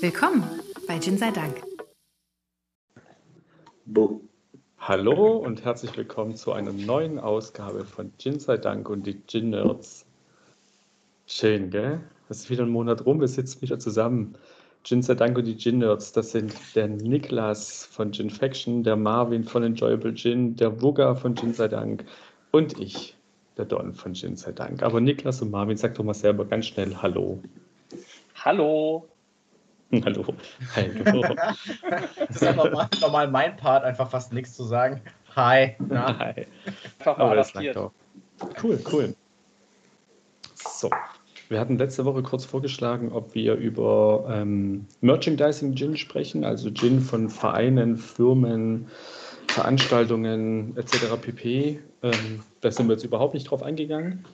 Willkommen 0.00 0.44
bei 0.86 1.00
Gin 1.00 1.18
sei 1.18 1.32
Dank. 1.32 1.60
Bo. 3.84 4.20
Hallo 4.78 5.38
und 5.38 5.64
herzlich 5.64 5.96
willkommen 5.96 6.36
zu 6.36 6.52
einer 6.52 6.72
neuen 6.72 7.18
Ausgabe 7.18 7.84
von 7.84 8.12
Gin 8.16 8.38
sei 8.38 8.58
Dank 8.58 8.88
und 8.88 9.08
die 9.08 9.20
Gin 9.26 9.50
Nerds. 9.50 10.06
Schön, 11.26 11.70
gell? 11.70 12.00
Es 12.28 12.38
ist 12.38 12.50
wieder 12.50 12.62
ein 12.62 12.70
Monat 12.70 13.06
rum, 13.06 13.18
wir 13.18 13.26
sitzen 13.26 13.60
wieder 13.60 13.80
zusammen. 13.80 14.36
Gin 14.84 15.02
sei 15.02 15.16
Dank 15.16 15.36
und 15.36 15.46
die 15.46 15.56
Gin 15.56 15.78
Nerds, 15.78 16.12
das 16.12 16.30
sind 16.30 16.54
der 16.76 16.86
Niklas 16.86 17.84
von 17.86 18.12
Gin 18.12 18.30
Faction, 18.30 18.84
der 18.84 18.94
Marvin 18.94 19.42
von 19.42 19.64
Enjoyable 19.64 20.14
Gin, 20.14 20.54
der 20.54 20.80
Wugga 20.80 21.16
von 21.16 21.34
Gin 21.34 21.54
sei 21.54 21.66
Dank 21.66 22.04
und 22.52 22.78
ich, 22.78 23.16
der 23.56 23.64
Don 23.64 23.94
von 23.94 24.14
Gin 24.14 24.36
sei 24.36 24.52
Dank. 24.52 24.80
Aber 24.84 25.00
Niklas 25.00 25.42
und 25.42 25.50
Marvin, 25.50 25.76
sag 25.76 25.96
doch 25.96 26.04
mal 26.04 26.14
selber 26.14 26.44
ganz 26.44 26.66
schnell 26.66 26.94
Hallo. 27.02 27.42
Hallo. 28.36 29.08
Hallo. 30.04 30.24
Hallo. 30.76 31.22
das 32.18 32.36
ist 32.36 32.42
ja 32.42 32.52
normal, 32.52 32.88
normal, 33.00 33.28
mein 33.30 33.56
Part, 33.56 33.84
einfach 33.84 34.10
fast 34.10 34.32
nichts 34.32 34.54
zu 34.54 34.64
sagen. 34.64 35.00
Hi. 35.34 35.76
Na? 35.78 36.18
Hi. 36.18 36.46
Einfach 36.98 37.18
mal 37.18 37.38
Aber. 37.38 37.92
Cool, 38.62 38.78
cool. 38.92 39.14
So. 40.54 40.90
Wir 41.48 41.58
hatten 41.58 41.78
letzte 41.78 42.04
Woche 42.04 42.22
kurz 42.22 42.44
vorgeschlagen, 42.44 43.10
ob 43.12 43.34
wir 43.34 43.54
über 43.54 44.26
ähm, 44.30 44.86
Merchandising 45.00 45.74
Gin 45.74 45.96
sprechen, 45.96 46.44
also 46.44 46.70
Gin 46.70 47.00
von 47.00 47.30
Vereinen, 47.30 47.96
Firmen, 47.96 48.88
Veranstaltungen 49.46 50.76
etc. 50.76 51.16
pp. 51.18 51.80
Ähm, 52.02 52.40
da 52.60 52.70
sind 52.70 52.88
wir 52.88 52.92
jetzt 52.92 53.04
überhaupt 53.04 53.32
nicht 53.32 53.50
drauf 53.50 53.62
eingegangen. 53.62 54.26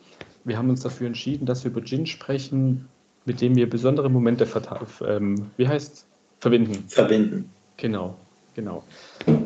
Wir 0.42 0.58
haben 0.58 0.68
uns 0.68 0.80
dafür 0.80 1.06
entschieden, 1.06 1.46
dass 1.46 1.62
wir 1.62 1.70
über 1.70 1.84
Gin 1.84 2.06
sprechen, 2.06 2.88
mit 3.24 3.40
dem 3.40 3.56
wir 3.56 3.68
besondere 3.68 4.10
Momente 4.10 4.46
ähm, 5.06 5.50
wie 5.56 5.68
heißt 5.68 6.06
verbinden. 6.40 6.84
Verbinden. 6.88 7.50
Genau, 7.76 8.16
genau. 8.54 8.84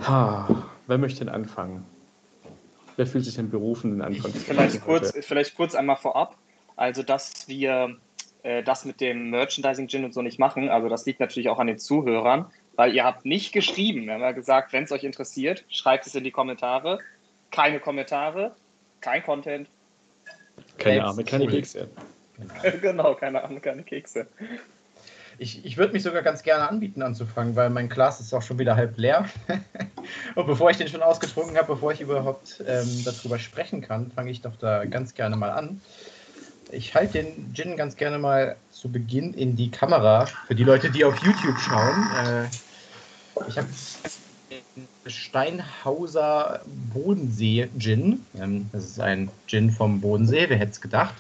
Ha, 0.07 0.69
wer 0.87 0.99
möchte 0.99 1.21
denn 1.21 1.29
anfangen? 1.29 1.85
Wer 2.97 3.07
fühlt 3.07 3.25
sich 3.25 3.37
denn 3.37 3.51
berufen, 3.51 3.93
den 3.93 4.03
Anfang 4.03 4.33
zu 4.33 4.41
vielleicht 4.41 4.81
kurz, 4.85 5.13
vielleicht 5.21 5.55
kurz 5.55 5.75
einmal 5.75 5.97
vorab. 5.97 6.37
Also, 6.75 7.03
dass 7.03 7.47
wir 7.47 7.97
äh, 8.43 8.63
das 8.63 8.85
mit 8.85 9.01
dem 9.01 9.31
Merchandising-Gin 9.31 10.05
und 10.05 10.15
so 10.15 10.23
nicht 10.23 10.39
machen, 10.39 10.69
also 10.69 10.89
das 10.89 11.07
liegt 11.07 11.21
natürlich 11.21 11.49
auch 11.49 11.61
an 11.61 11.69
den 11.69 11.79
Zuhörern, 11.79 12.47
weil 12.75 12.95
ihr 12.95 13.05
habt 13.05 13.25
nicht 13.25 13.53
geschrieben. 13.53 14.07
Wir 14.07 14.15
haben 14.15 14.21
ja 14.21 14.33
gesagt, 14.33 14.73
wenn 14.73 14.85
es 14.85 14.93
euch 14.93 15.05
interessiert, 15.05 15.65
schreibt 15.69 16.07
es 16.07 16.15
in 16.15 16.25
die 16.25 16.31
Kommentare. 16.33 16.99
Keine 17.51 17.79
Kommentare, 17.81 18.55
kein 19.01 19.23
Content. 19.23 19.69
Keine 20.77 21.05
Arme, 21.05 21.23
keine 21.25 21.47
Kekse. 21.47 21.89
Genau. 22.81 23.15
keine 23.15 23.43
Ahnung, 23.43 23.61
keine 23.61 23.83
Kekse. 23.83 24.27
Ich, 25.41 25.65
ich 25.65 25.77
würde 25.77 25.93
mich 25.93 26.03
sogar 26.03 26.23
ganz 26.23 26.43
gerne 26.43 26.69
anbieten 26.69 27.01
anzufangen, 27.01 27.55
weil 27.55 27.71
mein 27.71 27.89
Glas 27.89 28.21
ist 28.21 28.35
auch 28.35 28.43
schon 28.43 28.59
wieder 28.59 28.75
halb 28.75 28.99
leer. 28.99 29.27
Und 30.35 30.47
bevor 30.47 30.71
ich 30.71 30.79
den 30.79 30.89
schon 30.89 31.03
ausgetrunken 31.03 31.57
habe, 31.57 31.75
bevor 31.75 31.93
ich 31.93 32.01
überhaupt 32.01 32.63
ähm, 32.67 33.05
darüber 33.05 33.39
sprechen 33.39 33.81
kann, 33.81 34.11
fange 34.11 34.33
ich 34.33 34.43
doch 34.43 34.57
da 34.57 34.85
ganz 34.85 35.15
gerne 35.15 35.37
mal 35.37 35.51
an. 35.51 35.81
Ich 36.73 36.95
halte 36.95 37.23
den 37.23 37.55
Gin 37.55 37.77
ganz 37.77 37.97
gerne 37.97 38.19
mal 38.19 38.57
zu 38.73 38.91
Beginn 38.91 39.33
in 39.33 39.55
die 39.55 39.71
Kamera 39.71 40.27
für 40.27 40.55
die 40.55 40.65
Leute, 40.65 40.91
die 40.91 41.05
auf 41.05 41.17
YouTube 41.23 41.59
schauen. 41.61 42.09
Äh, 42.27 43.49
ich 43.49 43.57
habe 43.57 43.69
Steinhauser 45.07 46.63
Bodensee 46.93 47.69
Gin. 47.79 48.27
Ähm, 48.37 48.69
das 48.73 48.85
ist 48.85 49.01
ein 49.01 49.31
Gin 49.47 49.71
vom 49.71 50.01
Bodensee, 50.01 50.47
wer 50.49 50.59
hätte 50.59 50.73
es 50.73 50.81
gedacht 50.81 51.15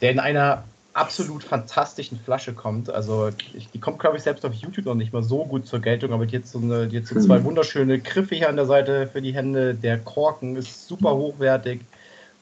der 0.00 0.10
in 0.10 0.18
einer 0.18 0.64
absolut 0.92 1.44
fantastischen 1.44 2.18
Flasche 2.18 2.52
kommt. 2.52 2.90
Also 2.90 3.30
ich, 3.54 3.68
die 3.70 3.78
kommt, 3.78 3.98
glaube 3.98 4.16
ich, 4.16 4.22
selbst 4.22 4.44
auf 4.44 4.52
YouTube 4.54 4.86
noch 4.86 4.94
nicht 4.94 5.12
mal 5.12 5.22
so 5.22 5.44
gut 5.44 5.66
zur 5.66 5.80
Geltung, 5.80 6.12
aber 6.12 6.24
jetzt 6.24 6.52
so, 6.52 6.58
eine, 6.58 6.84
jetzt 6.84 7.08
so 7.08 7.20
zwei 7.20 7.38
mhm. 7.38 7.44
wunderschöne 7.44 8.00
Griffe 8.00 8.34
hier 8.34 8.48
an 8.48 8.56
der 8.56 8.66
Seite 8.66 9.06
für 9.06 9.22
die 9.22 9.34
Hände. 9.34 9.74
Der 9.74 9.98
Korken 9.98 10.56
ist 10.56 10.88
super 10.88 11.14
hochwertig, 11.14 11.80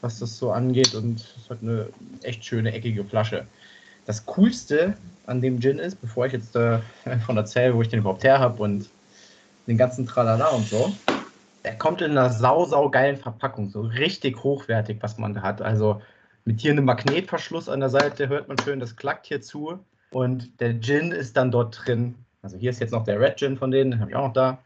was 0.01 0.19
das 0.19 0.39
so 0.39 0.51
angeht 0.51 0.95
und 0.95 1.21
es 1.21 1.51
hat 1.51 1.59
eine 1.63 1.89
echt 2.23 2.45
schöne 2.45 2.73
eckige 2.73 3.05
Flasche. 3.05 3.47
Das 4.07 4.25
Coolste 4.25 4.95
an 5.27 5.43
dem 5.43 5.61
Gin 5.61 5.79
ist, 5.79 6.01
bevor 6.01 6.27
ich 6.27 6.33
jetzt 6.33 6.57
äh, 6.57 6.79
davon 7.05 7.37
erzähle, 7.37 7.75
wo 7.75 7.83
ich 7.83 7.89
den 7.89 8.01
überhaupt 8.01 8.25
her 8.25 8.39
habe 8.39 8.63
und 8.63 8.89
den 9.67 9.77
ganzen 9.77 10.07
Tralala 10.07 10.49
und 10.49 10.67
so, 10.67 10.93
der 11.65 11.77
kommt 11.77 12.01
in 12.01 12.13
einer 12.13 12.31
sau, 12.31 12.65
sau 12.65 12.89
geilen 12.89 13.19
Verpackung, 13.19 13.69
so 13.69 13.83
richtig 13.83 14.43
hochwertig, 14.43 14.99
was 15.03 15.19
man 15.19 15.35
da 15.35 15.43
hat. 15.43 15.61
Also 15.61 16.01
mit 16.49 16.63
hier 16.63 16.73
einem 16.73 16.87
Magnetverschluss 16.87 17.69
an 17.69 17.81
der 17.81 17.91
Seite, 17.91 18.31
hört 18.31 18.49
man 18.49 18.57
schön, 18.57 18.81
das 18.81 18.97
klackt 18.97 19.27
hier 19.27 19.43
zu. 19.43 19.79
Und 20.11 20.59
der 20.63 20.81
Gin 20.81 21.13
ist 21.13 21.37
dann 21.37 21.51
dort 21.51 21.79
drin. 21.85 22.15
Also 22.41 22.57
hier 22.57 22.71
ist 22.71 22.81
jetzt 22.81 22.93
noch 22.93 23.05
der 23.05 23.21
Red 23.21 23.39
Gin 23.39 23.59
von 23.59 23.71
denen, 23.71 23.91
den 23.91 24.01
habe 24.01 24.11
ich 24.11 24.17
auch 24.17 24.29
noch 24.29 24.33
da. 24.33 24.59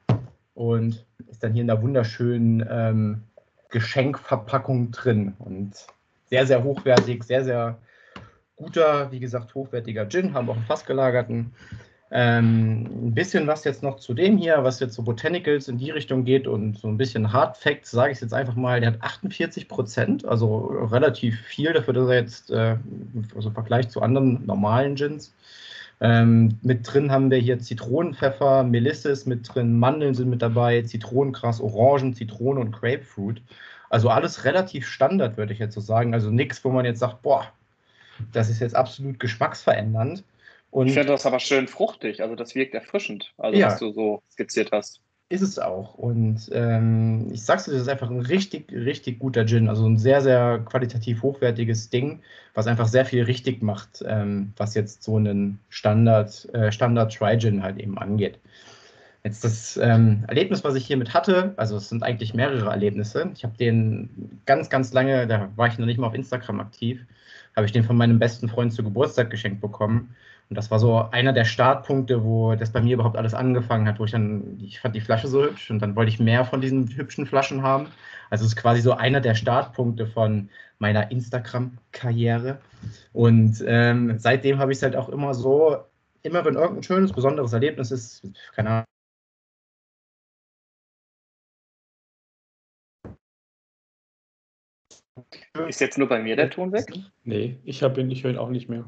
Und 0.54 1.04
ist 1.28 1.42
dann 1.42 1.53
hier 1.53 1.62
in 1.62 1.66
der 1.66 1.82
wunderschönen 1.82 2.65
ähm, 2.71 3.25
Geschenkverpackung 3.71 4.92
drin. 4.92 5.34
Und 5.41 5.72
sehr, 6.26 6.47
sehr 6.47 6.62
hochwertig, 6.62 7.25
sehr, 7.25 7.42
sehr 7.42 7.78
guter, 8.54 9.10
wie 9.10 9.19
gesagt, 9.19 9.53
hochwertiger 9.56 10.09
Gin. 10.09 10.34
Haben 10.34 10.50
auch 10.50 10.56
einen 10.56 10.66
Fass 10.66 10.87
gelagerten. 10.87 11.53
Ähm, 12.15 13.06
ein 13.06 13.15
bisschen 13.15 13.47
was 13.47 13.65
jetzt 13.65 13.83
noch 13.83 13.97
zu 13.97 14.12
dem 14.12 14.37
hier, 14.37 14.62
was 14.65 14.81
jetzt 14.81 14.95
so 14.95 15.03
Botanicals 15.03 15.69
in 15.69 15.78
die 15.78 15.91
Richtung 15.91 16.25
geht 16.25 16.47
und 16.47 16.78
so 16.78 16.89
ein 16.89 16.99
bisschen 16.99 17.33
Hard 17.33 17.56
Facts, 17.56 17.91
sage 17.91 18.12
ich 18.12 18.21
jetzt 18.21 18.34
einfach 18.34 18.55
mal, 18.55 18.81
der 18.81 18.93
hat 18.93 19.03
48 19.03 19.67
Prozent, 19.67 20.27
also 20.27 20.59
relativ 20.93 21.41
viel 21.41 21.72
dafür, 21.72 21.95
dass 21.95 22.09
er 22.09 22.15
jetzt, 22.15 22.51
äh, 22.51 22.77
also 23.34 23.49
im 23.49 23.55
Vergleich 23.55 23.89
zu 23.89 24.03
anderen 24.03 24.45
normalen 24.45 24.95
Gins. 24.95 25.33
Ähm, 26.03 26.59
mit 26.61 26.93
drin 26.93 27.11
haben 27.11 27.31
wir 27.31 27.39
hier 27.39 27.59
Zitronenpfeffer, 27.61 28.62
Melisses 28.65 29.25
mit 29.25 29.49
drin, 29.55 29.78
Mandeln 29.78 30.15
sind 30.15 30.28
mit 30.28 30.43
dabei, 30.43 30.83
Zitronengras, 30.83 31.62
Orangen, 31.62 32.12
Zitrone 32.12 32.61
und 32.61 32.72
Grapefruit. 32.72 33.41
Also 33.89 34.11
alles 34.11 34.45
relativ 34.45 34.87
Standard, 34.87 35.39
würde 35.39 35.55
ich 35.55 35.61
jetzt 35.61 35.75
so 35.75 35.81
sagen. 35.81 36.12
Also 36.12 36.31
nichts, 36.31 36.62
wo 36.62 36.71
man 36.71 36.84
jetzt 36.84 36.99
sagt, 36.99 37.22
boah, 37.22 37.47
das 38.33 38.51
ist 38.51 38.61
jetzt 38.61 38.77
absolut 38.77 39.19
geschmacksverändernd. 39.19 40.25
Und 40.72 40.87
ich 40.87 40.94
finde 40.94 41.09
das 41.09 41.27
aber 41.27 41.38
schön 41.38 41.69
fruchtig, 41.69 42.22
also 42.22 42.34
das 42.34 42.55
wirkt 42.55 42.75
erfrischend, 42.75 43.34
also 43.37 43.59
ja, 43.59 43.66
was 43.66 43.78
du 43.78 43.93
so 43.93 44.22
skizziert 44.31 44.72
hast. 44.72 45.03
Ist 45.28 45.43
es 45.43 45.59
auch. 45.59 45.94
Und 45.94 46.50
ähm, 46.53 47.28
ich 47.31 47.44
sag's 47.44 47.65
dir, 47.65 47.72
das 47.72 47.83
ist 47.83 47.88
einfach 47.88 48.10
ein 48.10 48.21
richtig, 48.21 48.71
richtig 48.72 49.19
guter 49.19 49.47
Gin. 49.47 49.69
Also 49.69 49.87
ein 49.87 49.97
sehr, 49.97 50.21
sehr 50.21 50.59
qualitativ 50.65 51.22
hochwertiges 51.22 51.88
Ding, 51.88 52.21
was 52.53 52.66
einfach 52.66 52.87
sehr 52.87 53.05
viel 53.05 53.22
richtig 53.22 53.62
macht, 53.62 54.03
ähm, 54.06 54.53
was 54.56 54.75
jetzt 54.75 55.03
so 55.03 55.16
einen 55.16 55.59
Standard, 55.71 56.53
äh, 56.55 56.71
Standard 56.72 57.15
Tri-Gin 57.15 57.62
halt 57.62 57.78
eben 57.78 57.97
angeht. 57.97 58.39
Jetzt 59.25 59.44
das 59.44 59.77
ähm, 59.77 60.25
Erlebnis, 60.28 60.65
was 60.65 60.75
ich 60.75 60.87
hiermit 60.87 61.15
hatte, 61.15 61.54
also 61.56 61.77
es 61.77 61.89
sind 61.89 62.03
eigentlich 62.03 62.34
mehrere 62.34 62.71
Erlebnisse. 62.71 63.31
Ich 63.34 63.44
habe 63.44 63.56
den 63.56 64.41
ganz, 64.47 64.69
ganz 64.69 64.93
lange, 64.93 65.27
da 65.27 65.50
war 65.56 65.69
ich 65.69 65.78
noch 65.78 65.87
nicht 65.87 65.99
mal 65.99 66.09
auf 66.09 66.15
Instagram 66.15 66.60
aktiv, 66.60 67.06
habe 67.56 67.66
ich 67.66 67.72
den 67.72 67.84
von 67.84 67.97
meinem 67.97 68.19
besten 68.19 68.49
Freund 68.49 68.72
zu 68.72 68.83
Geburtstag 68.83 69.31
geschenkt 69.31 69.60
bekommen. 69.60 70.15
Und 70.53 70.57
das 70.57 70.71
war 70.71 70.79
so 70.79 71.09
einer 71.13 71.33
der 71.33 71.47
Startpunkte, 71.47 72.25
wo 72.25 72.55
das 72.55 72.73
bei 72.73 72.83
mir 72.83 72.93
überhaupt 72.93 73.17
alles 73.17 73.33
angefangen 73.33 73.89
hat, 73.89 73.99
wo 73.99 74.05
ich 74.05 74.11
dann, 74.11 74.59
ich 74.61 74.81
fand 74.81 74.95
die 74.95 75.01
Flasche 75.01 75.27
so 75.27 75.43
hübsch 75.43 75.71
und 75.71 75.79
dann 75.79 75.97
wollte 75.97 76.11
ich 76.11 76.21
mehr 76.21 76.45
von 76.45 76.61
diesen 76.61 76.95
hübschen 76.95 77.25
Flaschen 77.25 77.63
haben. 77.63 77.87
Also 78.29 78.45
es 78.45 78.51
ist 78.53 78.57
quasi 78.57 78.83
so 78.83 78.93
einer 78.93 79.23
der 79.23 79.35
Startpunkte 79.35 80.07
von 80.07 80.51
meiner 80.79 81.11
Instagram-Karriere. 81.11 82.59
Und 83.15 83.65
ähm, 83.67 84.19
seitdem 84.19 84.59
habe 84.59 84.73
ich 84.73 84.77
es 84.77 84.83
halt 84.83 84.95
auch 84.95 85.09
immer 85.09 85.33
so, 85.33 85.79
immer 86.21 86.45
wenn 86.45 86.57
irgendein 86.57 86.83
schönes, 86.83 87.15
besonderes 87.15 87.55
Erlebnis 87.55 87.91
ist, 87.91 88.23
keine 88.55 88.69
Ahnung, 88.69 88.84
Ist 95.66 95.81
jetzt 95.81 95.97
nur 95.97 96.10
bei 96.10 96.21
mir 96.21 96.37
der 96.37 96.51
Ton 96.51 96.72
weg? 96.72 96.93
Nee, 97.25 97.57
ich 97.65 97.83
habe 97.83 98.03
ihn, 98.03 98.10
ich 98.10 98.22
höre 98.22 98.33
ihn 98.33 98.39
auch 98.39 98.51
nicht 98.51 98.69
mehr. 98.69 98.84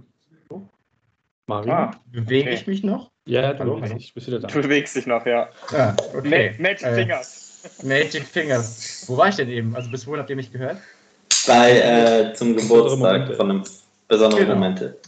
Mario? 1.47 1.73
Ah, 1.73 1.91
bewege 2.07 2.51
okay. 2.51 2.55
ich 2.55 2.67
mich 2.67 2.83
noch? 2.83 3.11
Ja, 3.27 3.53
du 3.53 3.61
Hallo, 3.61 3.77
bewegst, 3.77 4.15
bist 4.15 4.27
wieder 4.27 4.41
da. 4.41 4.49
Du 4.49 4.63
bewegst 4.63 4.97
dich 4.97 5.07
noch, 5.07 5.25
ja. 5.27 5.51
Ah, 5.73 5.95
okay. 6.15 6.55
Ma 6.59 6.63
Magic 6.63 6.87
äh, 6.87 6.95
Fingers. 6.95 7.63
Magic 7.83 8.27
Fingers. 8.27 9.05
Wo 9.09 9.17
war 9.17 9.29
ich 9.29 9.37
denn 9.37 9.49
eben? 9.49 9.75
Also 9.75 9.91
bis 9.91 10.07
wohin 10.07 10.21
habt 10.21 10.31
ihr 10.31 10.37
mich 10.37 10.53
gehört? 10.53 10.79
Bei 11.47 11.79
äh, 11.79 12.35
zum 12.35 12.57
Geburtstag 12.57 13.37
von 13.37 13.51
einem 13.51 13.65
besonderen 14.09 14.45
genau. 14.45 14.55
Momente. 14.55 15.01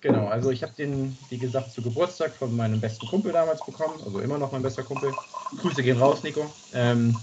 Genau, 0.00 0.26
also 0.26 0.50
ich 0.50 0.62
habe 0.64 0.72
den, 0.72 1.16
wie 1.28 1.38
gesagt, 1.38 1.70
zu 1.70 1.80
Geburtstag 1.80 2.34
von 2.34 2.54
meinem 2.56 2.80
besten 2.80 3.06
Kumpel 3.06 3.32
damals 3.32 3.64
bekommen, 3.64 4.02
also 4.04 4.18
immer 4.18 4.36
noch 4.36 4.50
mein 4.50 4.62
bester 4.62 4.82
Kumpel. 4.82 5.12
Grüße 5.60 5.82
gehen 5.82 5.98
raus, 5.98 6.24
Nico. 6.24 6.44
Ähm, 6.72 7.16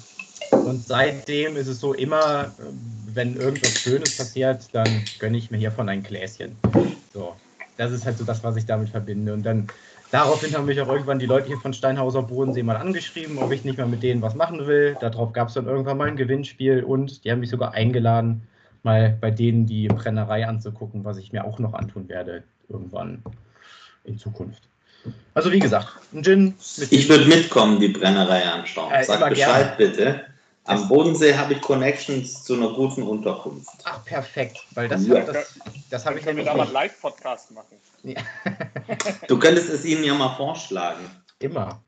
und 0.66 0.82
seitdem 0.88 1.58
ist 1.58 1.68
es 1.68 1.80
so, 1.82 1.94
immer, 1.94 2.56
wenn 3.06 3.36
irgendwas 3.36 3.82
Schönes 3.82 4.16
passiert, 4.16 4.74
dann 4.74 5.04
gönne 5.20 5.38
ich 5.38 5.52
mir 5.52 5.58
hiervon 5.58 5.90
ein 5.90 6.04
Gläschen. 6.04 6.58
So, 7.14 7.36
das 7.80 7.92
ist 7.92 8.06
halt 8.06 8.18
so 8.18 8.26
das, 8.26 8.44
was 8.44 8.58
ich 8.58 8.66
damit 8.66 8.90
verbinde. 8.90 9.34
Und 9.34 9.44
dann 9.44 9.68
daraufhin 10.12 10.54
haben 10.54 10.66
mich 10.66 10.82
auch 10.82 10.90
irgendwann 10.90 11.18
die 11.18 11.26
Leute 11.26 11.48
hier 11.48 11.58
von 11.58 11.74
Steinhauser 11.74 12.24
Bodensee 12.24 12.62
mal 12.62 12.76
angeschrieben, 12.76 13.38
ob 13.38 13.54
ich 13.54 13.64
nicht 13.64 13.78
mehr 13.78 13.88
mit 13.88 14.04
denen 14.04 14.22
was 14.22 14.36
machen 14.36 14.68
will. 14.68 14.98
Darauf 15.00 15.32
gab 15.32 15.48
es 15.48 15.54
dann 15.54 15.66
irgendwann 15.66 15.98
mal 15.98 16.10
ein 16.10 16.18
Gewinnspiel 16.18 16.84
und 16.84 17.24
die 17.24 17.32
haben 17.32 17.40
mich 17.40 17.50
sogar 17.50 17.74
eingeladen, 17.74 18.42
mal 18.84 19.18
bei 19.22 19.32
denen 19.32 19.66
die 19.66 19.88
Brennerei 19.88 20.46
anzugucken, 20.46 21.06
was 21.06 21.18
ich 21.18 21.32
mir 21.32 21.46
auch 21.46 21.58
noch 21.58 21.74
antun 21.74 22.10
werde 22.10 22.44
irgendwann 22.68 23.24
in 24.04 24.18
Zukunft. 24.18 24.64
Also 25.34 25.50
wie 25.52 25.60
gesagt, 25.60 25.88
ein 26.14 26.22
Gin. 26.22 26.56
ich 26.90 27.08
würde 27.08 27.26
mitkommen, 27.26 27.80
die 27.80 27.88
Brennerei 27.88 28.44
anschauen. 28.44 28.92
Äh, 28.92 29.06
Sag 29.06 29.30
Bescheid 29.30 29.78
gerne. 29.78 29.92
bitte. 29.92 30.22
Am 30.70 30.88
Bodensee 30.88 31.36
habe 31.36 31.54
ich 31.54 31.62
Connections 31.62 32.44
zu 32.44 32.54
einer 32.54 32.72
guten 32.74 33.02
Unterkunft. 33.02 33.70
Ach, 33.86 34.06
perfekt. 34.06 34.60
Weil 34.72 34.88
das, 34.88 35.08
ja. 35.08 35.22
das, 35.22 35.60
das 35.90 36.06
habe 36.06 36.20
ich 36.20 36.26
nämlich 36.26 36.46
da 36.46 36.56
mal 36.56 36.64
einen 36.64 36.74
Live-Podcast 36.74 37.52
machen. 37.52 37.78
Ja. 38.04 38.22
du 39.28 39.40
könntest 39.40 39.70
es 39.70 39.84
ihnen 39.84 40.04
ja 40.04 40.14
mal 40.14 40.36
vorschlagen. 40.36 41.10
Immer. 41.40 41.84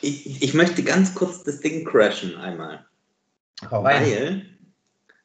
Ich, 0.00 0.42
ich 0.42 0.54
möchte 0.54 0.82
ganz 0.82 1.14
kurz 1.14 1.44
das 1.44 1.60
Ding 1.60 1.84
crashen 1.84 2.36
einmal. 2.36 2.84
Rein. 3.62 3.84
Weil 3.84 4.46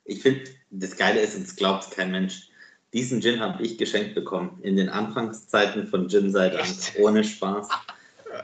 ich 0.06 0.22
finde, 0.22 0.52
das 0.70 0.96
Geile 0.96 1.20
ist, 1.22 1.36
und 1.36 1.48
es 1.48 1.56
glaubt 1.56 1.90
kein 1.90 2.12
Mensch, 2.12 2.50
diesen 2.94 3.22
Gin 3.22 3.40
habe 3.40 3.64
ich 3.64 3.80
geschenkt 3.80 4.14
bekommen 4.14 4.60
in 4.62 4.76
den 4.76 4.90
Anfangszeiten 4.90 5.88
von 5.88 6.10
Gin 6.10 6.32
seit 6.32 6.56
Angst, 6.56 6.94
ohne 7.00 7.24
Spaß. 7.24 7.70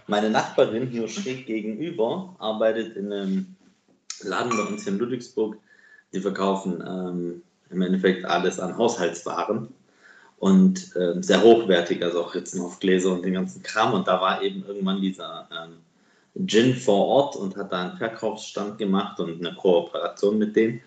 Meine 0.07 0.29
Nachbarin 0.29 0.87
hier 0.87 1.07
schräg 1.07 1.45
gegenüber 1.45 2.35
arbeitet 2.39 2.95
in 2.95 3.11
einem 3.11 3.55
Laden 4.21 4.51
bei 4.55 4.63
uns 4.63 4.83
hier 4.83 4.93
in 4.93 4.99
Ludwigsburg. 4.99 5.57
Die 6.13 6.19
verkaufen 6.19 6.83
ähm, 6.87 7.41
im 7.69 7.81
Endeffekt 7.81 8.25
alles 8.25 8.59
an 8.59 8.77
Haushaltswaren 8.77 9.69
und 10.39 10.95
äh, 10.95 11.21
sehr 11.21 11.41
hochwertig, 11.41 12.03
also 12.03 12.23
auch 12.23 12.33
Ritzenhof-Gläser 12.33 13.11
und 13.11 13.25
den 13.25 13.33
ganzen 13.33 13.63
Kram. 13.63 13.93
Und 13.93 14.07
da 14.07 14.21
war 14.21 14.41
eben 14.41 14.65
irgendwann 14.65 15.01
dieser 15.01 15.49
ähm, 15.51 16.47
Gin 16.47 16.75
vor 16.75 17.07
Ort 17.07 17.35
und 17.35 17.57
hat 17.57 17.71
da 17.71 17.89
einen 17.89 17.97
Verkaufsstand 17.97 18.77
gemacht 18.77 19.19
und 19.19 19.39
eine 19.39 19.55
Kooperation 19.55 20.37
mit 20.37 20.55
denen. 20.55 20.81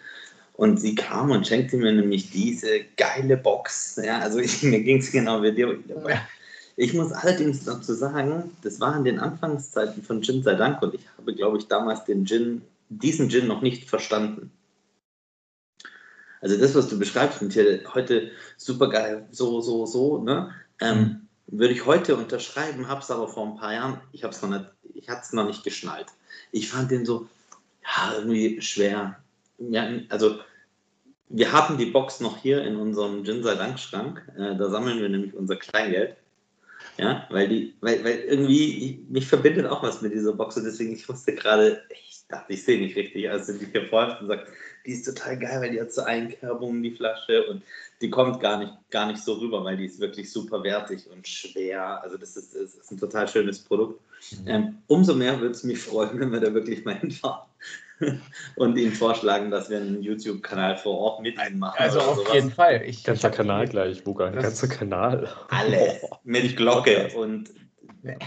Und 0.54 0.78
sie 0.78 0.94
kam 0.94 1.30
und 1.30 1.46
schenkte 1.46 1.76
mir 1.76 1.92
nämlich 1.92 2.30
diese 2.30 2.84
geile 2.96 3.36
Box. 3.36 4.00
Ja, 4.04 4.20
also 4.20 4.38
ich, 4.38 4.62
mir 4.62 4.80
ging 4.82 4.98
es 4.98 5.10
genau 5.10 5.42
wie 5.42 5.52
dir. 5.52 5.78
Ich 6.80 6.94
muss 6.94 7.12
allerdings 7.12 7.66
dazu 7.66 7.92
sagen, 7.92 8.56
das 8.62 8.80
war 8.80 8.96
in 8.96 9.04
den 9.04 9.18
Anfangszeiten 9.18 10.02
von 10.02 10.22
Gin 10.22 10.42
sei 10.42 10.54
Dank 10.54 10.80
und 10.80 10.94
ich 10.94 11.02
habe, 11.18 11.34
glaube 11.34 11.58
ich, 11.58 11.68
damals 11.68 12.06
den 12.06 12.24
Gin, 12.24 12.62
diesen 12.88 13.28
Gin 13.28 13.46
noch 13.46 13.60
nicht 13.60 13.86
verstanden. 13.86 14.50
Also 16.40 16.56
das, 16.56 16.74
was 16.74 16.88
du 16.88 16.98
beschreibst, 16.98 17.42
und 17.42 17.52
hier 17.52 17.82
heute 17.92 18.30
super 18.56 18.88
geil, 18.88 19.26
so, 19.30 19.60
so, 19.60 19.84
so, 19.84 20.22
ne? 20.22 20.54
Ähm, 20.80 20.98
mhm. 20.98 21.58
würde 21.58 21.74
ich 21.74 21.84
heute 21.84 22.16
unterschreiben, 22.16 22.88
habe 22.88 23.02
es 23.02 23.10
aber 23.10 23.28
vor 23.28 23.46
ein 23.46 23.56
paar 23.58 23.74
Jahren, 23.74 24.00
ich 24.12 24.24
habe 24.24 24.32
es 24.32 24.40
noch 24.40 24.48
nicht, 24.48 24.64
ich 24.94 25.10
hatte 25.10 25.20
es 25.24 25.34
noch 25.34 25.46
nicht 25.46 25.62
geschnallt. 25.62 26.06
Ich 26.50 26.70
fand 26.70 26.90
den 26.90 27.04
so, 27.04 27.28
ja, 27.84 28.14
irgendwie 28.16 28.62
schwer. 28.62 29.18
Ja, 29.58 29.86
also 30.08 30.38
wir 31.28 31.52
haben 31.52 31.76
die 31.76 31.90
Box 31.90 32.20
noch 32.20 32.38
hier 32.38 32.64
in 32.64 32.76
unserem 32.76 33.22
Gin 33.22 33.42
sei 33.42 33.54
Dank 33.56 33.78
Schrank. 33.78 34.26
Äh, 34.34 34.56
da 34.56 34.70
sammeln 34.70 34.98
wir 34.98 35.10
nämlich 35.10 35.34
unser 35.34 35.56
Kleingeld. 35.56 36.16
Ja, 37.00 37.26
weil 37.30 37.48
die, 37.48 37.74
weil, 37.80 38.04
weil 38.04 38.18
irgendwie, 38.28 39.06
mich 39.08 39.26
verbindet 39.26 39.66
auch 39.66 39.82
was 39.82 40.02
mit 40.02 40.12
dieser 40.12 40.34
Box 40.34 40.58
und 40.58 40.64
deswegen, 40.64 40.92
ich 40.92 41.08
wusste 41.08 41.34
gerade, 41.34 41.82
ich 41.90 42.24
dachte, 42.28 42.52
ich 42.52 42.62
sehe 42.62 42.78
nicht 42.78 42.94
richtig, 42.94 43.30
als 43.30 43.46
du 43.46 43.54
die 43.54 43.66
hier 43.72 43.88
vorhast 43.88 44.20
und 44.20 44.28
sagst, 44.28 44.52
die 44.84 44.92
ist 44.92 45.04
total 45.04 45.38
geil, 45.38 45.62
weil 45.62 45.70
die 45.70 45.80
hat 45.80 45.92
so 45.92 46.02
Einkerbungen, 46.02 46.82
die 46.82 46.90
Flasche 46.90 47.46
und 47.46 47.62
die 48.02 48.10
kommt 48.10 48.40
gar 48.40 48.58
nicht, 48.58 48.72
gar 48.90 49.06
nicht 49.06 49.22
so 49.22 49.34
rüber, 49.34 49.64
weil 49.64 49.78
die 49.78 49.86
ist 49.86 49.98
wirklich 49.98 50.30
super 50.30 50.62
wertig 50.62 51.06
und 51.10 51.26
schwer. 51.26 52.02
Also 52.02 52.18
das 52.18 52.36
ist, 52.36 52.54
das 52.54 52.74
ist 52.74 52.90
ein 52.90 52.98
total 52.98 53.26
schönes 53.28 53.60
Produkt. 53.60 54.00
Mhm. 54.42 54.48
Ähm, 54.48 54.78
umso 54.86 55.14
mehr 55.14 55.40
würde 55.40 55.54
es 55.54 55.64
mich 55.64 55.78
freuen, 55.78 56.20
wenn 56.20 56.32
wir 56.32 56.40
da 56.40 56.52
wirklich 56.52 56.84
mal 56.84 56.94
hinfahren 57.00 57.49
und 58.56 58.76
Ihnen 58.76 58.92
vorschlagen, 58.92 59.50
dass 59.50 59.70
wir 59.70 59.78
einen 59.78 60.02
YouTube-Kanal 60.02 60.76
vor 60.76 60.98
Ort 60.98 61.22
mit 61.22 61.36
Ihnen 61.38 61.58
machen. 61.58 61.76
Also 61.78 62.00
auf 62.00 62.16
sowas. 62.16 62.34
jeden 62.34 62.50
Fall. 62.50 62.82
Ich, 62.86 63.04
ganzer 63.04 63.30
Kanal 63.30 63.68
gleich, 63.68 64.04
Buga. 64.04 64.26
Ein 64.26 64.34
ganzer 64.40 64.68
Kanal. 64.68 65.28
Alles. 65.48 66.02
Mit 66.24 66.56
Glocke 66.56 67.08
und 67.16 67.50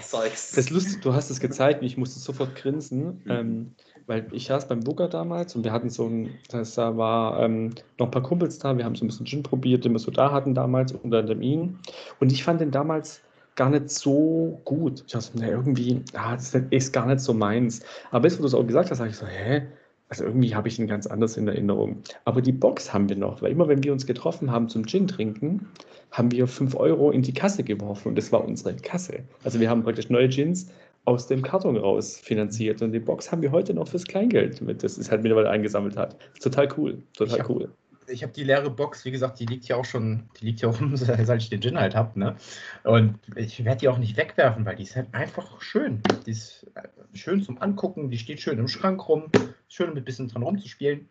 Zeugs. 0.01 0.51
Das 0.51 0.65
ist 0.65 0.69
lustig, 0.69 1.01
du 1.01 1.13
hast 1.13 1.29
es 1.29 1.39
gezeigt 1.39 1.81
und 1.81 1.87
ich 1.87 1.97
musste 1.97 2.19
sofort 2.19 2.55
grinsen. 2.55 3.21
Mhm. 3.25 3.31
Ähm, 3.31 3.75
weil 4.05 4.27
ich 4.31 4.47
saß 4.47 4.67
beim 4.67 4.81
Booker 4.81 5.07
damals 5.07 5.55
und 5.55 5.63
wir 5.63 5.71
hatten 5.71 5.89
so 5.89 6.07
ein, 6.07 6.37
das 6.49 6.75
da 6.75 6.97
war 6.97 7.39
ähm, 7.39 7.73
noch 7.97 8.07
ein 8.07 8.11
paar 8.11 8.21
Kumpels 8.21 8.59
da, 8.59 8.77
wir 8.77 8.83
haben 8.83 8.95
so 8.95 9.05
ein 9.05 9.07
bisschen 9.07 9.25
Gin 9.25 9.43
probiert, 9.43 9.85
den 9.85 9.93
wir 9.93 9.99
so 9.99 10.11
da 10.11 10.31
hatten 10.31 10.53
damals 10.53 10.91
unter 10.91 11.23
dem 11.23 11.41
ihn. 11.41 11.79
Und 12.19 12.31
ich 12.31 12.43
fand 12.43 12.59
den 12.61 12.71
damals 12.71 13.21
gar 13.55 13.69
nicht 13.69 13.89
so 13.89 14.61
gut. 14.65 15.03
Ich 15.05 15.13
dachte, 15.13 15.37
ne, 15.39 15.49
irgendwie, 15.49 16.01
ah, 16.13 16.35
das 16.35 16.53
ist 16.69 16.93
gar 16.93 17.05
nicht 17.05 17.19
so 17.19 17.33
meins. 17.33 17.81
Aber 18.11 18.27
jetzt, 18.27 18.37
wo 18.37 18.41
du 18.41 18.47
es 18.47 18.53
auch 18.53 18.65
gesagt 18.65 18.91
hast, 18.91 18.97
sage 18.97 19.11
ich 19.11 19.17
so, 19.17 19.25
hä? 19.25 19.63
Also 20.09 20.25
irgendwie 20.25 20.53
habe 20.53 20.67
ich 20.67 20.77
ihn 20.77 20.87
ganz 20.87 21.07
anders 21.07 21.37
in 21.37 21.47
Erinnerung. 21.47 22.03
Aber 22.25 22.41
die 22.41 22.51
Box 22.51 22.93
haben 22.93 23.09
wir 23.09 23.15
noch, 23.15 23.41
weil 23.41 23.51
immer 23.51 23.67
wenn 23.67 23.83
wir 23.83 23.91
uns 23.91 24.05
getroffen 24.05 24.51
haben 24.51 24.69
zum 24.69 24.85
Gin 24.85 25.07
trinken, 25.07 25.67
haben 26.11 26.31
wir 26.31 26.47
5 26.47 26.75
Euro 26.75 27.09
in 27.09 27.23
die 27.23 27.33
Kasse 27.33 27.63
geworfen 27.63 28.09
und 28.09 28.15
das 28.15 28.31
war 28.31 28.45
unsere 28.45 28.75
Kasse. 28.75 29.23
Also 29.43 29.59
wir 29.59 29.69
haben 29.69 29.83
praktisch 29.83 30.09
neue 30.09 30.29
Gins 30.29 30.69
aus 31.05 31.25
dem 31.27 31.41
Karton 31.41 31.77
raus 31.77 32.17
finanziert 32.17 32.81
und 32.83 32.91
die 32.91 32.99
Box 32.99 33.31
haben 33.31 33.41
wir 33.41 33.51
heute 33.51 33.73
noch 33.73 33.87
fürs 33.87 34.05
Kleingeld 34.05 34.61
mit, 34.61 34.83
das 34.83 34.99
es 34.99 35.09
halt 35.09 35.23
mittlerweile 35.23 35.49
eingesammelt 35.49 35.97
hat. 35.97 36.15
Total 36.39 36.67
cool, 36.77 37.01
total 37.15 37.43
cool 37.49 37.69
ich 38.07 38.23
habe 38.23 38.33
die 38.33 38.43
leere 38.43 38.69
Box, 38.69 39.05
wie 39.05 39.11
gesagt, 39.11 39.39
die 39.39 39.45
liegt 39.45 39.67
ja 39.67 39.75
auch 39.75 39.85
schon, 39.85 40.29
die 40.39 40.45
liegt 40.45 40.61
ja 40.61 40.69
auch 40.69 40.77
seit 40.93 41.41
ich 41.41 41.49
den 41.49 41.61
Gin 41.61 41.77
halt 41.77 41.95
habe, 41.95 42.19
ne? 42.19 42.35
Und 42.83 43.19
ich 43.35 43.63
werde 43.63 43.79
die 43.79 43.89
auch 43.89 43.97
nicht 43.97 44.17
wegwerfen, 44.17 44.65
weil 44.65 44.75
die 44.75 44.83
ist 44.83 44.95
halt 44.95 45.13
einfach 45.13 45.61
schön. 45.61 46.01
Die 46.25 46.31
ist 46.31 46.65
äh, 46.75 46.87
schön 47.13 47.41
zum 47.43 47.61
Angucken, 47.61 48.09
die 48.09 48.17
steht 48.17 48.41
schön 48.41 48.59
im 48.59 48.67
Schrank 48.67 49.07
rum, 49.07 49.29
schön 49.67 49.89
mit 49.89 50.03
ein 50.03 50.05
bisschen 50.05 50.27
dran 50.27 50.43
rumzuspielen. 50.43 51.07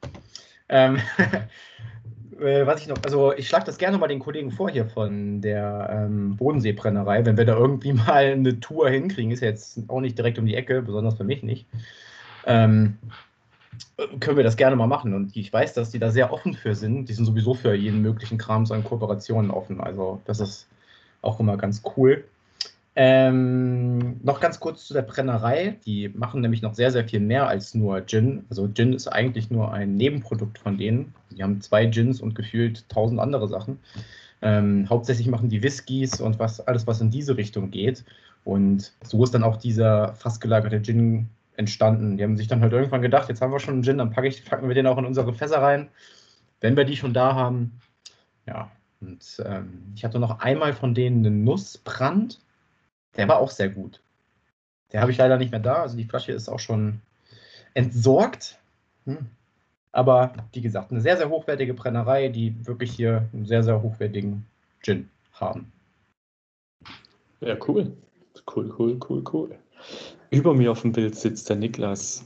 Ähm, 0.69 0.99
äh, 2.41 2.67
was 2.67 2.81
ich 2.81 2.89
noch, 2.89 3.03
also 3.05 3.33
ich 3.33 3.49
schlage 3.49 3.67
das 3.67 3.79
gerne 3.79 3.99
mal 3.99 4.09
den 4.09 4.19
Kollegen 4.19 4.51
vor 4.51 4.71
hier 4.71 4.87
von 4.87 5.41
der 5.41 5.89
ähm, 5.91 6.37
Bodenseebrennerei, 6.37 7.25
wenn 7.25 7.37
wir 7.37 7.45
da 7.45 7.57
irgendwie 7.57 7.93
mal 7.93 8.33
eine 8.33 8.61
Tour 8.61 8.89
hinkriegen, 8.89 9.31
ist 9.31 9.41
ja 9.41 9.49
jetzt 9.49 9.81
auch 9.89 10.01
nicht 10.01 10.19
direkt 10.19 10.39
um 10.39 10.47
die 10.47 10.57
Ecke, 10.57 10.83
besonders 10.83 11.17
für 11.17 11.25
mich 11.25 11.43
nicht. 11.43 11.67
Ähm, 12.47 12.99
können 14.21 14.37
wir 14.37 14.45
das 14.45 14.57
gerne 14.57 14.77
mal 14.77 14.87
machen. 14.87 15.15
Und 15.15 15.37
ich 15.37 15.53
weiß, 15.53 15.75
dass 15.75 15.91
die 15.91 15.99
da 15.99 16.11
sehr 16.11 16.33
offen 16.33 16.55
für 16.55 16.75
sind. 16.75 17.09
Die 17.09 17.13
sind 17.13 17.25
sowieso 17.25 17.55
für 17.55 17.75
jeden 17.75 18.03
möglichen 18.03 18.39
Kram 18.39 18.65
an 18.71 18.85
Kooperationen 18.85 19.51
offen. 19.51 19.81
Also 19.81 20.21
das 20.25 20.41
ist 20.41 20.69
auch 21.23 21.41
immer 21.41 21.57
ganz 21.57 21.83
cool. 21.97 22.25
Ähm, 22.95 24.21
noch 24.23 24.41
ganz 24.41 24.61
kurz 24.61 24.87
zu 24.87 24.93
der 24.93 25.03
Brennerei. 25.03 25.79
Die 25.87 26.11
machen 26.11 26.43
nämlich 26.43 26.61
noch 26.61 26.75
sehr, 26.75 26.91
sehr 26.91 27.09
viel 27.09 27.21
mehr 27.21 27.49
als 27.49 27.75
nur 27.75 28.05
Gin. 28.07 28.45
Also 28.51 28.69
Gin 28.69 28.93
ist 28.93 29.09
eigentlich 29.09 29.51
nur 29.51 29.73
ein 29.73 29.97
Nebenprodukt 29.97 30.59
von 30.59 30.77
denen. 30.77 31.15
Die 31.31 31.43
haben 31.43 31.61
zwei 31.61 31.87
Gins 31.87 32.21
und 32.21 32.35
gefühlt 32.35 32.89
tausend 32.91 33.21
andere 33.21 33.49
Sachen. 33.49 33.79
Ähm, 34.43 34.87
hauptsächlich 34.91 35.29
machen 35.29 35.49
die 35.49 35.63
Whiskys 35.63 36.21
und 36.21 36.39
was, 36.39 36.61
alles, 36.61 36.87
was 36.87 37.01
in 37.01 37.11
diese 37.11 37.37
Richtung 37.37 37.71
geht. 37.71 38.05
Und 38.45 38.93
so 39.03 39.23
ist 39.25 39.33
dann 39.33 39.45
auch 39.45 39.57
dieser 39.57 40.15
fast 40.15 40.41
gelagerte 40.41 40.83
Gin 40.83 41.29
entstanden. 41.57 42.17
Die 42.17 42.25
haben 42.25 42.37
sich 42.37 42.49
dann 42.49 42.61
halt 42.61 42.73
irgendwann 42.73 43.03
gedacht, 43.03 43.29
jetzt 43.29 43.41
haben 43.41 43.53
wir 43.53 43.61
schon 43.61 43.75
einen 43.75 43.83
Gin, 43.83 43.99
dann 43.99 44.11
packe 44.11 44.29
ich, 44.29 44.45
packen 44.45 44.69
wir 44.69 44.75
den 44.75 44.87
auch 44.87 44.99
in 44.99 45.07
unsere 45.07 45.33
Fässer 45.35 45.61
rein, 45.61 45.89
wenn 46.61 46.77
wir 46.77 46.85
die 46.85 46.97
schon 46.97 47.15
da 47.15 47.35
haben. 47.35 47.81
Ja, 48.47 48.71
und 49.01 49.43
ähm, 49.45 49.93
ich 49.95 50.05
hatte 50.05 50.19
noch 50.19 50.41
einmal 50.41 50.73
von 50.73 50.95
denen 50.95 51.27
einen 51.27 51.45
Nussbrand. 51.45 52.41
Der 53.17 53.29
war 53.29 53.39
auch 53.39 53.51
sehr 53.51 53.69
gut. 53.69 54.01
Der 54.93 55.01
habe 55.01 55.11
ich 55.11 55.19
leider 55.19 55.39
nicht 55.39 55.51
mehr 55.51 55.61
da. 55.61 55.83
Also 55.83 55.97
die 55.97 56.05
Flasche 56.05 56.33
ist 56.33 56.49
auch 56.49 56.61
schon 56.61 57.01
entsorgt. 57.75 58.59
Hm. 59.05 59.27
Aber 59.91 60.33
wie 60.53 60.63
gesagt, 60.63 60.91
eine 60.91 61.01
sehr, 61.01 61.17
sehr 61.17 61.29
hochwertige 61.29 61.75
Brennerei, 61.75 62.29
die 62.29 62.67
wirklich 62.67 62.93
hier 62.93 63.29
einen 63.33 63.45
sehr, 63.45 63.63
sehr 63.63 63.83
hochwertigen 63.83 64.47
Gin 64.81 65.11
haben. 65.35 65.71
Ja, 67.41 67.57
cool. 67.67 67.93
Cool, 68.47 68.73
cool, 68.79 68.99
cool, 69.09 69.25
cool. 69.33 69.59
Über 70.31 70.55
mir 70.55 70.73
auf 70.73 70.83
dem 70.83 70.93
Bild 70.93 71.15
sitzt 71.17 71.49
der 71.49 71.57
Niklas. 71.57 72.25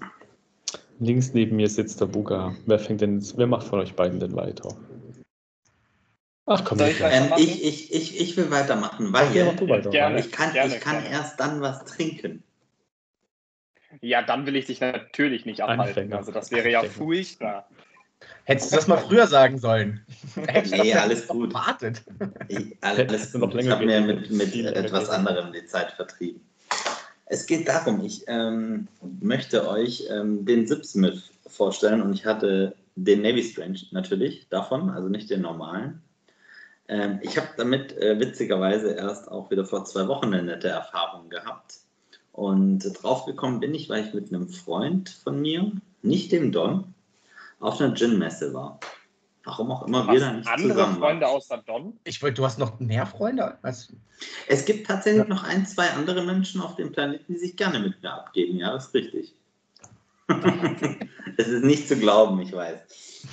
Links 0.99 1.35
neben 1.35 1.57
mir 1.57 1.69
sitzt 1.69 2.01
der 2.01 2.07
Buga. 2.07 2.55
Wer 2.67 2.79
fängt 2.79 3.01
denn, 3.01 3.23
wer 3.37 3.47
macht 3.47 3.67
von 3.67 3.81
euch 3.81 3.95
beiden 3.95 4.21
denn 4.21 4.35
weiter? 4.35 4.77
Ach 6.47 6.65
komm, 6.65 6.79
ich, 6.81 7.01
ähm, 7.01 7.33
ich, 7.37 7.65
ich, 7.65 7.93
ich, 7.93 8.21
ich 8.21 8.37
will 8.37 8.51
weitermachen, 8.53 9.13
weil 9.13 9.35
ja, 9.35 9.47
weiter, 9.69 9.91
gerne, 9.91 10.21
ich 10.21 10.31
kann, 10.31 10.53
gerne, 10.53 10.77
ich 10.77 10.81
kann 10.81 11.01
gerne. 11.01 11.11
erst 11.11 11.41
dann 11.41 11.61
was 11.61 11.85
trinken. 11.85 12.45
Ja, 14.01 14.23
dann 14.23 14.47
will 14.47 14.55
ich 14.55 14.67
dich 14.67 14.81
natürlich 14.81 15.45
nicht 15.45 15.63
abhalten. 15.63 15.89
Anfänger. 15.89 16.17
Also 16.19 16.31
das 16.31 16.53
wäre 16.53 16.71
ja 16.71 16.85
furchtbar. 16.85 17.69
Hättest 18.45 18.73
du 18.73 18.77
das 18.77 18.87
mal 18.87 18.99
früher 18.99 19.27
sagen 19.27 19.59
sollen? 19.59 20.07
nee, 20.71 20.95
alles 20.95 21.27
gut. 21.27 21.53
Wartet. 21.53 22.05
Ich, 22.49 22.77
alles 22.81 23.33
gut. 23.33 23.55
Ich 23.57 23.69
habe 23.69 23.85
mir 23.85 24.01
mit, 24.01 24.31
mit 24.31 24.55
etwas 24.55 25.11
anderem 25.11 25.53
die 25.53 25.67
Zeit 25.67 25.93
vertrieben. 25.93 26.41
Es 27.27 27.47
geht 27.47 27.67
darum, 27.67 28.05
ich 28.05 28.25
ähm, 28.29 28.87
möchte 29.21 29.69
euch 29.69 30.07
ähm, 30.09 30.45
den 30.45 30.67
Zipsmith 30.67 31.31
vorstellen 31.47 32.01
und 32.01 32.13
ich 32.15 32.25
hatte 32.25 32.77
den 32.95 33.23
Navy 33.23 33.43
Strange 33.43 33.81
natürlich 33.91 34.49
davon, 34.49 34.91
also 34.91 35.09
nicht 35.09 35.29
den 35.29 35.43
normalen. 35.43 36.03
Ähm, 36.89 37.19
ich 37.23 37.37
habe 37.37 37.49
damit 37.57 37.97
äh, 37.99 38.19
witzigerweise 38.21 38.93
erst 38.93 39.29
auch 39.29 39.51
wieder 39.51 39.65
vor 39.65 39.85
zwei 39.85 40.07
Wochen 40.07 40.27
eine 40.27 40.45
nette 40.45 40.69
Erfahrung 40.69 41.29
gehabt. 41.29 41.81
Und 42.33 42.81
draufgekommen 43.03 43.61
bin 43.61 43.75
ich, 43.75 43.89
weil 43.89 44.07
ich 44.07 44.15
mit 44.15 44.33
einem 44.33 44.49
Freund 44.49 45.09
von 45.09 45.41
mir, 45.41 45.73
nicht 46.03 46.31
dem 46.31 46.53
Don, 46.53 46.95
auf 47.59 47.81
einer 47.81 47.95
Gin-Messe 47.95 48.55
war. 48.55 48.79
Warum 49.47 49.71
auch 49.71 49.87
immer 49.87 50.11
wir 50.11 50.19
da 50.19 50.33
nicht 50.33 50.49
andere 50.49 50.71
zusammen 50.71 50.99
Freunde 50.99 51.29
außer 51.29 51.63
Don? 51.65 51.97
Ich 52.03 52.21
wollte, 52.21 52.35
du 52.35 52.45
hast 52.45 52.59
noch 52.59 52.81
mehr 52.81 53.07
Freunde? 53.07 53.57
Als... 53.63 53.93
Es 54.49 54.65
gibt 54.65 54.89
tatsächlich 54.89 55.23
ja. 55.23 55.29
noch 55.33 55.45
ein, 55.45 55.65
zwei 55.65 55.89
andere 55.91 56.25
Menschen 56.25 56.61
auf 56.61 56.75
dem 56.75 56.91
Planeten, 56.91 57.33
die 57.33 57.39
sich 57.39 57.57
gerne 57.57 57.79
mit 57.79 58.03
mir 58.03 58.13
abgeben. 58.13 58.59
Ja, 58.59 58.73
das 58.73 58.89
ist 58.89 58.95
richtig. 58.95 59.35
Es 61.39 61.49
ist 61.49 61.65
nicht 61.65 61.87
zu 61.87 61.97
glauben, 61.97 62.41
ich 62.41 62.51
weiß. 62.53 63.27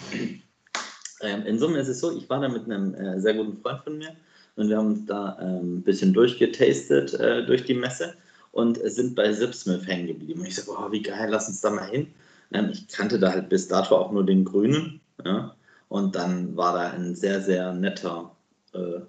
Ähm, 1.21 1.45
in 1.45 1.57
Summe 1.57 1.79
ist 1.79 1.87
es 1.87 2.01
so, 2.01 2.15
ich 2.15 2.29
war 2.29 2.41
da 2.41 2.49
mit 2.49 2.65
einem 2.65 2.93
äh, 2.95 3.17
sehr 3.19 3.33
guten 3.33 3.57
Freund 3.61 3.81
von 3.81 3.97
mir 3.97 4.09
und 4.57 4.67
wir 4.67 4.77
haben 4.77 4.87
uns 4.87 5.05
da 5.05 5.37
ähm, 5.41 5.77
ein 5.77 5.83
bisschen 5.83 6.11
durchgetastet 6.11 7.13
äh, 7.13 7.45
durch 7.45 7.63
die 7.63 7.73
Messe 7.73 8.13
und 8.51 8.77
sind 8.83 9.15
bei 9.15 9.31
Zipsmith 9.31 9.87
hängen 9.87 10.07
geblieben. 10.07 10.41
Und 10.41 10.47
ich 10.47 10.55
so, 10.55 10.75
oh, 10.77 10.91
wie 10.91 11.01
geil, 11.01 11.29
lass 11.29 11.47
uns 11.47 11.61
da 11.61 11.69
mal 11.69 11.89
hin. 11.89 12.13
Ähm, 12.51 12.71
ich 12.73 12.89
kannte 12.89 13.17
da 13.17 13.31
halt 13.31 13.47
bis 13.47 13.69
dato 13.69 13.95
auch 13.95 14.11
nur 14.11 14.25
den 14.25 14.43
Grünen. 14.43 14.99
Ja? 15.23 15.55
Und 15.93 16.15
dann 16.15 16.57
war 16.57 16.73
da 16.73 16.89
ein 16.89 17.15
sehr, 17.15 17.39
sehr 17.39 17.71
netter 17.71 18.35
äh, 18.73 19.01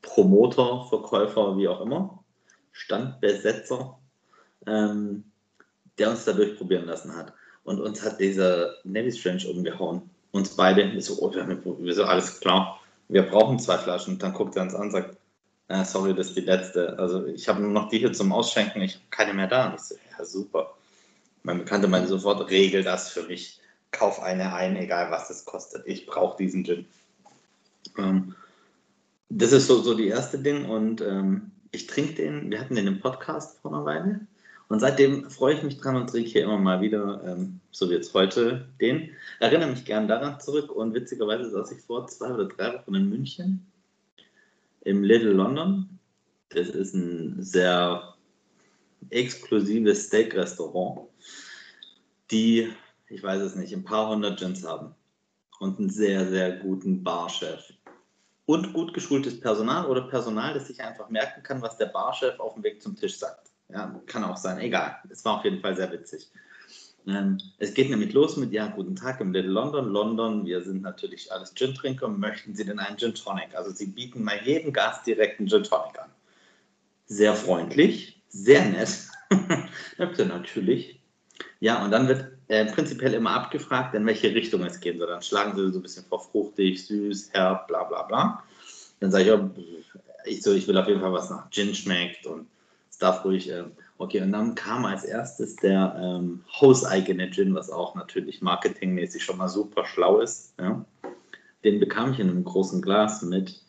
Promoter, 0.00 0.86
Verkäufer, 0.88 1.56
wie 1.56 1.68
auch 1.68 1.80
immer, 1.82 2.24
Standbesetzer, 2.72 3.96
ähm, 4.66 5.22
der 5.98 6.10
uns 6.10 6.24
da 6.24 6.32
durchprobieren 6.32 6.86
lassen 6.86 7.14
hat. 7.14 7.32
Und 7.62 7.80
uns 7.80 8.02
hat 8.02 8.18
dieser 8.18 8.74
Navy 8.82 9.12
Strange 9.12 9.46
umgehauen. 9.48 10.10
Uns 10.32 10.56
beide, 10.56 11.00
so, 11.00 11.22
oh, 11.22 11.32
wir 11.32 11.94
so, 11.94 12.02
alles 12.02 12.40
klar, 12.40 12.80
wir 13.06 13.22
brauchen 13.22 13.60
zwei 13.60 13.78
Flaschen. 13.78 14.18
Dann 14.18 14.32
guckt 14.32 14.56
er 14.56 14.62
uns 14.62 14.74
an 14.74 14.86
und 14.86 14.90
sagt, 14.90 15.16
äh, 15.68 15.84
sorry, 15.84 16.12
das 16.12 16.30
ist 16.30 16.36
die 16.38 16.40
letzte. 16.40 16.98
Also 16.98 17.24
ich 17.26 17.48
habe 17.48 17.62
nur 17.62 17.70
noch 17.70 17.88
die 17.88 18.00
hier 18.00 18.12
zum 18.12 18.32
Ausschenken, 18.32 18.82
ich 18.82 18.94
habe 18.94 19.04
keine 19.10 19.32
mehr 19.32 19.46
da. 19.46 19.68
Und 19.68 19.74
ich 19.76 19.82
so, 19.82 19.94
ja, 19.94 20.24
super. 20.24 20.74
Mein 21.44 21.58
Bekannter 21.58 21.86
meinte 21.86 22.08
sofort, 22.08 22.50
regel 22.50 22.82
das 22.82 23.10
für 23.10 23.22
mich. 23.22 23.61
Kauf 23.92 24.20
eine 24.20 24.54
ein, 24.54 24.76
egal 24.76 25.10
was 25.10 25.30
es 25.30 25.44
kostet. 25.44 25.86
Ich 25.86 26.06
brauche 26.06 26.36
diesen 26.36 26.64
Gin. 26.64 26.86
Ähm, 27.96 28.34
das 29.28 29.52
ist 29.52 29.66
so, 29.66 29.80
so 29.80 29.94
die 29.94 30.08
erste 30.08 30.38
Ding 30.38 30.68
und 30.68 31.00
ähm, 31.00 31.52
ich 31.70 31.86
trinke 31.86 32.14
den, 32.14 32.50
wir 32.50 32.60
hatten 32.60 32.74
den 32.74 32.86
im 32.86 33.00
Podcast 33.00 33.58
vor 33.60 33.72
einer 33.72 33.84
Weile 33.84 34.20
und 34.68 34.80
seitdem 34.80 35.30
freue 35.30 35.54
ich 35.54 35.62
mich 35.62 35.78
dran 35.78 35.96
und 35.96 36.08
trinke 36.08 36.30
hier 36.30 36.44
immer 36.44 36.58
mal 36.58 36.80
wieder, 36.80 37.22
ähm, 37.26 37.60
so 37.70 37.90
wie 37.90 37.94
jetzt 37.94 38.14
heute, 38.14 38.66
den. 38.80 39.10
Erinnere 39.38 39.70
mich 39.70 39.84
gern 39.84 40.08
daran 40.08 40.40
zurück 40.40 40.70
und 40.70 40.94
witzigerweise 40.94 41.50
saß 41.50 41.72
ich 41.72 41.80
vor 41.80 42.06
zwei 42.06 42.32
oder 42.32 42.46
drei 42.46 42.74
Wochen 42.74 42.94
in 42.94 43.08
München 43.08 43.66
im 44.80 45.02
Little 45.02 45.32
London. 45.32 45.98
Das 46.50 46.68
ist 46.68 46.94
ein 46.94 47.42
sehr 47.42 48.14
exklusives 49.10 50.06
Steak-Restaurant, 50.06 51.08
die, 52.30 52.72
ich 53.12 53.22
weiß 53.22 53.42
es 53.42 53.54
nicht, 53.54 53.72
ein 53.72 53.84
paar 53.84 54.08
hundert 54.08 54.38
Gins 54.38 54.66
haben 54.66 54.94
und 55.60 55.78
einen 55.78 55.90
sehr, 55.90 56.28
sehr 56.28 56.56
guten 56.56 57.04
Barchef. 57.04 57.72
Und 58.46 58.72
gut 58.72 58.92
geschultes 58.92 59.38
Personal 59.38 59.86
oder 59.86 60.02
Personal, 60.02 60.54
das 60.54 60.66
sich 60.66 60.82
einfach 60.82 61.08
merken 61.08 61.42
kann, 61.42 61.62
was 61.62 61.76
der 61.76 61.86
Barchef 61.86 62.40
auf 62.40 62.54
dem 62.54 62.64
Weg 62.64 62.82
zum 62.82 62.96
Tisch 62.96 63.18
sagt. 63.18 63.50
Ja, 63.68 64.00
kann 64.06 64.24
auch 64.24 64.36
sein, 64.36 64.58
egal. 64.58 64.96
Es 65.08 65.24
war 65.24 65.38
auf 65.38 65.44
jeden 65.44 65.60
Fall 65.60 65.76
sehr 65.76 65.90
witzig. 65.92 66.28
Ähm, 67.06 67.38
es 67.58 67.74
geht 67.74 67.90
nämlich 67.90 68.12
los 68.12 68.36
mit, 68.36 68.52
ja, 68.52 68.66
guten 68.68 68.96
Tag 68.96 69.20
im 69.20 69.32
Little 69.32 69.50
London. 69.50 69.88
London, 69.88 70.46
wir 70.46 70.62
sind 70.62 70.82
natürlich 70.82 71.30
alles 71.32 71.54
Gin-Trinker. 71.54 72.08
Möchten 72.08 72.54
Sie 72.54 72.64
denn 72.64 72.78
einen 72.78 72.98
Gin 72.98 73.14
Tonic? 73.14 73.54
Also 73.54 73.70
Sie 73.70 73.86
bieten 73.86 74.24
mal 74.24 74.40
jedem 74.44 74.72
Gast 74.72 75.06
direkt 75.06 75.38
einen 75.38 75.48
Gin 75.48 75.62
Tonic 75.62 75.98
an. 75.98 76.10
Sehr 77.06 77.34
freundlich, 77.34 78.22
sehr 78.28 78.64
nett. 78.64 79.08
natürlich. 79.98 81.00
Ja, 81.60 81.84
und 81.84 81.90
dann 81.90 82.08
wird 82.08 82.31
äh, 82.52 82.66
prinzipiell 82.66 83.14
immer 83.14 83.30
abgefragt, 83.30 83.94
in 83.94 84.04
welche 84.04 84.34
Richtung 84.34 84.62
es 84.64 84.78
gehen 84.78 84.98
soll. 84.98 85.08
Dann 85.08 85.22
schlagen 85.22 85.56
Sie 85.56 85.72
so 85.72 85.78
ein 85.78 85.82
bisschen 85.82 86.04
vor 86.04 86.20
fruchtig, 86.20 86.86
süß, 86.86 87.30
herb, 87.32 87.66
bla 87.66 87.84
bla 87.84 88.02
bla. 88.02 88.42
Dann 89.00 89.10
sage 89.10 89.24
ich, 89.24 89.32
oh, 89.32 89.50
ich, 90.26 90.42
so, 90.42 90.52
ich 90.52 90.68
will 90.68 90.76
auf 90.76 90.86
jeden 90.86 91.00
Fall 91.00 91.12
was 91.12 91.30
nach 91.30 91.50
Gin 91.50 91.74
schmeckt 91.74 92.26
und 92.26 92.46
es 92.90 92.98
darf 92.98 93.24
ruhig 93.24 93.50
äh, 93.50 93.64
Okay, 93.96 94.20
und 94.20 94.32
dann 94.32 94.54
kam 94.54 94.84
als 94.84 95.04
erstes 95.04 95.56
der 95.56 95.94
ähm, 95.96 96.44
hauseigene 96.60 97.30
Gin, 97.30 97.54
was 97.54 97.70
auch 97.70 97.94
natürlich 97.94 98.42
marketingmäßig 98.42 99.22
schon 99.22 99.38
mal 99.38 99.48
super 99.48 99.86
schlau 99.86 100.20
ist. 100.20 100.54
Ja. 100.58 100.84
Den 101.64 101.78
bekam 101.78 102.12
ich 102.12 102.18
in 102.18 102.28
einem 102.28 102.44
großen 102.44 102.82
Glas 102.82 103.22
mit 103.22 103.62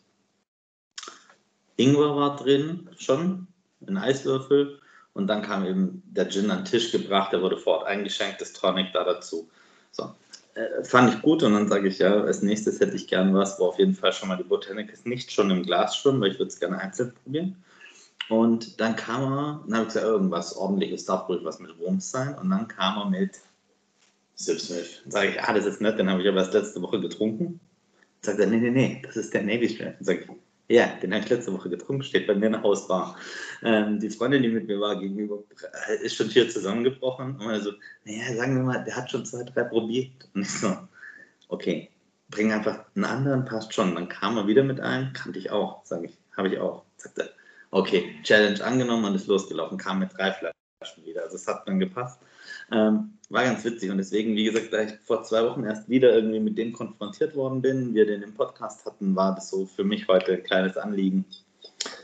Ingwer 1.76 2.16
war 2.16 2.36
drin 2.36 2.90
schon, 2.98 3.46
ein 3.86 3.96
Eiswürfel. 3.96 4.80
Und 5.14 5.28
dann 5.28 5.42
kam 5.42 5.64
eben 5.64 6.02
der 6.06 6.28
Gin 6.28 6.50
an 6.50 6.58
den 6.58 6.64
Tisch 6.64 6.92
gebracht, 6.92 7.32
der 7.32 7.40
wurde 7.40 7.56
vor 7.56 7.78
Ort 7.78 7.86
eingeschenkt, 7.86 8.40
das 8.40 8.52
Tonic 8.52 8.92
da 8.92 9.04
dazu. 9.04 9.48
So, 9.92 10.12
äh, 10.54 10.84
fand 10.84 11.14
ich 11.14 11.22
gut 11.22 11.42
und 11.42 11.54
dann 11.54 11.68
sage 11.68 11.88
ich 11.88 12.00
ja, 12.00 12.20
als 12.20 12.42
nächstes 12.42 12.80
hätte 12.80 12.96
ich 12.96 13.06
gern 13.06 13.32
was, 13.32 13.58
wo 13.58 13.66
auf 13.66 13.78
jeden 13.78 13.94
Fall 13.94 14.12
schon 14.12 14.28
mal 14.28 14.36
die 14.36 14.44
Botanik 14.44 14.92
ist, 14.92 15.06
nicht 15.06 15.32
schon 15.32 15.50
im 15.50 15.62
Glas 15.62 15.96
schwimmen, 15.96 16.20
weil 16.20 16.32
ich 16.32 16.38
würde 16.38 16.48
es 16.48 16.58
gerne 16.58 16.78
einzeln 16.78 17.14
probieren. 17.22 17.64
Und 18.28 18.80
dann 18.80 18.96
kam 18.96 19.22
er, 19.22 19.64
dann 19.66 19.74
habe 19.74 19.82
ich 19.82 19.94
gesagt, 19.94 20.06
irgendwas 20.06 20.56
ordentliches 20.56 21.04
darf 21.04 21.28
ruhig 21.28 21.44
was 21.44 21.58
mit 21.58 21.78
Wurms 21.78 22.10
sein. 22.10 22.34
Und 22.38 22.50
dann 22.50 22.68
kam 22.68 22.98
er 22.98 23.10
mit 23.10 23.40
Sipsmilch. 24.34 25.02
Dann 25.04 25.12
sage 25.12 25.28
ich, 25.30 25.42
ah, 25.42 25.52
das 25.52 25.66
ist 25.66 25.80
nett, 25.80 25.98
den 25.98 26.10
habe 26.10 26.22
ich 26.22 26.28
aber 26.28 26.38
erst 26.38 26.54
letzte 26.54 26.80
Woche 26.82 27.00
getrunken. 27.00 27.60
Dann 28.22 28.36
sagt 28.36 28.40
er, 28.40 28.46
nee, 28.46 28.56
nee, 28.56 28.70
nee, 28.70 29.02
das 29.04 29.16
ist 29.16 29.34
der 29.34 29.42
Navy 29.42 29.68
Strand. 29.68 29.96
Dann 29.98 30.04
sage 30.04 30.20
ich, 30.20 30.28
ja, 30.68 30.86
den 31.02 31.12
habe 31.12 31.24
ich 31.24 31.30
letzte 31.30 31.52
Woche 31.52 31.68
getrunken, 31.68 32.02
steht 32.02 32.26
bei 32.26 32.34
mir 32.34 32.46
in 32.46 32.52
der 32.52 32.62
Hausbar. 32.62 33.16
Ähm, 33.62 34.00
die 34.00 34.10
Freundin, 34.10 34.42
die 34.42 34.48
mit 34.48 34.66
mir 34.66 34.80
war, 34.80 34.98
gegenüber, 34.98 35.38
äh, 35.88 36.04
ist 36.04 36.16
schon 36.16 36.28
hier 36.28 36.48
zusammengebrochen. 36.48 37.36
Und 37.36 37.48
also, 37.48 37.72
naja, 38.04 38.34
sagen 38.34 38.56
wir 38.56 38.62
mal, 38.62 38.84
der 38.84 38.96
hat 38.96 39.10
schon 39.10 39.26
zwei, 39.26 39.42
drei 39.44 39.64
probiert. 39.64 40.28
Und 40.34 40.42
ich 40.42 40.50
so, 40.50 40.76
okay, 41.48 41.90
bring 42.30 42.52
einfach 42.52 42.84
einen 42.94 43.04
anderen, 43.04 43.44
passt 43.44 43.74
schon. 43.74 43.94
Dann 43.94 44.08
kam 44.08 44.36
er 44.36 44.46
wieder 44.46 44.64
mit 44.64 44.80
einem, 44.80 45.12
kannte 45.12 45.38
ich 45.38 45.50
auch, 45.50 45.84
sage 45.84 46.06
ich, 46.06 46.18
habe 46.36 46.48
ich 46.48 46.58
auch. 46.58 46.84
Sagt 46.96 47.18
er, 47.18 47.28
Okay, 47.74 48.14
Challenge 48.22 48.64
angenommen 48.64 49.04
und 49.04 49.16
ist 49.16 49.26
losgelaufen, 49.26 49.76
kam 49.76 49.98
mit 49.98 50.16
drei 50.16 50.30
Flaschen 50.30 51.04
wieder. 51.04 51.24
Also 51.24 51.34
es 51.34 51.48
hat 51.48 51.66
dann 51.66 51.80
gepasst. 51.80 52.20
Ähm, 52.72 53.10
war 53.30 53.44
ganz 53.44 53.64
witzig 53.64 53.90
und 53.90 53.98
deswegen, 53.98 54.36
wie 54.36 54.44
gesagt, 54.44 54.72
da 54.72 54.82
ich 54.82 54.92
vor 55.04 55.22
zwei 55.22 55.44
Wochen 55.44 55.64
erst 55.64 55.88
wieder 55.88 56.14
irgendwie 56.14 56.40
mit 56.40 56.58
dem 56.58 56.72
konfrontiert 56.72 57.34
worden 57.34 57.62
bin, 57.62 57.94
wir 57.94 58.06
den 58.06 58.22
im 58.22 58.34
Podcast 58.34 58.84
hatten, 58.84 59.16
war 59.16 59.34
das 59.34 59.50
so 59.50 59.66
für 59.66 59.84
mich 59.84 60.06
heute 60.08 60.34
ein 60.34 60.42
kleines 60.42 60.76
Anliegen, 60.76 61.24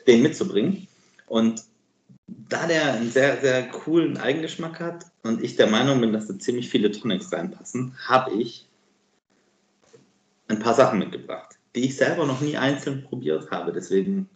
den 0.06 0.22
mitzubringen. 0.22 0.88
Und 1.26 1.62
da 2.26 2.66
der 2.66 2.94
einen 2.94 3.10
sehr, 3.10 3.40
sehr 3.40 3.68
coolen 3.68 4.16
Eigengeschmack 4.16 4.80
hat 4.80 5.06
und 5.22 5.42
ich 5.42 5.56
der 5.56 5.66
Meinung 5.66 6.00
bin, 6.00 6.12
dass 6.12 6.26
da 6.26 6.38
ziemlich 6.38 6.68
viele 6.68 6.90
Tonics 6.90 7.32
reinpassen, 7.32 7.94
habe 8.06 8.32
ich 8.32 8.66
ein 10.48 10.58
paar 10.58 10.74
Sachen 10.74 10.98
mitgebracht, 10.98 11.56
die 11.76 11.84
ich 11.84 11.96
selber 11.96 12.26
noch 12.26 12.40
nie 12.40 12.56
einzeln 12.56 13.04
probiert 13.04 13.50
habe. 13.50 13.72
Deswegen 13.72 14.28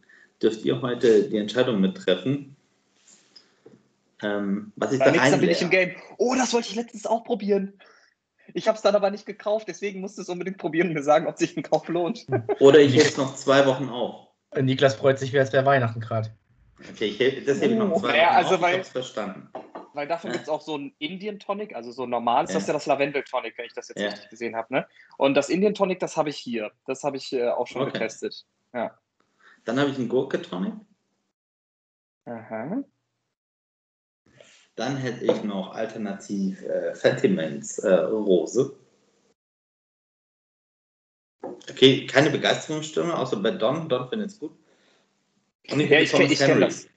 dürft 0.42 0.64
ihr 0.64 0.80
heute 0.80 1.28
die 1.28 1.38
Entscheidung 1.38 1.80
mittreffen. 1.80 2.54
Ähm, 4.24 4.72
was 4.76 4.92
ich 4.92 4.98
dann 4.98 5.12
nächstes 5.12 5.38
bin 5.38 5.50
ich 5.50 5.62
im 5.62 5.70
Game. 5.70 5.94
Oh, 6.16 6.34
das 6.34 6.52
wollte 6.54 6.68
ich 6.68 6.76
letztens 6.76 7.06
auch 7.06 7.24
probieren. 7.24 7.78
Ich 8.54 8.68
habe 8.68 8.76
es 8.76 8.82
dann 8.82 8.94
aber 8.94 9.10
nicht 9.10 9.26
gekauft, 9.26 9.68
deswegen 9.68 10.00
musst 10.00 10.16
du 10.18 10.22
es 10.22 10.28
unbedingt 10.28 10.58
probieren 10.58 10.88
und 10.88 10.94
mir 10.94 11.02
sagen, 11.02 11.26
ob 11.26 11.36
sich 11.36 11.56
ein 11.56 11.62
Kauf 11.62 11.88
lohnt. 11.88 12.26
Oder 12.60 12.78
ich 12.80 12.94
hebe 12.94 13.04
es 13.04 13.16
noch 13.16 13.34
zwei 13.36 13.66
Wochen 13.66 13.88
auf. 13.88 14.28
Niklas 14.58 14.94
freut 14.94 15.18
sich, 15.18 15.32
wie 15.32 15.38
es 15.38 15.52
wäre 15.52 15.66
Weihnachten 15.66 16.00
gerade. 16.00 16.30
Okay, 16.90 17.06
ich 17.06 17.18
heb, 17.18 17.46
das 17.46 17.60
hebe 17.60 17.74
ich 17.74 17.78
noch 17.78 18.00
zwei 18.00 18.16
ja, 18.16 18.28
Wochen 18.28 18.36
also 18.36 18.54
auf. 18.54 18.60
Weil, 18.62 18.80
ich 18.80 18.86
verstanden. 18.86 19.48
Weil 19.92 20.08
davon 20.08 20.32
gibt 20.32 20.44
es 20.44 20.48
auch 20.48 20.60
so 20.60 20.76
ein 20.76 20.94
Indian 20.98 21.38
Tonic, 21.38 21.74
also 21.74 21.92
so 21.92 22.06
normales, 22.06 22.50
ja. 22.50 22.54
das 22.54 22.64
ist 22.64 22.68
ja 22.68 22.74
das 22.74 22.86
Lavendel 22.86 23.22
Tonic, 23.24 23.56
wenn 23.58 23.66
ich 23.66 23.74
das 23.74 23.88
jetzt 23.88 24.00
ja. 24.00 24.08
richtig 24.08 24.30
gesehen 24.30 24.56
habe. 24.56 24.72
Ne? 24.72 24.86
Und 25.18 25.34
das 25.34 25.50
Indian 25.50 25.74
Tonic, 25.74 26.00
das 26.00 26.16
habe 26.16 26.30
ich 26.30 26.36
hier. 26.36 26.72
Das 26.86 27.04
habe 27.04 27.16
ich 27.16 27.32
äh, 27.32 27.48
auch 27.48 27.66
schon 27.66 27.82
okay. 27.82 27.92
getestet. 27.92 28.44
Ja. 28.72 28.98
Dann 29.64 29.78
habe 29.78 29.90
ich 29.90 29.98
einen 29.98 30.08
Gurke-Tonic. 30.08 30.74
Aha. 32.26 32.84
Dann 34.76 34.96
hätte 34.96 35.24
ich 35.24 35.44
noch 35.44 35.72
alternativ 35.72 36.62
äh, 36.62 36.94
Fettiments 36.94 37.78
äh, 37.78 37.94
Rose. 37.94 38.76
Okay, 41.70 42.06
keine 42.06 42.30
Begeisterungsstimme, 42.30 43.16
außer 43.16 43.36
bei 43.36 43.52
Don. 43.52 43.88
Don 43.88 44.08
findet 44.08 44.30
es 44.30 44.38
gut. 44.38 44.52
Und 45.70 45.80
ich, 45.80 45.90
ja, 45.90 46.00
ich, 46.00 46.12
ich 46.12 46.38
kenne 46.38 46.60
das. 46.60 46.88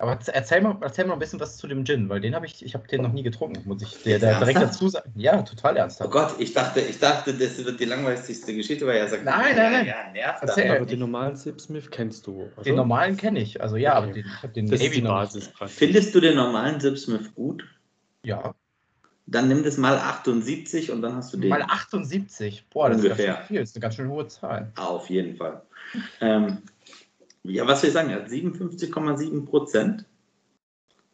Aber 0.00 0.16
erzähl 0.26 0.60
mal, 0.60 0.76
erzähl 0.80 1.06
mal 1.06 1.14
ein 1.14 1.18
bisschen 1.18 1.40
was 1.40 1.56
zu 1.56 1.66
dem 1.66 1.84
Gin, 1.84 2.08
weil 2.08 2.20
den 2.20 2.32
habe 2.36 2.46
ich, 2.46 2.64
ich 2.64 2.74
habe 2.74 2.86
den 2.86 3.02
noch 3.02 3.12
nie 3.12 3.24
getrunken, 3.24 3.68
muss 3.68 3.82
ich 3.82 4.00
dir 4.04 4.20
direkt 4.20 4.62
dazu 4.62 4.88
sagen. 4.88 5.12
Ja, 5.16 5.42
total 5.42 5.76
ernsthaft. 5.76 6.08
Oh 6.08 6.12
Gott, 6.12 6.36
ich 6.38 6.54
dachte, 6.54 6.80
ich 6.80 7.00
dachte, 7.00 7.34
das 7.34 7.64
wird 7.64 7.80
die 7.80 7.84
langweiligste 7.84 8.54
Geschichte, 8.54 8.86
weil 8.86 8.98
er 8.98 9.08
sagt, 9.08 9.24
nein, 9.24 9.56
nein, 9.56 9.72
nein. 9.72 9.86
Ja, 9.86 10.12
nervt 10.12 10.42
erzähl, 10.42 10.70
aber 10.70 10.86
den 10.86 11.00
normalen 11.00 11.34
Sip 11.34 11.60
Smith 11.60 11.90
kennst 11.90 12.28
du. 12.28 12.42
Also? 12.42 12.62
Den 12.62 12.76
normalen 12.76 13.16
kenne 13.16 13.40
ich, 13.40 13.60
also 13.60 13.76
ja, 13.76 13.98
okay. 13.98 14.04
aber 14.04 14.12
den, 14.12 14.24
ich 14.24 14.42
habe 14.44 14.52
den 14.52 14.70
das 14.70 14.80
Navy 14.80 15.00
Basis 15.00 15.50
Findest 15.66 16.14
du 16.14 16.20
den 16.20 16.36
normalen 16.36 16.78
Sip 16.78 16.96
Smith 16.96 17.34
gut? 17.34 17.64
Ja. 18.22 18.54
Dann 19.26 19.48
nimm 19.48 19.64
das 19.64 19.78
mal 19.78 19.98
78 19.98 20.92
und 20.92 21.02
dann 21.02 21.16
hast 21.16 21.32
du 21.34 21.38
den. 21.38 21.50
Mal 21.50 21.62
78? 21.62 22.66
Boah, 22.70 22.88
das 22.88 22.98
Ungefähr. 22.98 23.16
ist 23.18 23.26
ganz 23.26 23.38
schön 23.38 23.46
viel, 23.46 23.60
das 23.60 23.68
ist 23.70 23.76
eine 23.76 23.82
ganz 23.82 23.94
schön 23.96 24.08
hohe 24.08 24.26
Zahl. 24.28 24.72
Auf 24.76 25.10
jeden 25.10 25.36
Fall. 25.36 25.62
ähm, 26.20 26.62
ja, 27.48 27.66
was 27.66 27.82
wir 27.82 27.90
sagen, 27.90 28.10
er 28.10 28.20
hat 28.22 28.28
57,7 28.28 29.44
Prozent. 29.46 30.04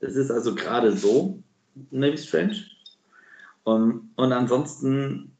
Das 0.00 0.14
ist 0.16 0.30
also 0.30 0.54
gerade 0.54 0.96
so 0.96 1.42
Navy 1.90 2.18
Strange. 2.18 2.56
Um, 3.64 4.10
und 4.16 4.32
ansonsten 4.32 5.32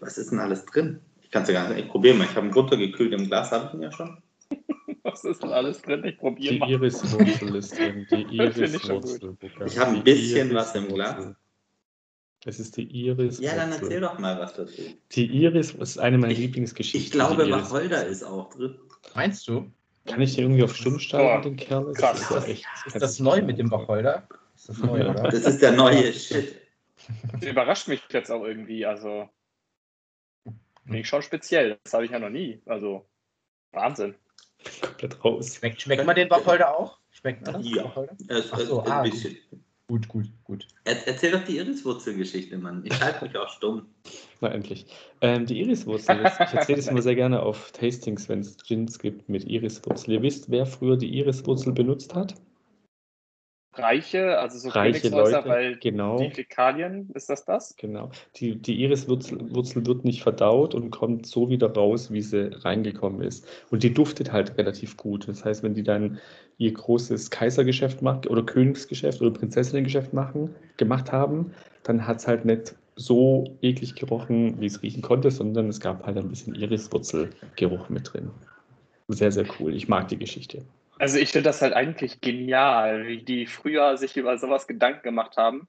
Was 0.00 0.18
ist 0.18 0.30
denn 0.32 0.40
alles 0.40 0.64
drin? 0.66 1.00
Ich 1.22 1.30
kann 1.30 1.42
es 1.42 1.48
ja 1.48 1.54
gar 1.62 1.68
nicht. 1.72 1.84
Ich 1.84 1.90
probiere 1.90 2.16
mal. 2.16 2.24
Ich 2.24 2.34
habe 2.34 2.46
ihn 2.46 2.52
runtergekühlt 2.52 3.12
im 3.12 3.26
Glas, 3.26 3.52
habe 3.52 3.68
ich 3.68 3.74
ihn 3.74 3.82
ja 3.82 3.92
schon. 3.92 4.20
Was 5.02 5.24
ist 5.24 5.42
denn 5.42 5.50
alles 5.52 5.80
drin? 5.82 6.04
Ich 6.04 6.18
probiere 6.18 6.54
Die 6.54 6.58
mal. 6.58 6.70
Iriswurzel 6.70 7.54
ist 7.56 7.78
drin. 7.78 8.06
Die 8.10 8.22
Iriswurzel. 8.36 9.36
Ich 9.66 9.78
habe 9.78 9.90
ein 9.90 9.96
Die 9.96 10.02
bisschen 10.02 10.54
was 10.54 10.74
im. 10.74 10.88
Glas. 10.88 11.34
Es 12.44 12.58
ist 12.60 12.76
die 12.76 12.84
Iriswurzel. 13.06 13.44
Ja, 13.44 13.54
dann 13.56 13.72
erzähl 13.72 14.00
doch 14.00 14.18
mal 14.18 14.38
was 14.38 14.54
dazu. 14.54 14.80
Die 15.12 15.26
Iris 15.26 15.72
ist 15.72 15.98
eine 15.98 16.18
meiner 16.18 16.32
Ich- 16.32 16.38
Lieblingsgeschichten. 16.38 17.00
Ich 17.00 17.10
glaube, 17.10 17.44
die 17.44 17.50
Iris- 17.50 17.70
Wacholder 17.70 18.06
ist 18.06 18.22
auch 18.24 18.48
drin. 18.50 18.76
Meinst 19.14 19.46
du? 19.48 19.70
Kann 20.08 20.20
ich 20.22 20.34
den 20.34 20.44
irgendwie 20.44 20.62
auf 20.64 20.74
Stumm 20.76 20.98
stellen, 20.98 21.38
Oh, 21.38 21.42
den 21.42 21.56
Kerl? 21.56 21.84
Das 21.86 21.96
krass. 21.96 22.20
ist 22.20 22.30
ja 22.30 22.42
echt- 22.44 22.64
Ist 22.86 23.00
das 23.00 23.18
neu 23.20 23.42
mit 23.42 23.58
dem 23.58 23.70
Wacholder? 23.70 24.26
Ist 24.56 24.68
das 24.68 24.78
neu, 24.78 25.08
oder? 25.08 25.22
Das 25.24 25.34
ist 25.44 25.62
der 25.62 25.72
neue 25.72 26.12
Shit. 26.12 26.56
Das 27.32 27.42
überrascht 27.42 27.88
mich 27.88 28.02
jetzt 28.10 28.30
auch 28.30 28.44
irgendwie. 28.44 28.84
Also, 28.84 29.28
finde 30.84 30.98
ich 31.00 31.08
schon 31.08 31.22
speziell. 31.22 31.78
Das 31.84 31.94
habe 31.94 32.04
ich 32.04 32.10
ja 32.10 32.18
noch 32.18 32.30
nie. 32.30 32.60
Also, 32.66 33.06
Wahnsinn. 33.72 34.14
Komplett 34.82 35.24
raus. 35.24 35.56
Schmeckt, 35.56 35.82
schmeckt 35.82 36.04
man 36.04 36.16
den 36.16 36.28
Wacholder 36.30 36.76
auch? 36.76 36.98
Schmeckt 37.10 37.46
man 37.46 37.54
das? 37.62 37.70
Ja. 37.70 37.84
Wacholder? 37.84 38.16
Es, 38.28 38.52
Ach 38.52 38.58
so, 38.60 38.82
ah, 38.84 39.02
ein 39.02 39.10
bisschen. 39.10 39.38
Gut, 39.86 40.06
gut, 40.08 40.26
gut. 40.44 40.66
Er, 40.84 41.06
erzähl 41.06 41.30
doch 41.30 41.44
die 41.44 41.56
Iriswurzelgeschichte, 41.58 42.58
Mann. 42.58 42.82
Ich 42.84 43.00
halte 43.00 43.24
mich 43.24 43.36
auch 43.38 43.48
stumm. 43.48 43.86
Na 44.40 44.48
endlich. 44.52 44.86
Ähm, 45.20 45.46
die 45.46 45.60
Iriswurzel, 45.60 46.20
ich 46.20 46.54
erzähle 46.54 46.76
das 46.76 46.88
immer 46.88 47.02
sehr 47.02 47.16
gerne 47.16 47.42
auf 47.42 47.72
Tastings, 47.72 48.28
wenn 48.28 48.40
es 48.40 48.56
Gins 48.58 48.98
gibt 48.98 49.28
mit 49.28 49.44
Iriswurzel. 49.44 50.14
Ihr 50.14 50.22
wisst, 50.22 50.50
wer 50.50 50.66
früher 50.66 50.96
die 50.96 51.18
Iriswurzel 51.18 51.72
benutzt 51.72 52.14
hat? 52.14 52.34
Reiche, 53.74 54.38
also 54.38 54.58
so 54.58 54.70
Reiche 54.70 55.08
Leute, 55.08 55.42
weil 55.44 55.76
genau. 55.76 56.18
die 56.18 56.30
Fäkalien, 56.30 57.10
ist 57.14 57.30
das 57.30 57.44
das? 57.44 57.76
Genau. 57.76 58.10
Die, 58.36 58.56
die 58.56 58.82
Iriswurzel 58.82 59.54
Wurzel 59.54 59.86
wird 59.86 60.04
nicht 60.04 60.22
verdaut 60.22 60.74
und 60.74 60.90
kommt 60.90 61.26
so 61.26 61.48
wieder 61.48 61.72
raus, 61.72 62.12
wie 62.12 62.22
sie 62.22 62.50
reingekommen 62.64 63.22
ist. 63.22 63.46
Und 63.70 63.82
die 63.82 63.94
duftet 63.94 64.32
halt 64.32 64.56
relativ 64.58 64.96
gut. 64.96 65.28
Das 65.28 65.44
heißt, 65.44 65.62
wenn 65.62 65.74
die 65.74 65.84
dann 65.84 66.18
ihr 66.56 66.72
großes 66.72 67.30
Kaisergeschäft 67.30 68.02
machen 68.02 68.26
oder 68.28 68.42
Königsgeschäft 68.42 69.20
oder 69.20 69.30
Prinzessinnengeschäft 69.30 70.12
machen, 70.12 70.54
gemacht 70.76 71.12
haben, 71.12 71.52
dann 71.84 72.06
hat 72.06 72.18
es 72.18 72.26
halt 72.26 72.44
nicht 72.44 72.74
so 72.98 73.56
eklig 73.62 73.94
gerochen, 73.94 74.60
wie 74.60 74.66
es 74.66 74.82
riechen 74.82 75.02
konnte, 75.02 75.30
sondern 75.30 75.68
es 75.68 75.80
gab 75.80 76.04
halt 76.04 76.18
ein 76.18 76.28
bisschen 76.28 76.54
Iriswurzelgeruch 76.54 77.88
mit 77.88 78.12
drin. 78.12 78.30
Sehr, 79.06 79.30
sehr 79.30 79.46
cool. 79.58 79.74
Ich 79.74 79.88
mag 79.88 80.08
die 80.08 80.18
Geschichte. 80.18 80.64
Also 80.98 81.18
ich 81.18 81.30
finde 81.30 81.44
das 81.44 81.62
halt 81.62 81.74
eigentlich 81.74 82.20
genial, 82.20 83.06
wie 83.06 83.22
die 83.22 83.46
früher 83.46 83.96
sich 83.96 84.16
über 84.16 84.36
sowas 84.36 84.66
Gedanken 84.66 85.02
gemacht 85.02 85.36
haben. 85.36 85.68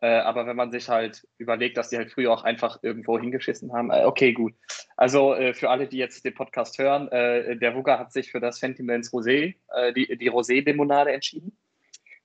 Äh, 0.00 0.18
aber 0.18 0.46
wenn 0.46 0.56
man 0.56 0.70
sich 0.70 0.88
halt 0.88 1.26
überlegt, 1.38 1.76
dass 1.76 1.90
die 1.90 1.96
halt 1.96 2.10
früher 2.10 2.32
auch 2.32 2.42
einfach 2.42 2.78
irgendwo 2.82 3.18
hingeschissen 3.18 3.72
haben, 3.72 3.90
äh, 3.90 4.04
okay, 4.04 4.32
gut. 4.32 4.54
Also 4.96 5.34
äh, 5.34 5.54
für 5.54 5.70
alle, 5.70 5.86
die 5.86 5.98
jetzt 5.98 6.24
den 6.24 6.34
Podcast 6.34 6.78
hören, 6.78 7.08
äh, 7.08 7.56
der 7.56 7.74
Wugger 7.74 7.98
hat 7.98 8.12
sich 8.12 8.30
für 8.30 8.40
das 8.40 8.58
Sentiments 8.58 9.12
Rosé, 9.12 9.56
äh, 9.74 9.92
die, 9.92 10.16
die 10.16 10.30
Rosé-Limonade 10.30 11.12
entschieden. 11.12 11.56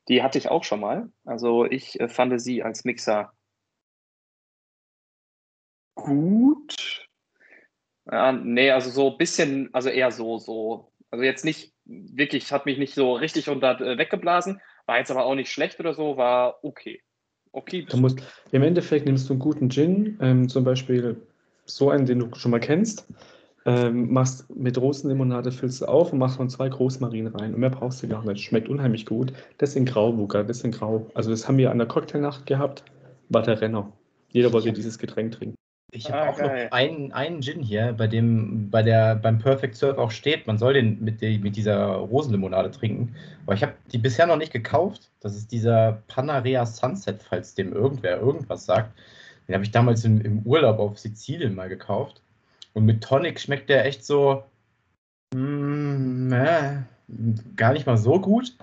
Die 0.07 0.23
hatte 0.23 0.37
ich 0.37 0.49
auch 0.49 0.63
schon 0.63 0.79
mal. 0.79 1.09
Also 1.25 1.65
ich 1.65 1.99
äh, 1.99 2.07
fand 2.07 2.41
sie 2.41 2.63
als 2.63 2.85
Mixer 2.85 3.33
gut. 5.97 7.07
Ja, 8.09 8.31
nee, 8.31 8.71
also 8.71 8.89
so 8.89 9.11
ein 9.11 9.17
bisschen, 9.17 9.69
also 9.73 9.89
eher 9.89 10.11
so, 10.11 10.37
so. 10.37 10.91
Also 11.11 11.23
jetzt 11.23 11.43
nicht 11.43 11.73
wirklich, 11.85 12.51
hat 12.51 12.65
mich 12.65 12.77
nicht 12.77 12.93
so 12.93 13.13
richtig 13.13 13.49
unter 13.49 13.79
äh, 13.81 13.97
weggeblasen, 13.97 14.61
war 14.85 14.97
jetzt 14.97 15.11
aber 15.11 15.25
auch 15.25 15.35
nicht 15.35 15.51
schlecht 15.51 15.79
oder 15.79 15.93
so, 15.93 16.17
war 16.17 16.63
okay. 16.63 17.01
Okay. 17.51 17.85
Du 17.89 17.97
musst, 17.97 18.21
Im 18.51 18.63
Endeffekt 18.63 19.05
nimmst 19.05 19.29
du 19.29 19.33
einen 19.33 19.39
guten 19.39 19.69
Gin, 19.69 20.17
ähm, 20.21 20.47
zum 20.47 20.63
Beispiel 20.63 21.17
so 21.65 21.89
einen, 21.89 22.05
den 22.05 22.19
du 22.19 22.35
schon 22.35 22.51
mal 22.51 22.59
kennst, 22.59 23.07
ähm, 23.65 24.11
machst 24.13 24.49
mit 24.55 24.79
Rosenlimonade, 24.79 25.51
füllst 25.51 25.81
du 25.81 25.85
auf 25.85 26.13
und 26.13 26.19
machst 26.19 26.37
von 26.37 26.49
zwei 26.49 26.69
Großmarinen 26.69 27.35
rein. 27.35 27.53
Und 27.53 27.59
mehr 27.59 27.69
brauchst 27.69 28.01
du 28.03 28.07
gar 28.07 28.23
nicht. 28.23 28.43
Schmeckt 28.43 28.69
unheimlich 28.69 29.05
gut. 29.05 29.33
Das 29.57 29.73
sind 29.73 29.85
Grauwucker, 29.89 30.43
das 30.43 30.59
sind 30.59 30.75
Grau. 30.75 31.09
Also 31.13 31.31
das 31.31 31.47
haben 31.47 31.57
wir 31.57 31.71
an 31.71 31.77
der 31.77 31.87
Cocktailnacht 31.87 32.45
gehabt, 32.45 32.83
war 33.29 33.41
der 33.41 33.59
Renner. 33.59 33.91
Jeder 34.29 34.53
wollte 34.53 34.71
dieses 34.71 34.99
Getränk 34.99 35.33
trinken. 35.33 35.57
Ich 35.91 36.11
habe 36.11 36.21
Ah, 36.21 36.29
auch 36.29 36.37
geil. 36.37 36.65
noch 36.65 36.71
einen, 36.73 37.13
einen 37.13 37.41
Gin 37.41 37.61
hier, 37.63 37.93
bei 37.93 38.07
dem 38.07 38.69
bei 38.69 38.83
der, 38.83 39.15
beim 39.15 39.39
Perfect 39.39 39.75
Surf 39.75 39.97
auch 39.97 40.11
steht, 40.11 40.45
man 40.45 40.57
soll 40.57 40.73
den 40.73 41.01
mit, 41.01 41.21
der, 41.21 41.37
mit 41.39 41.55
dieser 41.55 41.85
Rosenlimonade 41.95 42.71
trinken. 42.71 43.15
Aber 43.45 43.55
ich 43.55 43.63
habe 43.63 43.73
die 43.91 43.97
bisher 43.97 44.27
noch 44.27 44.35
nicht 44.35 44.51
gekauft. 44.51 45.09
Das 45.21 45.35
ist 45.35 45.51
dieser 45.51 46.03
Panarea 46.07 46.65
Sunset, 46.65 47.23
falls 47.23 47.55
dem 47.55 47.71
irgendwer 47.71 48.19
irgendwas 48.19 48.65
sagt. 48.65 48.91
Den 49.47 49.53
habe 49.55 49.63
ich 49.63 49.71
damals 49.71 50.03
im, 50.03 50.19
im 50.21 50.39
Urlaub 50.39 50.79
auf 50.79 50.99
Sizilien 50.99 51.55
mal 51.55 51.69
gekauft. 51.69 52.21
Und 52.73 52.85
mit 52.85 53.01
Tonic 53.01 53.39
schmeckt 53.39 53.69
der 53.69 53.85
echt 53.85 54.03
so 54.05 54.43
mm, 55.33 56.33
äh, 56.33 56.81
gar 57.55 57.71
nicht 57.71 57.85
mal 57.87 57.97
so 57.97 58.19
gut. 58.19 58.57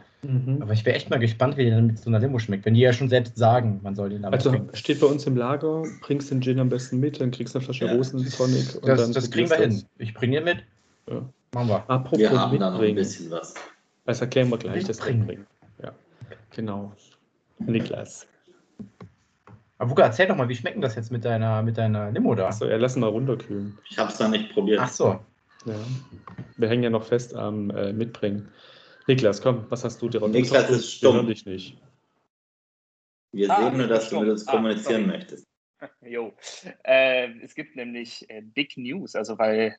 Aber 0.60 0.72
ich 0.72 0.84
wäre 0.84 0.96
echt 0.96 1.10
mal 1.10 1.18
gespannt, 1.18 1.56
wie 1.56 1.64
der 1.64 1.76
dann 1.76 1.86
mit 1.88 1.98
so 1.98 2.08
einer 2.10 2.18
Limo 2.18 2.38
schmeckt. 2.38 2.64
Wenn 2.64 2.74
die 2.74 2.80
ja 2.80 2.92
schon 2.92 3.08
selbst 3.08 3.36
sagen, 3.36 3.80
man 3.82 3.94
soll 3.94 4.10
den 4.10 4.24
aber 4.24 4.34
Also 4.36 4.50
trinken. 4.50 4.74
steht 4.76 5.00
bei 5.00 5.06
uns 5.06 5.26
im 5.26 5.36
Lager, 5.36 5.82
bringst 6.02 6.30
den 6.30 6.40
Gin 6.42 6.58
am 6.60 6.68
besten 6.68 6.98
mit, 7.00 7.20
dann 7.20 7.30
kriegst 7.30 7.54
du 7.54 7.58
eine 7.58 7.64
Flasche 7.64 7.86
Ja. 7.86 7.92
Rosentonic. 7.94 8.74
und 8.76 8.88
Das, 8.88 9.00
dann 9.02 9.12
das 9.12 9.30
kriegen 9.30 9.50
wir 9.50 9.56
probierst 9.56 9.80
hin. 9.80 9.88
Ich 9.98 10.14
bringe 10.14 10.36
den 10.36 10.44
mit. 10.44 10.58
Ja. 11.08 11.22
Machen 11.54 11.68
wir. 11.68 11.78
das. 11.80 11.88
Apropos 11.88 12.18
Wir 12.18 12.30
haben 12.30 12.58
da 12.58 12.70
noch 12.70 12.74
ein 12.78 12.80
mitbringen. 12.80 12.96
bisschen 12.96 13.30
was. 13.30 13.54
Das 14.06 14.20
erklären 14.20 14.48
wir 14.50 14.58
gleich, 14.58 14.84
das 14.84 14.96
Mitbringen. 14.98 15.18
mitbringen. 15.20 15.46
Ja, 15.82 15.92
genau. 16.50 16.92
Niklas. 17.58 18.26
Aber 19.78 19.90
Wuka, 19.90 20.02
erzähl 20.02 20.26
doch 20.26 20.36
mal, 20.36 20.48
wie 20.48 20.54
schmeckt 20.54 20.76
denn 20.76 20.82
das 20.82 20.94
jetzt 20.94 21.10
mit 21.10 21.24
deiner, 21.24 21.62
mit 21.62 21.76
deiner 21.78 22.10
Limo 22.10 22.34
da? 22.34 22.48
Achso, 22.48 22.66
ja, 22.66 22.76
lass 22.76 22.96
ihn 22.96 23.00
mal 23.00 23.08
runterkühlen. 23.08 23.76
Ich 23.90 23.98
habe 23.98 24.10
es 24.12 24.18
noch 24.18 24.28
nicht 24.28 24.52
probiert. 24.52 24.80
Ach 24.82 24.88
so. 24.88 25.18
Ja. 25.66 25.74
Wir 26.56 26.68
hängen 26.68 26.82
ja 26.82 26.90
noch 26.90 27.04
fest 27.04 27.34
am 27.34 27.70
äh, 27.70 27.92
Mitbringen. 27.92 28.48
Niklas, 29.06 29.40
komm, 29.42 29.66
was 29.70 29.84
hast 29.84 30.00
du 30.00 30.08
dir 30.08 30.26
Niklas 30.28 30.70
ist 30.70 30.92
stumm. 30.92 31.26
dich 31.26 31.44
nicht. 31.46 31.78
Wir 33.32 33.50
Ah, 33.50 33.64
sehen 33.68 33.78
nur, 33.78 33.88
dass 33.88 34.08
du 34.10 34.20
mit 34.20 34.30
uns 34.30 34.46
ah, 34.46 34.52
kommunizieren 34.52 35.04
sorry. 35.04 35.16
möchtest. 35.18 35.46
Jo. 36.00 36.32
Äh, 36.84 37.28
es 37.42 37.54
gibt 37.54 37.76
nämlich 37.76 38.28
äh, 38.30 38.40
Big 38.40 38.76
News, 38.78 39.14
also 39.14 39.36
weil, 39.38 39.76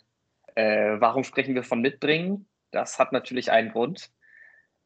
äh, 0.53 0.97
warum 0.99 1.23
sprechen 1.23 1.55
wir 1.55 1.63
von 1.63 1.81
Mitbringen? 1.81 2.47
Das 2.71 2.99
hat 2.99 3.11
natürlich 3.11 3.51
einen 3.51 3.71
Grund. 3.71 4.11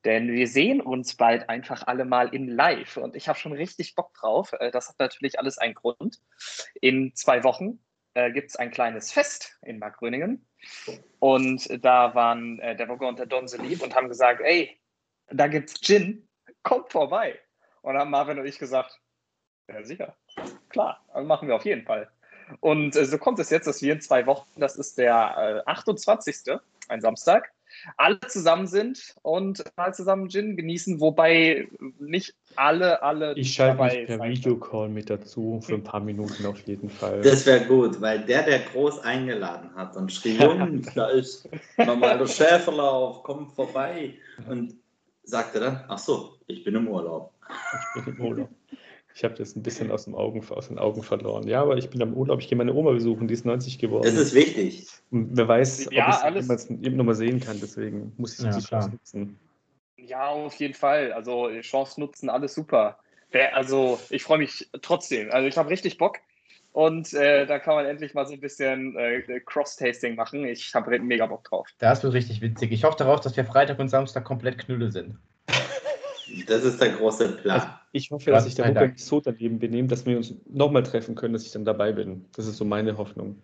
Denn 0.05 0.31
wir 0.31 0.47
sehen 0.47 0.79
uns 0.79 1.15
bald 1.15 1.49
einfach 1.49 1.85
alle 1.87 2.05
mal 2.05 2.33
in 2.33 2.47
Live 2.47 2.95
und 2.95 3.17
ich 3.17 3.27
habe 3.27 3.37
schon 3.37 3.51
richtig 3.51 3.95
Bock 3.95 4.13
drauf. 4.13 4.53
Äh, 4.57 4.71
Das 4.71 4.87
hat 4.87 4.95
natürlich 4.99 5.39
alles 5.39 5.57
einen 5.57 5.73
Grund. 5.73 6.21
In 6.79 7.13
zwei 7.15 7.43
Wochen 7.43 7.79
äh, 8.19 8.31
gibt 8.31 8.49
es 8.49 8.55
ein 8.55 8.71
kleines 8.71 9.11
Fest 9.11 9.57
in 9.63 9.79
Markgröningen 9.79 10.45
und 11.19 11.83
da 11.83 12.13
waren 12.15 12.59
äh, 12.59 12.75
der 12.75 12.89
Wogger 12.89 13.07
und 13.07 13.19
der 13.19 13.25
Don 13.25 13.47
so 13.47 13.61
lieb 13.61 13.81
und 13.81 13.95
haben 13.95 14.09
gesagt, 14.09 14.41
ey, 14.41 14.79
da 15.29 15.47
gibt's 15.47 15.79
Gin, 15.79 16.27
kommt 16.63 16.91
vorbei. 16.91 17.39
Und 17.81 17.97
haben 17.97 18.11
Marvin 18.11 18.39
und 18.39 18.45
ich 18.45 18.59
gesagt, 18.59 18.99
ja 19.69 19.83
sicher, 19.83 20.15
klar, 20.69 21.05
machen 21.23 21.47
wir 21.47 21.55
auf 21.55 21.65
jeden 21.65 21.85
Fall. 21.85 22.09
Und 22.59 22.95
äh, 22.95 23.05
so 23.05 23.17
kommt 23.17 23.39
es 23.39 23.49
jetzt, 23.49 23.67
dass 23.67 23.81
wir 23.81 23.93
in 23.93 24.01
zwei 24.01 24.25
Wochen, 24.25 24.59
das 24.59 24.75
ist 24.75 24.97
der 24.97 25.63
äh, 25.65 25.69
28., 25.69 26.59
ein 26.89 27.01
Samstag, 27.01 27.51
alle 27.97 28.19
zusammen 28.27 28.67
sind 28.67 29.15
und 29.21 29.63
mal 29.77 29.93
zusammen 29.93 30.29
Gin 30.29 30.55
genießen, 30.55 30.99
wobei 30.99 31.67
nicht 31.99 32.35
alle, 32.55 33.01
alle 33.01 33.33
Ich 33.35 33.53
schalte 33.53 33.77
dabei 33.77 33.97
mich 33.99 34.07
per 34.07 34.19
Videocall 34.21 34.89
mit 34.89 35.09
dazu, 35.09 35.59
für 35.61 35.75
ein 35.75 35.83
paar 35.83 36.01
Minuten 36.01 36.45
auf 36.45 36.59
jeden 36.67 36.89
Fall. 36.89 37.21
Das 37.21 37.45
wäre 37.45 37.65
gut, 37.65 37.99
weil 38.01 38.19
der, 38.25 38.43
der 38.43 38.59
groß 38.59 38.99
eingeladen 38.99 39.69
hat 39.75 39.95
und 39.95 40.11
schrie, 40.11 40.37
Jungs, 40.37 40.91
da 40.95 41.09
ist 41.09 41.49
nochmal 41.77 42.17
der 42.17 42.27
Schäferlauf, 42.27 43.23
kommt 43.23 43.51
vorbei. 43.53 44.15
Und 44.47 44.75
sagte 45.23 45.59
dann, 45.59 45.83
ach 45.87 45.99
so, 45.99 46.37
ich 46.47 46.63
bin 46.63 46.75
im 46.75 46.87
Urlaub. 46.87 47.33
Ich 47.95 48.03
bin 48.03 48.15
im 48.15 48.21
Urlaub. 48.21 48.49
Ich 49.15 49.23
habe 49.23 49.33
das 49.33 49.55
ein 49.55 49.63
bisschen 49.63 49.91
aus, 49.91 50.05
dem 50.05 50.15
Augen, 50.15 50.41
aus 50.49 50.67
den 50.67 50.79
Augen 50.79 51.03
verloren. 51.03 51.47
Ja, 51.47 51.61
aber 51.61 51.77
ich 51.77 51.89
bin 51.89 52.01
am 52.01 52.13
Urlaub, 52.13 52.39
ich 52.39 52.47
gehe 52.47 52.57
meine 52.57 52.73
Oma 52.73 52.91
besuchen, 52.91 53.27
die 53.27 53.33
ist 53.33 53.45
90 53.45 53.79
geworden. 53.79 54.03
Das 54.03 54.13
ist 54.13 54.33
wichtig. 54.33 54.87
Und 55.11 55.35
wer 55.35 55.47
weiß, 55.47 55.87
ob 55.87 55.93
Ja, 55.93 56.09
ich 56.09 56.15
sie 56.15 56.23
alles- 56.23 56.45
jemals 56.45 56.69
eben 56.69 56.95
nochmal 56.95 57.15
sehen 57.15 57.39
kann, 57.39 57.59
deswegen 57.59 58.13
muss 58.17 58.37
ich 58.39 58.45
Ja, 58.45 58.51
die. 58.57 58.63
Chance 58.63 58.91
nutzen. 58.91 59.39
Ja, 59.97 60.27
auf 60.29 60.53
jeden 60.55 60.73
Fall. 60.73 61.11
Also 61.11 61.49
Chance 61.61 61.99
nutzen, 61.99 62.29
alles 62.29 62.53
super. 62.55 62.97
Also 63.53 63.99
ich 64.09 64.23
freue 64.23 64.37
mich 64.39 64.69
trotzdem. 64.81 65.29
Also 65.31 65.47
ich 65.47 65.57
habe 65.57 65.69
richtig 65.69 65.97
Bock. 65.97 66.17
Und 66.71 67.13
äh, 67.13 67.45
da 67.47 67.57
kann 67.59 67.75
man 67.75 67.85
endlich 67.85 68.13
mal 68.13 68.25
so 68.27 68.33
ein 68.33 68.39
bisschen 68.39 68.95
äh, 68.95 69.21
Cross-Tasting 69.45 70.15
machen. 70.15 70.45
Ich 70.45 70.73
habe 70.75 70.97
mega 70.99 71.25
Bock 71.25 71.43
drauf. 71.43 71.67
Das 71.79 72.03
wird 72.03 72.13
richtig 72.13 72.41
witzig. 72.41 72.71
Ich 72.71 72.83
hoffe 72.83 72.97
darauf, 72.97 73.19
dass 73.21 73.35
wir 73.35 73.43
Freitag 73.43 73.79
und 73.79 73.89
Samstag 73.89 74.23
komplett 74.23 74.59
Knülle 74.59 74.91
sind. 74.91 75.17
Das 76.47 76.63
ist 76.63 76.81
der 76.81 76.89
große 76.89 77.25
Also, 77.25 77.37
Plan. 77.37 77.73
ich 77.91 78.11
hoffe, 78.11 78.31
dass 78.31 78.45
sich 78.45 78.55
der 78.55 78.71
Dank. 78.71 78.93
nicht 78.93 79.05
so 79.05 79.19
daneben 79.19 79.59
benimmt, 79.59 79.91
dass 79.91 80.05
wir 80.05 80.17
uns 80.17 80.33
nochmal 80.49 80.83
treffen 80.83 81.15
können, 81.15 81.33
dass 81.33 81.45
ich 81.45 81.51
dann 81.51 81.65
dabei 81.65 81.91
bin. 81.91 82.25
Das 82.35 82.47
ist 82.47 82.57
so 82.57 82.65
meine 82.65 82.97
Hoffnung. 82.97 83.35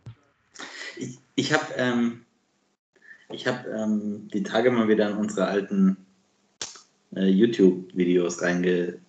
Ich, 0.98 1.19
ich 1.36 1.54
habe 1.54 1.65
ähm, 1.78 2.21
ich 3.30 3.48
hab, 3.48 3.65
ähm, 3.67 4.28
die 4.34 4.43
Tage 4.43 4.71
mal 4.71 4.88
wieder 4.88 5.10
in 5.10 5.17
unsere 5.17 5.45
alten 5.48 5.98
äh, 7.15 7.26
YouTube-Videos 7.26 8.41
reinge... 8.41 9.00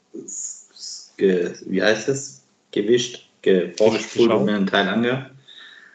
wie 1.19 1.83
heißt 1.83 2.09
es? 2.09 2.43
Gewischt, 2.73 3.31
ge, 3.43 3.73
vorgespult 3.77 4.31
und 4.31 4.45
mir 4.45 4.57
einen 4.57 4.67
Teil 4.67 4.89
angehört. 4.89 5.31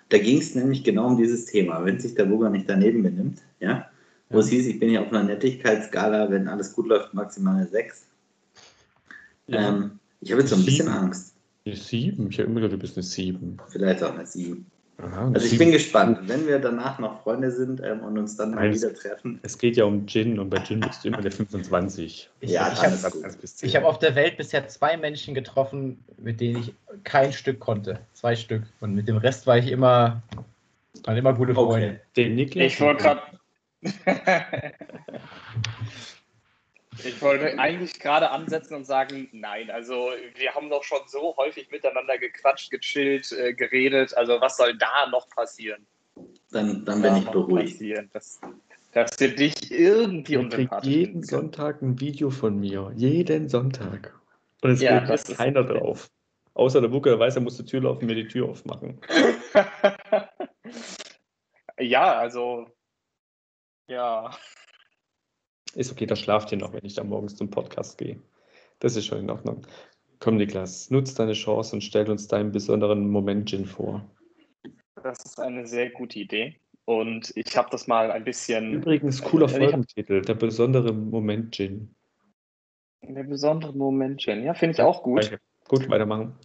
Da 0.10 0.18
ging 0.18 0.40
es 0.40 0.56
nämlich 0.56 0.84
genau 0.84 1.08
um 1.08 1.18
dieses 1.18 1.46
Thema, 1.46 1.86
wenn 1.86 2.00
sich 2.00 2.16
der 2.16 2.26
Burger 2.26 2.50
nicht 2.50 2.70
daneben 2.70 3.04
benimmt, 3.04 3.40
ja. 3.60 3.91
Wo 4.32 4.40
es 4.40 4.50
hieß, 4.50 4.68
ich 4.68 4.80
bin 4.80 4.90
ja 4.90 5.02
auf 5.02 5.10
einer 5.10 5.24
Nettigkeitsskala, 5.24 6.30
wenn 6.30 6.48
alles 6.48 6.74
gut 6.74 6.88
läuft, 6.88 7.14
maximal 7.14 7.58
eine 7.58 7.68
6. 7.68 8.06
Ja. 9.48 9.70
Ähm, 9.70 10.00
ich 10.22 10.32
habe 10.32 10.42
jetzt 10.42 10.52
so 10.52 10.56
ein 10.56 10.66
bisschen 10.66 10.88
Angst. 10.88 11.36
Eine 11.66 11.76
7? 11.76 12.30
Ich 12.30 12.40
habe 12.40 12.50
immer 12.50 12.62
gedacht, 12.62 12.74
du 12.74 12.78
bist 12.78 12.98
eine 12.98 13.04
7. 13.04 13.58
Vielleicht 13.70 14.04
auch 14.04 14.14
eine 14.14 14.26
7. 14.26 14.66
Aha, 15.04 15.32
also 15.34 15.48
ich 15.48 15.58
bin 15.58 15.72
gespannt, 15.72 16.20
wenn 16.28 16.46
wir 16.48 16.60
danach 16.60 17.00
noch 17.00 17.24
Freunde 17.24 17.50
sind 17.50 17.82
ähm, 17.84 18.02
und 18.02 18.20
uns 18.20 18.36
dann 18.36 18.54
mal 18.54 18.72
wieder 18.72 18.94
treffen. 18.94 19.40
Es 19.42 19.58
geht 19.58 19.76
ja 19.76 19.86
um 19.86 20.06
Gin 20.06 20.38
und 20.38 20.50
bei 20.50 20.60
Gin 20.60 20.80
bist 20.80 21.04
du 21.04 21.08
immer 21.08 21.22
der 21.22 21.32
25. 21.32 22.30
Ich, 22.40 22.50
ja, 22.50 22.72
ich 22.72 22.84
habe 22.84 22.96
hab 22.96 23.84
auf 23.84 24.00
der 24.00 24.14
Welt 24.14 24.38
bisher 24.38 24.68
zwei 24.68 24.98
Menschen 24.98 25.34
getroffen, 25.34 26.04
mit 26.18 26.40
denen 26.40 26.62
ich 26.62 26.74
kein 27.04 27.34
Stück 27.34 27.60
konnte. 27.60 28.00
Zwei 28.14 28.36
Stück. 28.36 28.64
Und 28.80 28.94
mit 28.94 29.08
dem 29.08 29.18
Rest 29.18 29.48
war 29.48 29.58
ich 29.58 29.72
immer, 29.72 30.22
waren 31.04 31.18
immer 31.18 31.34
gute 31.34 31.56
Freunde. 31.56 31.88
Okay. 31.88 32.00
Den 32.16 32.36
Niklas. 32.36 32.74
Ich 32.74 32.80
wollte 32.80 33.04
gerade. 33.04 33.22
Ich 37.04 37.22
wollte 37.22 37.58
eigentlich 37.58 38.00
gerade 38.00 38.30
ansetzen 38.30 38.76
und 38.76 38.86
sagen, 38.86 39.28
nein, 39.32 39.72
also 39.72 40.12
wir 40.36 40.54
haben 40.54 40.70
doch 40.70 40.84
schon 40.84 41.00
so 41.08 41.36
häufig 41.38 41.72
miteinander 41.72 42.18
gequatscht, 42.18 42.70
gechillt, 42.70 43.32
äh, 43.32 43.54
geredet. 43.54 44.16
Also 44.16 44.40
was 44.42 44.58
soll 44.58 44.78
da 44.78 45.08
noch 45.10 45.28
passieren? 45.30 45.86
Dann, 46.52 46.86
dann 46.86 47.02
bin 47.02 47.18
ich 47.18 47.26
beruhigt. 47.26 47.82
Dass, 48.14 48.42
dass 48.92 49.20
wir 49.20 49.36
dich 49.36 49.72
irgendwie 49.72 50.38
unsympathisch 50.38 50.92
jeden 50.92 51.24
Sonntag 51.24 51.82
ein 51.82 52.00
Video 52.00 52.30
von 52.30 52.60
mir. 52.60 52.92
Jeden 52.96 53.48
Sonntag. 53.48 54.14
Und 54.62 54.72
es 54.72 54.82
ja, 54.82 54.98
reagiert 54.98 55.38
keiner 55.38 55.64
drauf. 55.64 56.10
Außer 56.54 56.82
der 56.82 56.90
Bucke, 56.90 57.10
der 57.10 57.20
weiß, 57.20 57.36
er 57.36 57.42
muss 57.42 57.58
die 57.58 57.66
Tür 57.66 57.82
laufen, 57.82 58.06
mir 58.06 58.16
die 58.16 58.28
Tür 58.28 58.50
aufmachen. 58.50 59.00
ja, 61.80 62.18
also 62.18 62.68
ja. 63.92 64.32
Ist 65.76 65.92
okay, 65.92 66.06
da 66.06 66.16
schlaft 66.16 66.52
ihr 66.52 66.58
noch, 66.58 66.74
wenn 66.74 66.86
ich 66.86 66.96
dann 66.96 67.10
morgens 67.10 67.36
zum 67.36 67.50
Podcast 67.50 67.98
gehe. 67.98 68.20
Das 68.80 68.96
ist 68.96 69.06
schon 69.06 69.20
in 69.20 69.30
Ordnung. 69.30 69.66
Komm, 70.20 70.38
Niklas, 70.38 70.90
nutz 70.90 71.14
deine 71.14 71.34
Chance 71.34 71.76
und 71.76 71.82
stell 71.82 72.10
uns 72.10 72.28
deinen 72.28 72.52
besonderen 72.52 73.10
Moment 73.10 73.50
Gin 73.50 73.66
vor. 73.66 74.10
Das 75.02 75.24
ist 75.26 75.40
eine 75.40 75.66
sehr 75.66 75.90
gute 75.90 76.20
Idee. 76.20 76.60
Und 76.86 77.32
ich 77.36 77.56
habe 77.56 77.70
das 77.72 77.88
mal 77.88 78.12
ein 78.12 78.24
bisschen. 78.24 78.74
Übrigens, 78.74 79.22
cooler 79.22 79.46
äh, 79.46 79.50
Folgentitel: 79.50 80.22
Der 80.22 80.34
besondere 80.34 80.94
Moment 80.94 81.56
Gin. 81.56 81.96
Der 83.02 83.24
besondere 83.24 83.74
Moment 83.74 84.22
Gin, 84.22 84.44
ja, 84.44 84.54
finde 84.54 84.74
ich 84.74 84.82
auch 84.82 85.04
gut. 85.04 85.38
Gut, 85.68 85.90
weitermachen. 85.90 86.38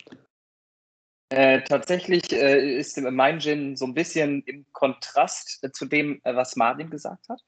Äh, 1.28 1.62
tatsächlich 1.62 2.32
äh, 2.32 2.78
ist 2.78 3.00
mein 3.00 3.40
Gin 3.40 3.76
so 3.76 3.84
ein 3.84 3.94
bisschen 3.94 4.42
im 4.42 4.64
Kontrast 4.72 5.58
äh, 5.62 5.72
zu 5.72 5.86
dem, 5.86 6.20
äh, 6.22 6.36
was 6.36 6.54
Marvin 6.54 6.88
gesagt 6.88 7.28
hat. 7.28 7.40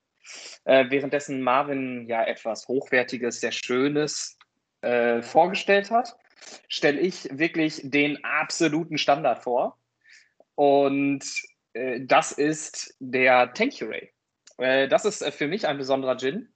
Äh, 0.65 0.91
währenddessen 0.91 1.41
Marvin 1.41 2.07
ja 2.09 2.25
etwas 2.25 2.67
Hochwertiges, 2.69 3.41
sehr 3.41 3.53
Schönes 3.53 4.37
vorgestellt 5.23 5.91
hat, 5.91 6.17
stelle 6.69 7.01
ich 7.01 7.29
wirklich 7.37 7.81
den 7.83 8.23
absoluten 8.23 8.97
Standard 8.97 9.43
vor. 9.43 9.77
Und 10.55 11.25
das 11.75 12.31
ist 12.31 12.95
der 13.01 13.53
Tanqueray. 13.55 14.13
Äh, 14.59 14.87
das 14.87 15.05
ist 15.05 15.25
für 15.35 15.49
mich 15.49 15.67
ein 15.67 15.79
besonderer 15.79 16.17
Gin. 16.17 16.49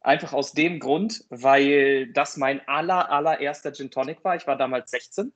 Einfach 0.00 0.32
aus 0.32 0.52
dem 0.52 0.78
Grund, 0.78 1.24
weil 1.28 2.10
das 2.14 2.38
mein 2.38 2.66
aller, 2.66 3.10
allererster 3.10 3.74
Gin 3.74 3.90
Tonic 3.90 4.24
war. 4.24 4.36
Ich 4.36 4.46
war 4.46 4.56
damals 4.56 4.90
16 4.90 5.30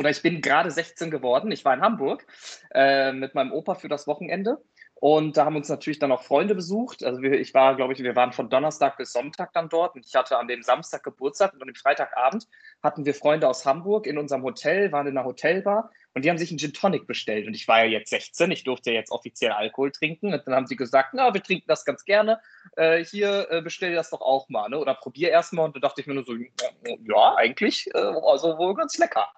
oder 0.00 0.10
ich 0.10 0.22
bin 0.22 0.40
gerade 0.40 0.70
16 0.70 1.10
geworden. 1.10 1.52
Ich 1.52 1.64
war 1.64 1.74
in 1.74 1.82
Hamburg 1.82 2.26
äh, 2.74 3.12
mit 3.12 3.34
meinem 3.34 3.52
Opa 3.52 3.74
für 3.74 3.88
das 3.88 4.06
Wochenende 4.06 4.58
und 4.94 5.38
da 5.38 5.46
haben 5.46 5.56
uns 5.56 5.70
natürlich 5.70 5.98
dann 5.98 6.12
auch 6.12 6.22
Freunde 6.22 6.54
besucht. 6.54 7.02
Also 7.02 7.22
wir, 7.22 7.40
ich 7.40 7.54
war, 7.54 7.74
glaube 7.74 7.94
ich, 7.94 8.02
wir 8.02 8.14
waren 8.16 8.32
von 8.32 8.50
Donnerstag 8.50 8.98
bis 8.98 9.12
Sonntag 9.12 9.50
dann 9.54 9.70
dort. 9.70 9.94
Und 9.94 10.06
ich 10.06 10.14
hatte 10.14 10.36
an 10.36 10.46
dem 10.46 10.62
Samstag 10.62 11.02
Geburtstag 11.02 11.54
und 11.54 11.62
am 11.62 11.74
Freitagabend 11.74 12.46
hatten 12.82 13.06
wir 13.06 13.14
Freunde 13.14 13.48
aus 13.48 13.64
Hamburg 13.64 14.06
in 14.06 14.18
unserem 14.18 14.42
Hotel, 14.42 14.92
waren 14.92 15.06
in 15.06 15.16
einer 15.16 15.26
Hotelbar 15.26 15.90
und 16.14 16.24
die 16.24 16.30
haben 16.30 16.38
sich 16.38 16.50
einen 16.50 16.58
Gin 16.58 16.72
Tonic 16.72 17.06
bestellt. 17.06 17.46
Und 17.46 17.54
ich 17.54 17.68
war 17.68 17.84
ja 17.84 17.90
jetzt 17.90 18.10
16, 18.10 18.50
ich 18.50 18.64
durfte 18.64 18.90
ja 18.90 18.98
jetzt 18.98 19.12
offiziell 19.12 19.52
Alkohol 19.52 19.92
trinken. 19.92 20.34
Und 20.34 20.42
dann 20.44 20.54
haben 20.54 20.66
sie 20.66 20.76
gesagt, 20.76 21.10
na, 21.12 21.32
wir 21.32 21.42
trinken 21.42 21.66
das 21.68 21.84
ganz 21.84 22.04
gerne. 22.04 22.40
Äh, 22.76 23.04
hier 23.04 23.46
äh, 23.50 23.62
bestell 23.62 23.94
das 23.94 24.10
doch 24.10 24.20
auch 24.20 24.48
mal, 24.48 24.68
ne? 24.68 24.78
Oder 24.78 24.94
probier 24.94 25.30
erstmal. 25.30 25.66
Und 25.66 25.76
da 25.76 25.80
dachte 25.80 26.00
ich 26.00 26.08
mir 26.08 26.14
nur 26.14 26.24
so, 26.24 26.34
ja, 26.34 27.34
eigentlich, 27.36 27.88
äh, 27.94 27.98
also 27.98 28.58
wohl 28.58 28.74
ganz 28.74 28.98
lecker. 28.98 29.28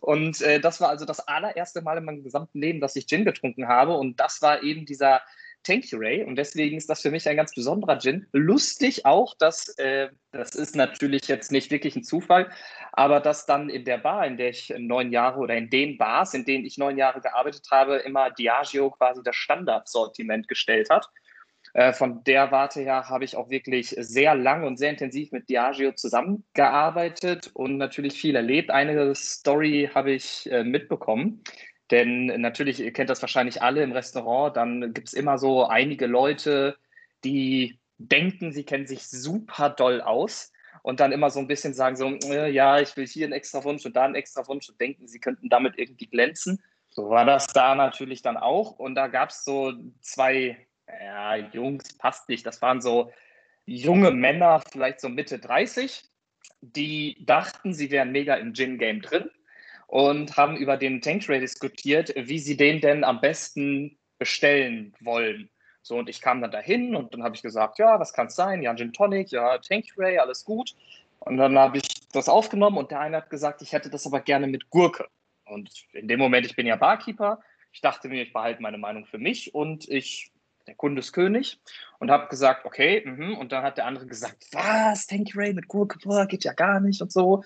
Und 0.00 0.40
äh, 0.42 0.58
das 0.58 0.80
war 0.80 0.88
also 0.88 1.04
das 1.04 1.20
allererste 1.28 1.80
Mal 1.82 1.98
in 1.98 2.04
meinem 2.04 2.24
gesamten 2.24 2.60
Leben, 2.60 2.80
dass 2.80 2.96
ich 2.96 3.06
Gin 3.06 3.24
getrunken 3.24 3.68
habe. 3.68 3.96
Und 3.96 4.18
das 4.18 4.42
war 4.42 4.64
eben 4.64 4.84
dieser 4.84 5.22
Tanqueray 5.66 6.24
und 6.24 6.36
deswegen 6.36 6.76
ist 6.76 6.88
das 6.88 7.02
für 7.02 7.10
mich 7.10 7.28
ein 7.28 7.36
ganz 7.36 7.54
besonderer 7.54 7.98
Gin. 7.98 8.26
Lustig 8.32 9.04
auch, 9.04 9.34
dass 9.34 9.68
äh, 9.78 10.08
das 10.32 10.54
ist 10.54 10.76
natürlich 10.76 11.28
jetzt 11.28 11.50
nicht 11.50 11.70
wirklich 11.70 11.96
ein 11.96 12.04
Zufall, 12.04 12.50
aber 12.92 13.20
dass 13.20 13.46
dann 13.46 13.68
in 13.68 13.84
der 13.84 13.98
Bar, 13.98 14.26
in 14.26 14.36
der 14.36 14.50
ich 14.50 14.72
neun 14.78 15.12
Jahre 15.12 15.40
oder 15.40 15.56
in 15.56 15.70
den 15.70 15.98
Bars, 15.98 16.34
in 16.34 16.44
denen 16.44 16.64
ich 16.64 16.78
neun 16.78 16.98
Jahre 16.98 17.20
gearbeitet 17.20 17.66
habe, 17.70 17.96
immer 17.96 18.30
Diageo 18.30 18.90
quasi 18.90 19.22
das 19.24 19.36
Standardsortiment 19.36 20.48
gestellt 20.48 20.88
hat. 20.90 21.08
Äh, 21.74 21.92
von 21.92 22.24
der 22.24 22.50
Warte 22.52 22.80
her 22.80 23.08
habe 23.08 23.24
ich 23.24 23.36
auch 23.36 23.50
wirklich 23.50 23.94
sehr 23.98 24.34
lang 24.34 24.64
und 24.64 24.78
sehr 24.78 24.90
intensiv 24.90 25.32
mit 25.32 25.48
Diageo 25.48 25.92
zusammengearbeitet 25.92 27.50
und 27.52 27.76
natürlich 27.76 28.20
viel 28.20 28.36
erlebt. 28.36 28.70
Eine 28.70 29.14
Story 29.14 29.90
habe 29.94 30.12
ich 30.12 30.50
äh, 30.50 30.64
mitbekommen. 30.64 31.42
Denn 31.90 32.26
natürlich, 32.40 32.80
ihr 32.80 32.92
kennt 32.92 33.10
das 33.10 33.22
wahrscheinlich 33.22 33.62
alle 33.62 33.82
im 33.82 33.92
Restaurant, 33.92 34.56
dann 34.56 34.92
gibt 34.92 35.08
es 35.08 35.14
immer 35.14 35.38
so 35.38 35.66
einige 35.66 36.06
Leute, 36.06 36.76
die 37.24 37.78
denken, 37.98 38.52
sie 38.52 38.64
kennen 38.64 38.86
sich 38.86 39.08
super 39.08 39.70
doll 39.70 40.00
aus 40.00 40.52
und 40.82 41.00
dann 41.00 41.12
immer 41.12 41.30
so 41.30 41.38
ein 41.40 41.46
bisschen 41.46 41.74
sagen 41.74 41.96
so, 41.96 42.08
äh, 42.30 42.50
ja, 42.50 42.80
ich 42.80 42.96
will 42.96 43.06
hier 43.06 43.26
einen 43.26 43.32
extra 43.32 43.62
Wunsch 43.64 43.86
und 43.86 43.94
da 43.94 44.04
einen 44.04 44.14
extra 44.14 44.46
Wunsch 44.48 44.68
und 44.68 44.80
denken, 44.80 45.06
sie 45.06 45.20
könnten 45.20 45.48
damit 45.48 45.78
irgendwie 45.78 46.06
glänzen. 46.06 46.62
So 46.90 47.08
war 47.08 47.24
das 47.24 47.46
da 47.48 47.74
natürlich 47.74 48.22
dann 48.22 48.36
auch. 48.36 48.72
Und 48.72 48.94
da 48.94 49.06
gab 49.06 49.30
es 49.30 49.44
so 49.44 49.72
zwei, 50.00 50.66
ja, 50.88 51.36
Jungs, 51.36 51.96
passt 51.98 52.28
nicht, 52.28 52.46
das 52.46 52.62
waren 52.62 52.80
so 52.80 53.12
junge 53.64 54.10
Männer, 54.12 54.62
vielleicht 54.70 55.00
so 55.00 55.08
Mitte 55.08 55.38
30, 55.38 56.04
die 56.60 57.24
dachten, 57.24 57.74
sie 57.74 57.90
wären 57.90 58.12
mega 58.12 58.34
im 58.34 58.54
Gin-Game 58.54 59.02
drin 59.02 59.30
und 59.86 60.36
haben 60.36 60.56
über 60.56 60.76
den 60.76 61.00
Tanktray 61.00 61.40
diskutiert, 61.40 62.12
wie 62.16 62.38
sie 62.38 62.56
den 62.56 62.80
denn 62.80 63.04
am 63.04 63.20
besten 63.20 63.96
bestellen 64.18 64.94
wollen. 65.00 65.48
So, 65.82 65.96
und 65.98 66.08
ich 66.08 66.20
kam 66.20 66.40
dann 66.40 66.50
dahin 66.50 66.96
und 66.96 67.14
dann 67.14 67.22
habe 67.22 67.36
ich 67.36 67.42
gesagt, 67.42 67.78
ja, 67.78 68.00
was 68.00 68.12
kann 68.12 68.26
es 68.26 68.34
sein? 68.34 68.62
Ja, 68.62 68.74
Gin 68.74 68.92
Tonic, 68.92 69.30
ja, 69.30 69.58
Tanktray, 69.58 70.18
alles 70.18 70.44
gut. 70.44 70.74
Und 71.20 71.36
dann 71.36 71.56
habe 71.58 71.78
ich 71.78 72.08
das 72.12 72.28
aufgenommen 72.28 72.76
und 72.76 72.90
der 72.90 73.00
eine 73.00 73.18
hat 73.18 73.30
gesagt, 73.30 73.62
ich 73.62 73.72
hätte 73.72 73.90
das 73.90 74.06
aber 74.06 74.20
gerne 74.20 74.48
mit 74.48 74.68
Gurke. 74.70 75.06
Und 75.44 75.70
in 75.92 76.08
dem 76.08 76.18
Moment, 76.18 76.44
ich 76.46 76.56
bin 76.56 76.66
ja 76.66 76.76
Barkeeper, 76.76 77.40
ich 77.72 77.80
dachte 77.80 78.08
mir, 78.08 78.22
ich 78.22 78.32
behalte 78.32 78.62
meine 78.62 78.78
Meinung 78.78 79.06
für 79.06 79.18
mich 79.18 79.54
und 79.54 79.88
ich 79.88 80.32
der 80.66 80.74
Kunde 80.74 81.00
ist 81.00 81.12
König 81.12 81.58
und 81.98 82.10
habe 82.10 82.28
gesagt, 82.28 82.64
okay, 82.64 83.02
mh. 83.04 83.38
und 83.38 83.52
dann 83.52 83.62
hat 83.62 83.78
der 83.78 83.86
andere 83.86 84.06
gesagt, 84.06 84.46
was, 84.52 85.06
Thank 85.06 85.30
you 85.30 85.40
Ray 85.40 85.52
mit 85.54 85.68
Gurke, 85.68 85.98
boah, 86.02 86.26
geht 86.26 86.44
ja 86.44 86.52
gar 86.52 86.80
nicht 86.80 87.00
und 87.00 87.12
so. 87.12 87.42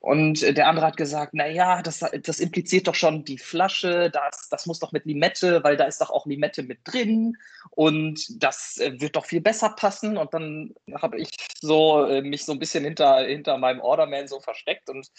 Und 0.00 0.42
der 0.42 0.68
andere 0.68 0.86
hat 0.86 0.96
gesagt, 0.96 1.34
naja, 1.34 1.82
das, 1.82 2.04
das 2.22 2.40
impliziert 2.40 2.88
doch 2.88 2.94
schon 2.94 3.24
die 3.24 3.38
Flasche, 3.38 4.10
das, 4.10 4.48
das 4.48 4.66
muss 4.66 4.78
doch 4.78 4.92
mit 4.92 5.04
Limette, 5.04 5.62
weil 5.64 5.76
da 5.76 5.84
ist 5.84 6.00
doch 6.00 6.10
auch 6.10 6.26
Limette 6.26 6.62
mit 6.62 6.80
drin 6.84 7.36
und 7.70 8.42
das 8.42 8.78
äh, 8.78 9.00
wird 9.00 9.16
doch 9.16 9.26
viel 9.26 9.40
besser 9.40 9.70
passen. 9.70 10.16
Und 10.16 10.32
dann 10.34 10.74
habe 11.00 11.18
ich 11.18 11.30
so 11.60 12.04
äh, 12.06 12.22
mich 12.22 12.44
so 12.44 12.52
ein 12.52 12.58
bisschen 12.58 12.84
hinter, 12.84 13.18
hinter 13.26 13.58
meinem 13.58 13.80
Orderman 13.80 14.28
so 14.28 14.40
versteckt 14.40 14.88
und 14.90 15.10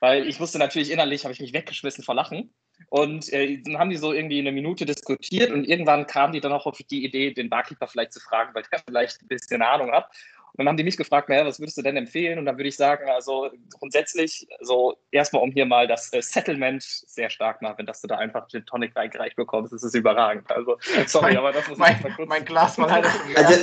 weil 0.00 0.28
ich 0.28 0.40
wusste 0.40 0.58
natürlich 0.58 0.90
innerlich, 0.90 1.24
habe 1.24 1.32
ich 1.32 1.40
mich 1.40 1.52
weggeschmissen 1.52 2.04
vor 2.04 2.14
Lachen. 2.14 2.54
Und 2.88 3.32
äh, 3.32 3.62
dann 3.62 3.78
haben 3.78 3.90
die 3.90 3.96
so 3.96 4.12
irgendwie 4.12 4.38
eine 4.38 4.52
Minute 4.52 4.84
diskutiert 4.84 5.50
und 5.50 5.64
irgendwann 5.64 6.06
kam 6.06 6.32
die 6.32 6.40
dann 6.40 6.52
auch 6.52 6.66
auf 6.66 6.78
die 6.90 7.04
Idee, 7.04 7.32
den 7.32 7.48
Barkeeper 7.48 7.88
vielleicht 7.88 8.12
zu 8.12 8.20
fragen, 8.20 8.54
weil 8.54 8.64
der 8.70 8.80
vielleicht 8.86 9.22
ein 9.22 9.28
bisschen 9.28 9.62
Ahnung 9.62 9.92
hat. 9.92 10.10
Und 10.56 10.64
dann 10.64 10.68
haben 10.68 10.76
die 10.78 10.84
mich 10.84 10.96
gefragt, 10.96 11.28
naja, 11.28 11.44
was 11.44 11.60
würdest 11.60 11.76
du 11.76 11.82
denn 11.82 11.96
empfehlen? 11.96 12.38
Und 12.38 12.46
dann 12.46 12.56
würde 12.56 12.68
ich 12.68 12.76
sagen, 12.76 13.08
also 13.10 13.50
grundsätzlich, 13.78 14.48
so 14.60 14.96
erstmal 15.10 15.42
um 15.42 15.50
hier 15.52 15.66
mal 15.66 15.86
das 15.86 16.10
äh, 16.14 16.22
Settlement 16.22 16.82
sehr 16.82 17.28
stark 17.28 17.60
machen, 17.60 17.84
dass 17.84 18.00
du 18.00 18.08
da 18.08 18.16
einfach 18.16 18.48
Gin 18.48 18.64
Tonic 18.64 18.96
reingereicht 18.96 19.36
bekommst, 19.36 19.74
das 19.74 19.82
ist 19.82 19.94
überragend. 19.94 20.50
Also, 20.50 20.78
sorry, 21.06 21.34
mein, 21.34 21.36
aber 21.38 21.52
das 21.52 21.68
muss 21.68 21.78
mein, 21.78 21.96
ich 21.96 22.02
mal 22.02 22.12
kurz. 22.14 22.28
Mein 22.28 22.44
Glas 22.44 22.78
mal 22.78 22.90
halt 22.90 23.06
Also, 23.34 23.60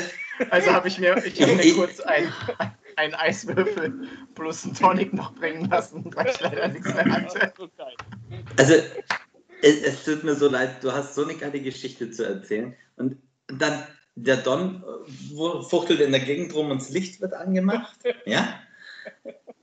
also 0.52 0.72
habe 0.72 0.88
ich 0.88 1.00
mir, 1.00 1.18
ich 1.26 1.42
hab 1.42 1.50
mir 1.50 1.74
kurz 1.74 2.00
ein, 2.02 2.32
ein 2.96 3.16
Eiswürfel 3.16 4.08
plus 4.36 4.64
einen 4.64 4.76
Tonic 4.76 5.14
noch 5.14 5.34
bringen 5.34 5.70
lassen, 5.70 6.16
weil 6.16 6.30
ich 6.30 6.40
leider 6.40 6.68
nichts 6.68 6.94
mehr 6.94 7.06
hatte. 7.06 7.54
Also, 8.58 8.74
es, 9.64 9.82
es 9.82 10.04
tut 10.04 10.24
mir 10.24 10.36
so 10.36 10.48
leid, 10.48 10.84
du 10.84 10.92
hast 10.92 11.16
so 11.16 11.24
eine 11.24 11.34
geile 11.34 11.60
Geschichte 11.60 12.12
zu 12.12 12.24
erzählen 12.24 12.76
und 12.98 13.18
dann 13.48 13.84
der 14.16 14.38
Don 14.38 14.84
fuchtelt 15.70 16.00
in 16.00 16.12
der 16.12 16.22
Gegend 16.22 16.54
rum 16.54 16.72
und 16.72 16.82
das 16.82 16.90
Licht 16.90 17.22
wird 17.22 17.34
angemacht, 17.34 17.98
ja? 18.26 18.60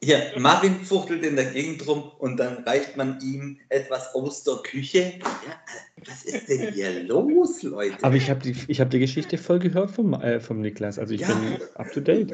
Hier, 0.02 0.32
Marvin 0.38 0.80
fuchtelt 0.82 1.26
in 1.26 1.36
der 1.36 1.44
Gegend 1.44 1.86
rum 1.86 2.10
und 2.20 2.38
dann 2.38 2.64
reicht 2.64 2.96
man 2.96 3.20
ihm 3.20 3.60
etwas 3.68 4.14
aus 4.14 4.42
der 4.44 4.54
Küche. 4.62 5.18
Ja, 5.20 5.60
was 6.06 6.24
ist 6.24 6.48
denn 6.48 6.72
hier 6.72 7.02
los, 7.02 7.62
Leute? 7.62 8.02
Aber 8.02 8.14
ich 8.14 8.30
habe 8.30 8.40
die, 8.40 8.54
hab 8.54 8.88
die 8.88 8.98
Geschichte 8.98 9.36
voll 9.36 9.58
gehört 9.58 9.90
vom, 9.90 10.14
äh, 10.14 10.40
vom 10.40 10.62
Niklas. 10.62 10.98
Also 10.98 11.12
ich 11.12 11.20
ja. 11.20 11.34
bin 11.34 11.58
up 11.74 11.92
to 11.92 12.00
date. 12.00 12.32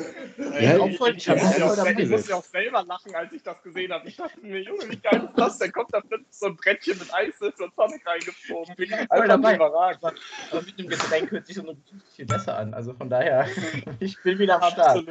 Ja, 0.61 0.76
ich, 0.87 1.00
ich, 1.00 1.16
ich, 1.16 1.29
ich 1.29 2.09
musste 2.09 2.31
ja 2.31 2.37
auch 2.37 2.44
selber 2.44 2.85
lachen, 2.85 3.12
als 3.16 3.33
ich 3.33 3.42
das 3.42 3.61
gesehen 3.64 3.92
habe. 3.92 4.07
Ich 4.07 4.16
dachte 4.16 4.38
mir, 4.40 4.62
Junge, 4.62 4.88
wie 4.88 4.98
geil 4.98 5.29
ist 5.29 5.37
das? 5.37 5.59
Dann 5.59 5.72
kommt 5.72 5.92
da 5.92 6.00
plötzlich 6.00 6.29
so 6.31 6.46
ein 6.46 6.55
Brettchen 6.55 6.96
mit 6.96 7.12
Eis 7.12 7.35
und 7.40 7.74
Sonic 7.74 8.07
reingeflogen. 8.07 8.76
Voll 9.09 9.26
dabei. 9.26 9.57
Überragend. 9.57 10.05
Aber 10.52 10.62
mit 10.62 10.79
dem 10.79 10.87
Getränk 10.87 11.33
hört 11.33 11.48
sich 11.48 11.57
so 11.57 11.62
eine 11.62 11.76
viel 12.14 12.26
besser 12.26 12.59
an. 12.59 12.74
Also 12.74 12.94
von 12.94 13.11
daher, 13.11 13.48
ich 13.98 14.22
bin 14.22 14.38
wieder 14.38 14.62
am 14.62 14.70
Start. 14.70 15.05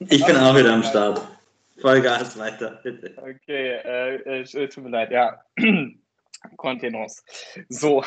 Ich 0.00 0.26
bin 0.26 0.36
auch 0.36 0.56
wieder 0.56 0.74
am 0.74 0.82
Start. 0.82 1.22
Vollgas 1.80 2.38
weiter, 2.38 2.80
bitte. 2.82 3.14
Okay, 3.16 3.72
äh, 3.72 4.68
tut 4.68 4.84
mir 4.84 4.90
leid, 4.90 5.10
ja. 5.10 5.44
Kontenance. 6.56 7.22
So. 7.68 8.04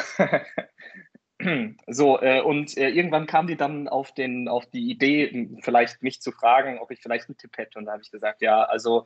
so, 1.88 2.22
äh, 2.22 2.42
und 2.42 2.78
äh, 2.78 2.90
irgendwann 2.90 3.28
kam 3.28 3.48
die 3.48 3.58
dann 3.58 3.88
auf, 3.88 4.14
den, 4.14 4.48
auf 4.48 4.66
die 4.68 4.90
Idee, 4.90 5.50
vielleicht 5.62 6.02
mich 6.02 6.22
zu 6.22 6.32
fragen, 6.32 6.80
ob 6.80 6.92
ich 6.92 7.02
vielleicht 7.02 7.28
einen 7.28 7.38
Tipp 7.38 7.58
hätte. 7.58 7.78
Und 7.78 7.86
da 7.86 7.94
habe 7.94 8.02
ich 8.02 8.12
gesagt, 8.12 8.42
ja, 8.42 8.64
also 8.64 9.06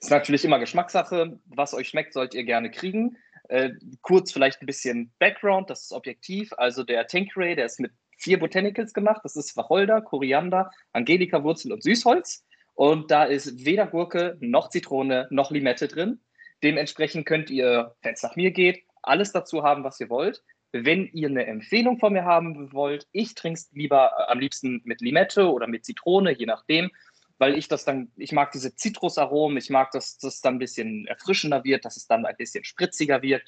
ist 0.00 0.10
natürlich 0.10 0.44
immer 0.44 0.58
Geschmackssache. 0.58 1.38
Was 1.46 1.74
euch 1.74 1.88
schmeckt, 1.88 2.14
sollt 2.14 2.34
ihr 2.34 2.44
gerne 2.44 2.70
kriegen. 2.70 3.16
Äh, 3.48 3.70
kurz 4.00 4.32
vielleicht 4.32 4.62
ein 4.62 4.66
bisschen 4.66 5.12
Background, 5.18 5.68
das 5.70 5.82
ist 5.82 5.92
objektiv. 5.92 6.52
Also 6.56 6.84
der 6.84 7.06
Tankeray, 7.06 7.54
der 7.54 7.66
ist 7.66 7.80
mit 7.80 7.92
vier 8.16 8.38
Botanicals 8.38 8.94
gemacht. 8.94 9.20
Das 9.24 9.36
ist 9.36 9.56
Wacholder, 9.56 10.00
Koriander, 10.00 10.70
Angelika, 10.92 11.42
Wurzel 11.42 11.72
und 11.72 11.82
Süßholz. 11.82 12.44
Und 12.80 13.10
da 13.10 13.24
ist 13.24 13.66
weder 13.66 13.86
Gurke 13.86 14.38
noch 14.40 14.70
Zitrone 14.70 15.28
noch 15.28 15.50
Limette 15.50 15.86
drin. 15.86 16.18
Dementsprechend 16.62 17.26
könnt 17.26 17.50
ihr, 17.50 17.94
wenn 18.00 18.14
es 18.14 18.22
nach 18.22 18.36
mir 18.36 18.52
geht, 18.52 18.84
alles 19.02 19.32
dazu 19.32 19.62
haben, 19.62 19.84
was 19.84 20.00
ihr 20.00 20.08
wollt. 20.08 20.42
Wenn 20.72 21.04
ihr 21.12 21.28
eine 21.28 21.44
Empfehlung 21.44 21.98
von 21.98 22.14
mir 22.14 22.24
haben 22.24 22.72
wollt, 22.72 23.06
ich 23.12 23.34
trinke 23.34 23.58
es 23.58 23.70
lieber 23.72 24.12
äh, 24.16 24.32
am 24.32 24.38
liebsten 24.40 24.80
mit 24.84 25.02
Limette 25.02 25.52
oder 25.52 25.66
mit 25.66 25.84
Zitrone, 25.84 26.32
je 26.32 26.46
nachdem, 26.46 26.90
weil 27.36 27.58
ich 27.58 27.68
das 27.68 27.84
dann, 27.84 28.12
ich 28.16 28.32
mag 28.32 28.50
diese 28.52 28.74
Zitrusaromen, 28.74 29.58
ich 29.58 29.68
mag, 29.68 29.90
dass 29.90 30.16
das 30.16 30.40
dann 30.40 30.54
ein 30.54 30.58
bisschen 30.58 31.06
erfrischender 31.06 31.64
wird, 31.64 31.84
dass 31.84 31.98
es 31.98 32.06
dann 32.06 32.24
ein 32.24 32.36
bisschen 32.38 32.64
spritziger 32.64 33.20
wird. 33.20 33.42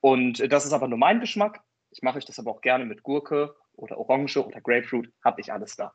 Und 0.00 0.50
das 0.50 0.64
ist 0.64 0.72
aber 0.72 0.88
nur 0.88 0.96
mein 0.98 1.20
Geschmack. 1.20 1.60
Ich 1.90 2.00
mache 2.00 2.16
euch 2.16 2.24
das 2.24 2.38
aber 2.38 2.52
auch 2.52 2.62
gerne 2.62 2.86
mit 2.86 3.02
Gurke 3.02 3.54
oder 3.74 3.98
Orange 3.98 4.38
oder 4.38 4.62
Grapefruit, 4.62 5.12
habe 5.22 5.42
ich 5.42 5.52
alles 5.52 5.76
da. 5.76 5.92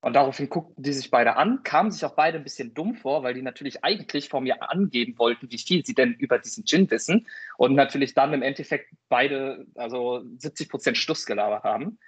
Und 0.00 0.14
daraufhin 0.14 0.48
guckten 0.48 0.82
die 0.82 0.92
sich 0.92 1.10
beide 1.10 1.36
an, 1.36 1.62
kamen 1.64 1.90
sich 1.90 2.04
auch 2.04 2.14
beide 2.14 2.38
ein 2.38 2.44
bisschen 2.44 2.72
dumm 2.72 2.94
vor, 2.94 3.24
weil 3.24 3.34
die 3.34 3.42
natürlich 3.42 3.82
eigentlich 3.82 4.28
vor 4.28 4.40
mir 4.40 4.62
angeben 4.70 5.18
wollten, 5.18 5.50
wie 5.50 5.58
viel 5.58 5.84
sie 5.84 5.94
denn 5.94 6.14
über 6.14 6.38
diesen 6.38 6.64
Gin 6.64 6.88
wissen. 6.90 7.26
Und 7.56 7.74
natürlich 7.74 8.14
dann 8.14 8.32
im 8.32 8.42
Endeffekt 8.42 8.90
beide, 9.08 9.66
also 9.74 10.22
70 10.38 10.68
Prozent 10.68 10.98
Stuss 10.98 11.26
gelabert 11.26 11.64
haben. 11.64 11.98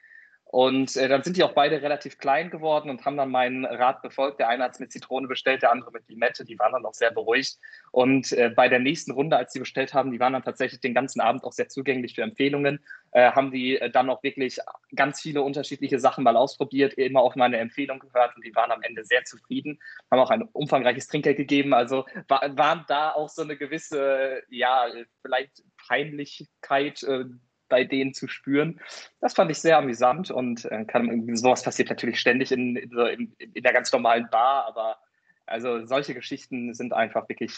Und 0.52 0.96
äh, 0.96 1.08
dann 1.08 1.22
sind 1.22 1.36
die 1.36 1.44
auch 1.44 1.52
beide 1.52 1.80
relativ 1.80 2.18
klein 2.18 2.50
geworden 2.50 2.90
und 2.90 3.04
haben 3.04 3.16
dann 3.16 3.30
meinen 3.30 3.64
Rat 3.64 4.02
befolgt. 4.02 4.40
Der 4.40 4.48
eine 4.48 4.64
hat 4.64 4.72
es 4.72 4.80
mit 4.80 4.90
Zitrone 4.90 5.28
bestellt, 5.28 5.62
der 5.62 5.70
andere 5.70 5.92
mit 5.92 6.08
Limette. 6.08 6.44
Die 6.44 6.58
waren 6.58 6.72
dann 6.72 6.84
auch 6.84 6.92
sehr 6.92 7.12
beruhigt. 7.12 7.56
Und 7.92 8.32
äh, 8.32 8.50
bei 8.50 8.68
der 8.68 8.80
nächsten 8.80 9.12
Runde, 9.12 9.36
als 9.36 9.52
sie 9.52 9.60
bestellt 9.60 9.94
haben, 9.94 10.10
die 10.10 10.18
waren 10.18 10.32
dann 10.32 10.42
tatsächlich 10.42 10.80
den 10.80 10.92
ganzen 10.92 11.20
Abend 11.20 11.44
auch 11.44 11.52
sehr 11.52 11.68
zugänglich 11.68 12.16
für 12.16 12.22
Empfehlungen. 12.22 12.80
Äh, 13.12 13.30
haben 13.30 13.52
die 13.52 13.78
äh, 13.78 13.90
dann 13.90 14.10
auch 14.10 14.24
wirklich 14.24 14.58
ganz 14.96 15.20
viele 15.20 15.42
unterschiedliche 15.42 16.00
Sachen 16.00 16.24
mal 16.24 16.36
ausprobiert, 16.36 16.94
immer 16.94 17.20
auf 17.20 17.36
meine 17.36 17.58
Empfehlung 17.58 18.00
gehört 18.00 18.34
und 18.34 18.44
die 18.44 18.54
waren 18.56 18.72
am 18.72 18.82
Ende 18.82 19.04
sehr 19.04 19.24
zufrieden. 19.24 19.78
Haben 20.10 20.20
auch 20.20 20.30
ein 20.30 20.42
umfangreiches 20.42 21.06
Trinkgeld 21.06 21.36
gegeben. 21.36 21.74
Also 21.74 22.06
war, 22.26 22.40
waren 22.58 22.84
da 22.88 23.12
auch 23.12 23.28
so 23.28 23.42
eine 23.42 23.56
gewisse, 23.56 24.42
ja, 24.48 24.86
vielleicht 25.22 25.62
Peinlichkeit 25.86 27.04
äh, 27.04 27.26
bei 27.70 27.84
denen 27.84 28.12
zu 28.12 28.28
spüren. 28.28 28.80
Das 29.20 29.32
fand 29.32 29.50
ich 29.50 29.58
sehr 29.58 29.78
amüsant 29.78 30.30
und 30.30 30.66
äh, 30.66 30.84
kann, 30.84 31.34
sowas 31.36 31.62
passiert 31.62 31.88
natürlich 31.88 32.20
ständig 32.20 32.52
in, 32.52 32.76
in, 32.76 33.34
in, 33.38 33.62
der 33.62 33.72
ganz 33.72 33.90
normalen 33.92 34.28
Bar, 34.30 34.66
aber 34.66 34.98
also 35.46 35.86
solche 35.86 36.12
Geschichten 36.12 36.74
sind 36.74 36.92
einfach 36.92 37.26
wirklich 37.30 37.56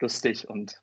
lustig 0.00 0.48
und 0.48 0.80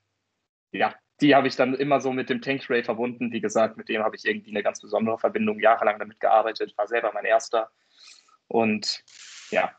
ja, 0.71 0.93
die 1.21 1.33
habe 1.33 1.47
ich 1.47 1.55
dann 1.55 1.73
immer 1.73 2.01
so 2.01 2.11
mit 2.11 2.29
dem 2.29 2.41
Tank 2.41 2.69
Ray 2.69 2.83
verbunden. 2.83 3.31
Wie 3.31 3.39
gesagt, 3.39 3.77
mit 3.77 3.87
dem 3.87 4.03
habe 4.03 4.17
ich 4.17 4.25
irgendwie 4.25 4.51
eine 4.51 4.61
ganz 4.61 4.81
besondere 4.81 5.17
Verbindung, 5.17 5.59
jahrelang 5.59 5.97
damit 5.97 6.19
gearbeitet, 6.19 6.77
war 6.77 6.87
selber 6.87 7.11
mein 7.13 7.25
erster 7.25 7.71
und 8.47 9.03
ja, 9.49 9.75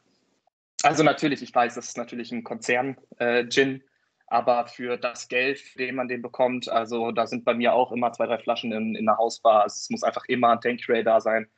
also 0.82 1.02
natürlich, 1.02 1.42
ich 1.42 1.54
weiß, 1.54 1.74
das 1.74 1.88
ist 1.88 1.96
natürlich 1.96 2.32
ein 2.32 2.44
Konzern-Gin, 2.44 3.80
äh, 3.80 3.80
aber 4.26 4.66
für 4.66 4.96
das 4.96 5.28
Geld, 5.28 5.78
den 5.78 5.94
man 5.94 6.08
den 6.08 6.22
bekommt, 6.22 6.68
also 6.68 7.12
da 7.12 7.26
sind 7.26 7.44
bei 7.44 7.54
mir 7.54 7.74
auch 7.74 7.92
immer 7.92 8.12
zwei, 8.12 8.26
drei 8.26 8.38
Flaschen 8.38 8.72
in, 8.72 8.94
in 8.94 9.06
der 9.06 9.18
Hausbar. 9.18 9.62
Also 9.62 9.74
es 9.74 9.90
muss 9.90 10.02
einfach 10.02 10.24
immer 10.26 10.50
ein 10.50 10.60
Tanktray 10.60 11.04
da 11.04 11.20
sein. 11.20 11.48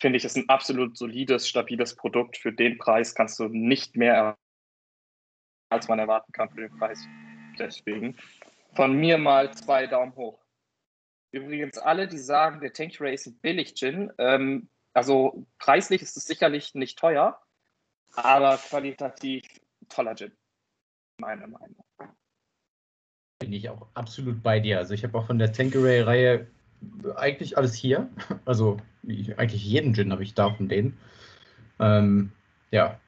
Finde 0.00 0.16
ich, 0.16 0.24
ist 0.24 0.36
ein 0.36 0.48
absolut 0.48 0.96
solides, 0.96 1.48
stabiles 1.48 1.96
Produkt. 1.96 2.38
Für 2.38 2.52
den 2.52 2.78
Preis 2.78 3.14
kannst 3.14 3.38
du 3.38 3.48
nicht 3.48 3.96
mehr 3.96 4.36
als 5.70 5.88
man 5.88 5.98
erwarten 5.98 6.32
kann 6.32 6.50
für 6.50 6.60
den 6.62 6.76
Preis. 6.78 7.06
Deswegen 7.58 8.16
von 8.74 8.94
mir 8.94 9.18
mal 9.18 9.52
zwei 9.54 9.86
Daumen 9.86 10.14
hoch. 10.16 10.42
Übrigens, 11.30 11.78
alle, 11.78 12.08
die 12.08 12.18
sagen, 12.18 12.60
der 12.60 12.72
Tanktray 12.72 13.14
ist 13.14 13.26
ein 13.26 13.38
Billig-Gin, 13.40 14.12
ähm, 14.18 14.70
also 14.94 15.46
preislich 15.58 16.00
ist 16.00 16.16
es 16.16 16.24
sicherlich 16.24 16.74
nicht 16.74 16.98
teuer, 16.98 17.40
aber 18.14 18.56
qualitativ 18.56 19.44
toller 19.88 20.14
Gin 20.16 20.32
meiner 21.20 21.46
Meinung. 21.46 21.84
Bin 23.40 23.52
ich 23.52 23.70
auch 23.70 23.86
absolut 23.94 24.42
bei 24.42 24.58
dir. 24.58 24.78
Also 24.78 24.94
ich 24.94 25.04
habe 25.04 25.16
auch 25.16 25.26
von 25.26 25.38
der 25.38 25.52
Tankeray-Reihe 25.52 26.46
eigentlich 27.16 27.56
alles 27.56 27.74
hier. 27.74 28.08
Also 28.44 28.78
eigentlich 29.36 29.64
jeden 29.64 29.94
Gin 29.94 30.10
habe 30.10 30.22
ich 30.22 30.34
da 30.34 30.50
von 30.50 30.68
denen. 30.68 30.96
Ähm, 31.78 32.32
ja. 32.70 32.98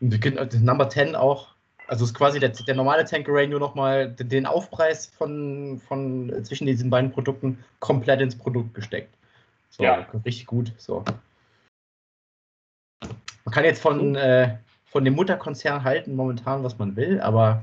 Number 0.00 0.90
10 0.90 1.14
auch. 1.14 1.54
Also 1.86 2.04
ist 2.04 2.12
quasi 2.12 2.38
der, 2.38 2.50
der 2.50 2.74
normale 2.74 3.06
Tankeray 3.06 3.46
nur 3.46 3.60
nochmal 3.60 4.10
den 4.10 4.44
Aufpreis 4.44 5.06
von, 5.06 5.80
von 5.88 6.32
zwischen 6.44 6.66
diesen 6.66 6.90
beiden 6.90 7.10
Produkten 7.10 7.64
komplett 7.80 8.20
ins 8.20 8.36
Produkt 8.36 8.74
gesteckt. 8.74 9.14
So, 9.70 9.84
ja. 9.84 10.06
richtig 10.24 10.46
gut. 10.46 10.72
So. 10.76 11.02
Man 13.00 13.54
kann 13.54 13.64
jetzt 13.64 13.80
von, 13.80 14.16
äh, 14.16 14.58
von 14.84 15.04
dem 15.04 15.14
Mutterkonzern 15.14 15.82
halten 15.82 16.14
momentan, 16.14 16.62
was 16.62 16.76
man 16.76 16.94
will, 16.94 17.22
aber 17.22 17.62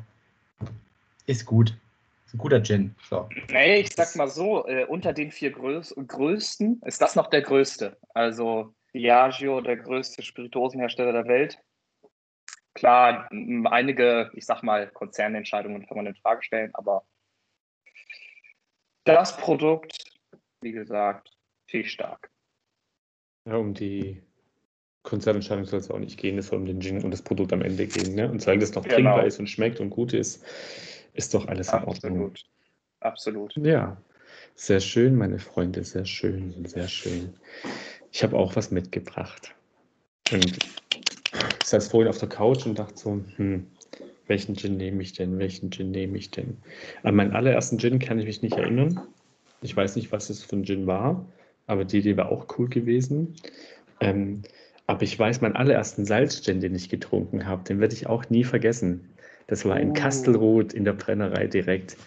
ist 1.27 1.45
gut. 1.45 1.75
Ein 2.35 2.37
guter 2.37 2.61
Gin. 2.61 2.93
So. 3.09 3.29
Nee, 3.49 3.79
ich 3.79 3.93
sag 3.93 4.13
mal 4.17 4.27
so, 4.27 4.67
äh, 4.67 4.85
unter 4.85 5.13
den 5.13 5.31
vier 5.31 5.51
Größ 5.51 5.95
größten 6.05 6.81
ist 6.85 7.01
das 7.01 7.15
noch 7.15 7.27
der 7.27 7.41
größte. 7.41 7.97
Also 8.13 8.75
Diageo, 8.93 9.61
der 9.61 9.77
größte 9.77 10.21
Spirituosenhersteller 10.21 11.13
der 11.13 11.27
Welt. 11.27 11.57
Klar, 12.73 13.29
einige, 13.31 14.31
ich 14.33 14.45
sag 14.45 14.63
mal, 14.63 14.89
Konzernentscheidungen 14.89 15.87
kann 15.87 15.95
man 15.95 16.07
in 16.07 16.15
Frage 16.15 16.43
stellen, 16.43 16.71
aber 16.73 17.05
das 19.05 19.37
Produkt, 19.37 19.97
wie 20.59 20.73
gesagt, 20.73 21.37
viel 21.67 21.85
stark. 21.85 22.29
Ja, 23.47 23.55
um 23.55 23.73
die 23.73 24.21
Konzernentscheidung 25.03 25.63
soll 25.63 25.79
es 25.79 25.89
auch 25.89 25.99
nicht 25.99 26.19
gehen, 26.19 26.37
es 26.37 26.47
soll 26.47 26.59
um 26.59 26.65
den 26.65 26.81
Gin 26.81 27.01
und 27.01 27.11
das 27.11 27.21
Produkt 27.21 27.53
am 27.53 27.61
Ende 27.61 27.87
gehen. 27.87 28.13
Ne? 28.13 28.29
Und 28.29 28.41
solange 28.41 28.59
das 28.59 28.75
noch 28.75 28.83
genau. 28.83 28.95
trinkbar 28.95 29.25
ist 29.25 29.39
und 29.39 29.47
schmeckt 29.47 29.79
und 29.79 29.89
gut 29.89 30.11
ist, 30.11 30.43
ist 31.15 31.33
doch 31.33 31.47
alles 31.47 31.71
in 31.73 31.83
Ordnung. 31.83 32.33
Absolut. 32.99 33.55
Ja, 33.57 33.97
sehr 34.55 34.79
schön, 34.79 35.15
meine 35.15 35.39
Freunde, 35.39 35.83
sehr 35.83 36.05
schön, 36.05 36.65
sehr 36.65 36.87
schön. 36.87 37.33
Ich 38.11 38.23
habe 38.23 38.37
auch 38.37 38.55
was 38.55 38.71
mitgebracht. 38.71 39.55
Und 40.31 40.57
ich 41.61 41.67
saß 41.67 41.87
vorhin 41.89 42.09
auf 42.09 42.17
der 42.17 42.29
Couch 42.29 42.65
und 42.65 42.79
dachte 42.79 42.97
so, 42.97 43.21
hm, 43.35 43.67
welchen 44.27 44.55
Gin 44.55 44.77
nehme 44.77 45.03
ich 45.03 45.13
denn? 45.13 45.37
Welchen 45.37 45.71
Gin 45.71 45.91
nehme 45.91 46.17
ich 46.17 46.31
denn? 46.31 46.57
An 47.03 47.15
meinen 47.15 47.33
allerersten 47.33 47.77
Gin 47.77 47.99
kann 47.99 48.19
ich 48.19 48.25
mich 48.25 48.41
nicht 48.41 48.57
erinnern. 48.57 48.99
Ich 49.61 49.75
weiß 49.75 49.95
nicht, 49.95 50.11
was 50.11 50.29
es 50.29 50.43
für 50.43 50.55
ein 50.55 50.65
Gin 50.65 50.87
war, 50.87 51.25
aber 51.67 51.85
die 51.85 51.99
Idee 51.99 52.17
war 52.17 52.31
auch 52.31 52.47
cool 52.57 52.67
gewesen. 52.69 53.35
Ähm, 53.99 54.41
aber 54.87 55.03
ich 55.03 55.17
weiß, 55.17 55.41
meinen 55.41 55.55
allerersten 55.55 56.05
Salzgin, 56.05 56.59
den 56.59 56.75
ich 56.75 56.89
getrunken 56.89 57.45
habe, 57.47 57.63
den 57.63 57.79
werde 57.79 57.93
ich 57.93 58.07
auch 58.07 58.29
nie 58.29 58.43
vergessen. 58.43 59.14
Das 59.47 59.65
war 59.65 59.79
in 59.79 59.91
oh. 59.91 59.93
Kastelroth 59.93 60.73
in 60.73 60.85
der 60.85 60.93
Brennerei 60.93 61.47
direkt. 61.47 61.97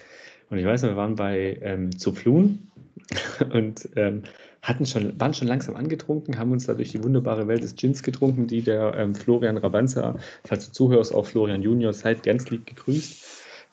Und 0.50 0.58
ich 0.58 0.64
weiß 0.64 0.82
noch, 0.82 0.90
wir 0.90 0.96
waren 0.96 1.14
bei 1.14 1.58
ähm, 1.62 1.96
Zuflun 1.96 2.70
und 3.52 3.88
ähm, 3.96 4.22
hatten 4.62 4.86
schon, 4.86 5.18
waren 5.20 5.34
schon 5.34 5.48
langsam 5.48 5.76
angetrunken, 5.76 6.38
haben 6.38 6.52
uns 6.52 6.66
da 6.66 6.74
durch 6.74 6.90
die 6.90 7.02
wunderbare 7.02 7.46
Welt 7.48 7.62
des 7.62 7.76
Gins 7.76 8.02
getrunken, 8.02 8.46
die 8.46 8.62
der 8.62 8.94
ähm, 8.96 9.14
Florian 9.14 9.56
Rabanza, 9.56 10.16
falls 10.44 10.66
du 10.66 10.72
zuhörst, 10.72 11.14
auch 11.14 11.26
Florian 11.26 11.62
Junior, 11.62 11.92
seid 11.92 12.22
ganz 12.22 12.50
lieb 12.50 12.66
gegrüßt. 12.66 13.24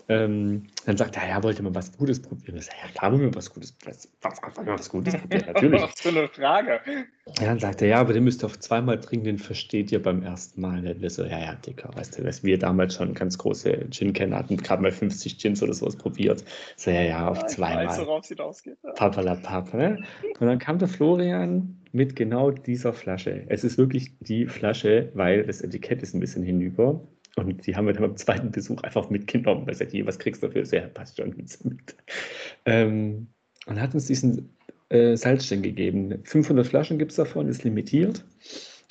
Ähm, 0.08 0.68
dann 0.86 0.98
sagt 0.98 1.18
er, 1.18 1.28
ja, 1.28 1.42
wollte 1.42 1.64
mal 1.64 1.74
was 1.74 1.96
Gutes 1.98 2.22
probieren. 2.22 2.58
Ich 2.58 2.66
sage, 2.66 2.78
ja, 2.84 2.90
klar, 2.92 3.12
wollen 3.12 3.22
wir 3.22 3.36
was 3.36 3.52
Gutes, 3.52 3.76
was, 3.86 4.08
was, 4.22 4.40
was, 4.42 4.66
was 4.66 4.90
Gutes 4.90 5.16
probieren, 5.16 5.44
natürlich. 5.54 5.82
Was 5.82 6.00
für 6.00 6.10
eine 6.10 6.28
Frage. 6.28 6.80
Ja, 7.40 7.46
dann 7.46 7.60
sagt 7.60 7.82
er, 7.82 7.88
ja, 7.88 8.00
aber 8.00 8.14
den 8.14 8.24
müsst 8.24 8.44
ihr 8.44 8.46
auf 8.46 8.60
zweimal 8.60 9.00
trinken, 9.00 9.26
den 9.26 9.38
versteht 9.40 9.92
ihr 9.92 10.02
beim 10.02 10.22
ersten 10.22 10.62
Mal 10.62 10.82
nicht. 10.82 11.02
Wir 11.02 11.10
so, 11.10 11.24
ja, 11.24 11.40
ja, 11.40 11.56
Dicker, 11.56 11.90
weißt 11.96 12.20
du, 12.20 12.24
dass 12.24 12.44
wir 12.44 12.60
damals 12.60 12.96
schon 12.96 13.14
ganz 13.16 13.38
große 13.38 13.88
Gin-Kenner 13.90 14.38
hatten, 14.38 14.58
gerade 14.58 14.82
mal 14.84 14.92
50 14.92 15.40
Gins 15.40 15.64
oder 15.64 15.74
sowas 15.74 15.96
probiert. 15.96 16.44
So, 16.76 16.92
ja, 16.92 17.02
ja, 17.02 17.28
auf 17.28 17.40
Ja, 17.40 17.48
zweimal. 17.48 17.88
weiß, 17.88 18.00
worauf 18.00 18.26
sie 18.26 18.38
ausgeht. 18.38 18.78
Ja. 18.84 18.92
Papalapap, 18.92 19.74
ne? 19.74 20.04
Und 20.40 20.48
dann 20.48 20.60
kam 20.60 20.78
der 20.78 20.88
Florian 20.88 21.82
mit 21.94 22.16
genau 22.16 22.52
dieser 22.52 22.94
Flasche. 22.94 23.46
Es 23.48 23.64
ist 23.64 23.78
wirklich 23.78 24.12
die 24.20 24.46
Flasche, 24.46 25.10
weil 25.14 25.44
das 25.46 25.62
Etikett 25.62 26.04
ist 26.04 26.14
ein 26.14 26.20
bisschen 26.20 26.44
hinüber. 26.44 27.02
Und 27.36 27.68
die 27.68 27.76
haben 27.76 27.86
wir 27.86 27.94
dann 27.94 28.04
beim 28.04 28.18
zweiten 28.18 28.52
Besuch 28.52 28.82
einfach 28.84 29.10
mitgenommen, 29.10 29.68
weil 29.68 29.76
er 29.78 29.86
die, 29.86 30.06
was 30.06 30.20
kriegst 30.20 30.42
du 30.42 30.48
dafür? 30.48 30.64
Ja, 30.66 30.88
passt 30.88 31.18
schon 31.18 31.36
mit. 31.36 31.96
Ähm, 32.66 33.28
und 33.66 33.82
hat 33.82 33.94
uns 33.94 34.06
diesen 34.06 34.56
äh, 34.90 35.18
Salzstein 35.18 35.62
gegeben. 35.62 36.22
500 36.24 36.66
Flaschen 36.66 36.98
gibt 36.98 37.12
es 37.12 37.18
davon, 37.18 37.48
ist 37.48 37.64
limitiert. 37.64 38.24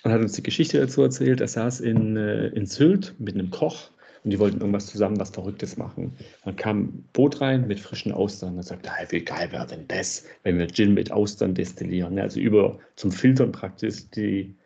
Und 0.03 0.13
hat 0.13 0.21
uns 0.21 0.33
die 0.33 0.43
Geschichte 0.43 0.79
dazu 0.79 1.03
erzählt. 1.03 1.41
Er 1.41 1.49
saß 1.49 1.81
in, 1.81 2.17
äh, 2.17 2.49
in 2.49 2.67
Sylt 2.67 3.15
mit 3.19 3.35
einem 3.35 3.51
Koch 3.51 3.91
und 4.25 4.31
die 4.31 4.39
wollten 4.39 4.59
irgendwas 4.61 4.87
zusammen, 4.87 5.21
was 5.21 5.31
Verrücktes 5.31 5.77
machen. 5.77 6.17
Dann 6.45 6.57
kam 6.57 6.81
ein 6.81 7.09
Boot 7.13 7.41
rein 7.41 7.67
mit 7.67 7.79
frischen 7.79 8.13
Austern. 8.13 8.57
Er 8.57 8.63
sagte, 8.63 8.91
hey, 8.91 9.07
wie 9.11 9.21
geil 9.21 9.53
wäre 9.53 9.67
denn 9.67 9.87
das, 9.89 10.25
wenn 10.43 10.59
wir 10.59 10.67
Gin 10.67 10.95
mit 10.95 11.13
Austern 11.13 11.55
destillieren? 11.55 12.15
ne? 12.15 12.23
Also 12.23 12.41
über 12.41 12.79
zum 12.97 13.13
Filtern 13.13 13.53
praktisch 13.53 14.11
die, 14.11 14.57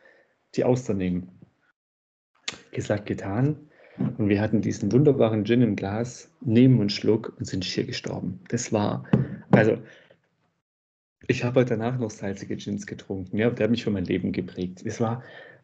die 0.54 0.64
Austern 0.64 0.98
nehmen. 0.98 1.28
Gesagt, 2.70 3.06
getan. 3.06 3.67
Und 4.18 4.28
wir 4.28 4.40
hatten 4.40 4.60
diesen 4.60 4.90
wunderbaren 4.92 5.44
Gin 5.44 5.62
im 5.62 5.76
Glas, 5.76 6.30
nehmen 6.40 6.80
einen 6.80 6.90
Schluck 6.90 7.34
und 7.38 7.46
sind 7.46 7.64
schier 7.64 7.84
gestorben. 7.84 8.40
Das 8.48 8.72
war, 8.72 9.04
also, 9.50 9.78
ich 11.26 11.44
habe 11.44 11.64
danach 11.64 11.98
noch 11.98 12.10
salzige 12.10 12.56
Gins 12.56 12.86
getrunken. 12.86 13.36
Ja, 13.38 13.50
der 13.50 13.64
hat 13.64 13.70
mich 13.70 13.84
für 13.84 13.90
mein 13.90 14.04
Leben 14.04 14.32
geprägt. 14.32 14.82
Es 14.84 15.00
war, 15.00 15.22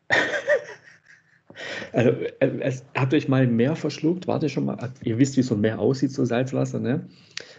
also, 1.92 2.10
äh, 2.10 2.60
es, 2.60 2.84
habt 2.94 3.12
ihr 3.12 3.16
euch 3.16 3.28
mal 3.28 3.46
Meer 3.46 3.76
verschluckt? 3.76 4.26
Warte 4.26 4.48
schon 4.48 4.66
mal, 4.66 4.92
ihr 5.02 5.18
wisst, 5.18 5.36
wie 5.36 5.42
so 5.42 5.54
ein 5.54 5.60
Meer 5.60 5.78
aussieht, 5.78 6.12
so 6.12 6.24
Salzwasser, 6.24 6.80
ne? 6.80 7.08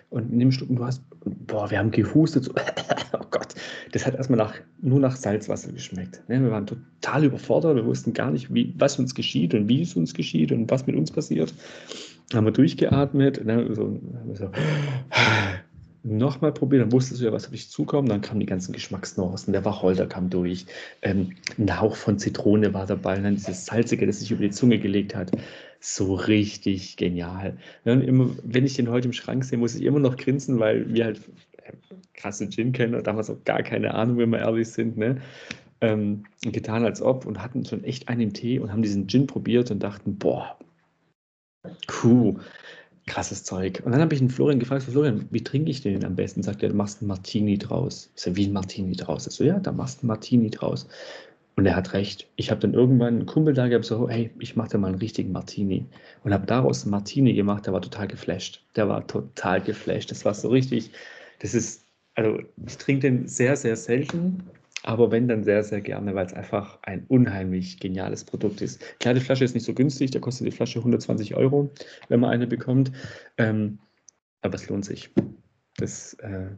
Und 0.09 0.31
nimm 0.31 0.51
Schluck 0.51 0.69
und 0.69 0.77
du 0.77 0.85
hast, 0.85 1.03
boah, 1.25 1.69
wir 1.69 1.79
haben 1.79 1.91
gehustet, 1.91 2.45
so, 2.45 2.51
oh 3.13 3.25
Gott, 3.31 3.55
das 3.91 4.05
hat 4.05 4.15
erstmal 4.15 4.38
nach, 4.38 4.53
nur 4.81 4.99
nach 4.99 5.15
Salzwasser 5.15 5.71
geschmeckt. 5.71 6.21
Ne? 6.27 6.41
Wir 6.41 6.51
waren 6.51 6.67
total 6.67 7.25
überfordert, 7.25 7.75
wir 7.75 7.85
wussten 7.85 8.13
gar 8.13 8.31
nicht, 8.31 8.53
wie, 8.53 8.73
was 8.77 8.99
uns 8.99 9.15
geschieht 9.15 9.53
und 9.53 9.67
wie 9.67 9.81
es 9.81 9.95
uns 9.95 10.13
geschieht 10.13 10.51
und 10.51 10.69
was 10.69 10.85
mit 10.88 10.95
uns 10.95 11.11
passiert. 11.11 11.53
Dann 12.29 12.38
haben 12.38 12.45
wir 12.45 12.51
durchgeatmet, 12.51 13.45
ne? 13.45 13.73
so, 13.73 13.99
so, 14.33 14.49
nochmal 16.03 16.51
probiert, 16.51 16.83
dann 16.83 16.91
wusstest 16.91 17.21
du 17.21 17.25
ja, 17.25 17.31
was 17.31 17.45
auf 17.45 17.51
dich 17.51 17.69
zukommt. 17.69 18.09
Dann 18.09 18.21
kamen 18.21 18.39
die 18.39 18.45
ganzen 18.45 18.73
Geschmacksnuancen, 18.73 19.53
der 19.53 19.65
Wacholder 19.65 20.05
kam 20.05 20.29
durch, 20.29 20.65
ähm, 21.01 21.31
ein 21.57 21.79
Hauch 21.79 21.95
von 21.95 22.19
Zitrone 22.19 22.73
war 22.73 22.85
dabei, 22.85 23.17
und 23.17 23.23
dann 23.23 23.35
dieses 23.35 23.65
Salzige, 23.65 24.05
das 24.05 24.19
sich 24.19 24.31
über 24.31 24.43
die 24.43 24.51
Zunge 24.51 24.79
gelegt 24.79 25.15
hat. 25.15 25.31
So 25.88 26.15
richtig 26.15 26.98
genial. 26.98 27.58
Ja, 27.84 27.93
und 27.93 28.02
immer, 28.02 28.32
wenn 28.43 28.65
ich 28.65 28.74
den 28.74 28.89
heute 28.89 29.08
im 29.08 29.13
Schrank 29.13 29.45
sehe, 29.45 29.60
muss 29.60 29.76
ich 29.76 29.84
immer 29.84 30.00
noch 30.00 30.17
grinsen, 30.17 30.58
weil 30.58 30.91
wir 30.91 31.06
halt 31.06 31.21
äh, 31.58 31.74
krasse 32.15 32.50
Gin-Kenner, 32.50 33.04
damals 33.04 33.30
auch 33.30 33.43
gar 33.45 33.62
keine 33.62 33.93
Ahnung, 33.93 34.17
wenn 34.17 34.32
wir 34.32 34.39
ehrlich 34.39 34.67
sind, 34.69 34.98
ne? 34.98 35.21
Ähm, 35.82 36.26
getan 36.41 36.86
als 36.86 37.04
ob 37.04 37.28
und 37.28 37.39
hatten 37.39 37.65
schon 37.65 37.84
echt 37.84 38.08
einen 38.08 38.34
Tee 38.34 38.58
und 38.58 38.71
haben 38.71 38.82
diesen 38.82 39.08
Gin 39.08 39.28
probiert 39.28 39.69
und 39.69 39.84
dachten, 39.84 40.17
boah, 40.17 40.58
puh, 41.86 42.39
krasses 43.06 43.43
Zeug. 43.43 43.84
Und 43.86 43.91
dann 43.91 44.02
habe 44.02 44.15
ich 44.15 44.19
den 44.19 44.32
Florian 44.32 44.60
gefragt, 44.60 44.84
Florian, 44.84 45.28
wie 45.30 45.43
trinke 45.43 45.69
ich 45.69 45.82
den 45.82 46.04
am 46.04 46.15
besten? 46.15 46.41
Sagt 46.41 46.63
er, 46.63 46.69
du 46.69 46.76
machst 46.76 47.02
einen 47.02 47.10
Martini 47.10 47.60
draus. 47.60 48.10
Ich 48.15 48.24
sage, 48.24 48.38
wie 48.38 48.48
ein 48.48 48.54
Martini 48.54 48.95
draus? 48.95 49.28
Ich 49.28 49.34
so, 49.34 49.43
ja, 49.43 49.60
da 49.60 49.71
machst 49.71 50.00
du 50.00 50.02
einen 50.02 50.08
Martini 50.08 50.50
draus. 50.50 50.88
Und 51.56 51.65
er 51.65 51.76
hat 51.76 51.94
recht. 51.94 52.28
Ich 52.36 52.52
habe 52.52 52.60
dann 52.60 52.74
irgendwann 52.74 53.15
einen 53.15 53.26
Kumpel 53.26 53.54
da 53.54 53.68
gehabt, 53.68 53.86
so, 53.86 54.10
hey, 54.10 54.30
ich 54.39 54.56
mache 54.56 54.70
da 54.70 54.78
mal 54.78 54.88
einen 54.88 55.00
richtigen 55.00 55.32
Martini. 55.32 55.86
Und 56.24 56.34
habe 56.34 56.46
daraus 56.46 56.84
einen 56.84 56.91
Martini 56.91 57.34
gemacht, 57.34 57.65
der 57.65 57.74
war 57.74 57.82
total 57.82 58.08
geflasht. 58.08 58.63
Der 58.76 58.89
war 58.89 59.08
total 59.08 59.62
geflasht. 59.62 60.12
Das 60.12 60.26
war 60.26 60.34
so 60.34 60.50
richtig, 60.50 60.91
das 61.39 61.54
ist, 61.54 61.86
also 62.15 62.39
ich 62.65 62.78
trinke 62.78 63.02
den 63.02 63.28
sehr, 63.28 63.56
sehr 63.56 63.78
selten, 63.78 64.44
aber 64.84 65.12
wenn 65.12 65.28
dann 65.28 65.44
sehr, 65.44 65.63
sehr 65.63 65.82
gerne, 65.82 66.13
weil 66.13 66.26
es 66.26 66.34
einfach 66.34 66.78
ein 66.84 67.06
unheimlich 67.08 67.80
geniales 67.80 68.24
Produkt 68.24 68.62
ist. 68.62 68.82
Klar, 69.00 69.13
die 69.13 69.22
Flasche 69.22 69.46
ist 69.46 69.56
nicht 69.56 69.65
so 69.65 69.74
günstig, 69.74 70.12
da 70.12 70.20
kostet 70.20 70.48
die 70.48 70.52
Flasche 70.52 70.80
120 70.80 71.36
Euro, 71.36 71.72
wenn 72.10 72.20
man 72.20 72.32
eine 72.32 72.48
bekommt. 72.48 72.91
Ähm, 73.38 73.80
aber 74.41 74.56
es 74.56 74.70
lohnt 74.70 74.86
sich. 74.86 75.10
Das 75.78 76.13
äh, 76.15 76.50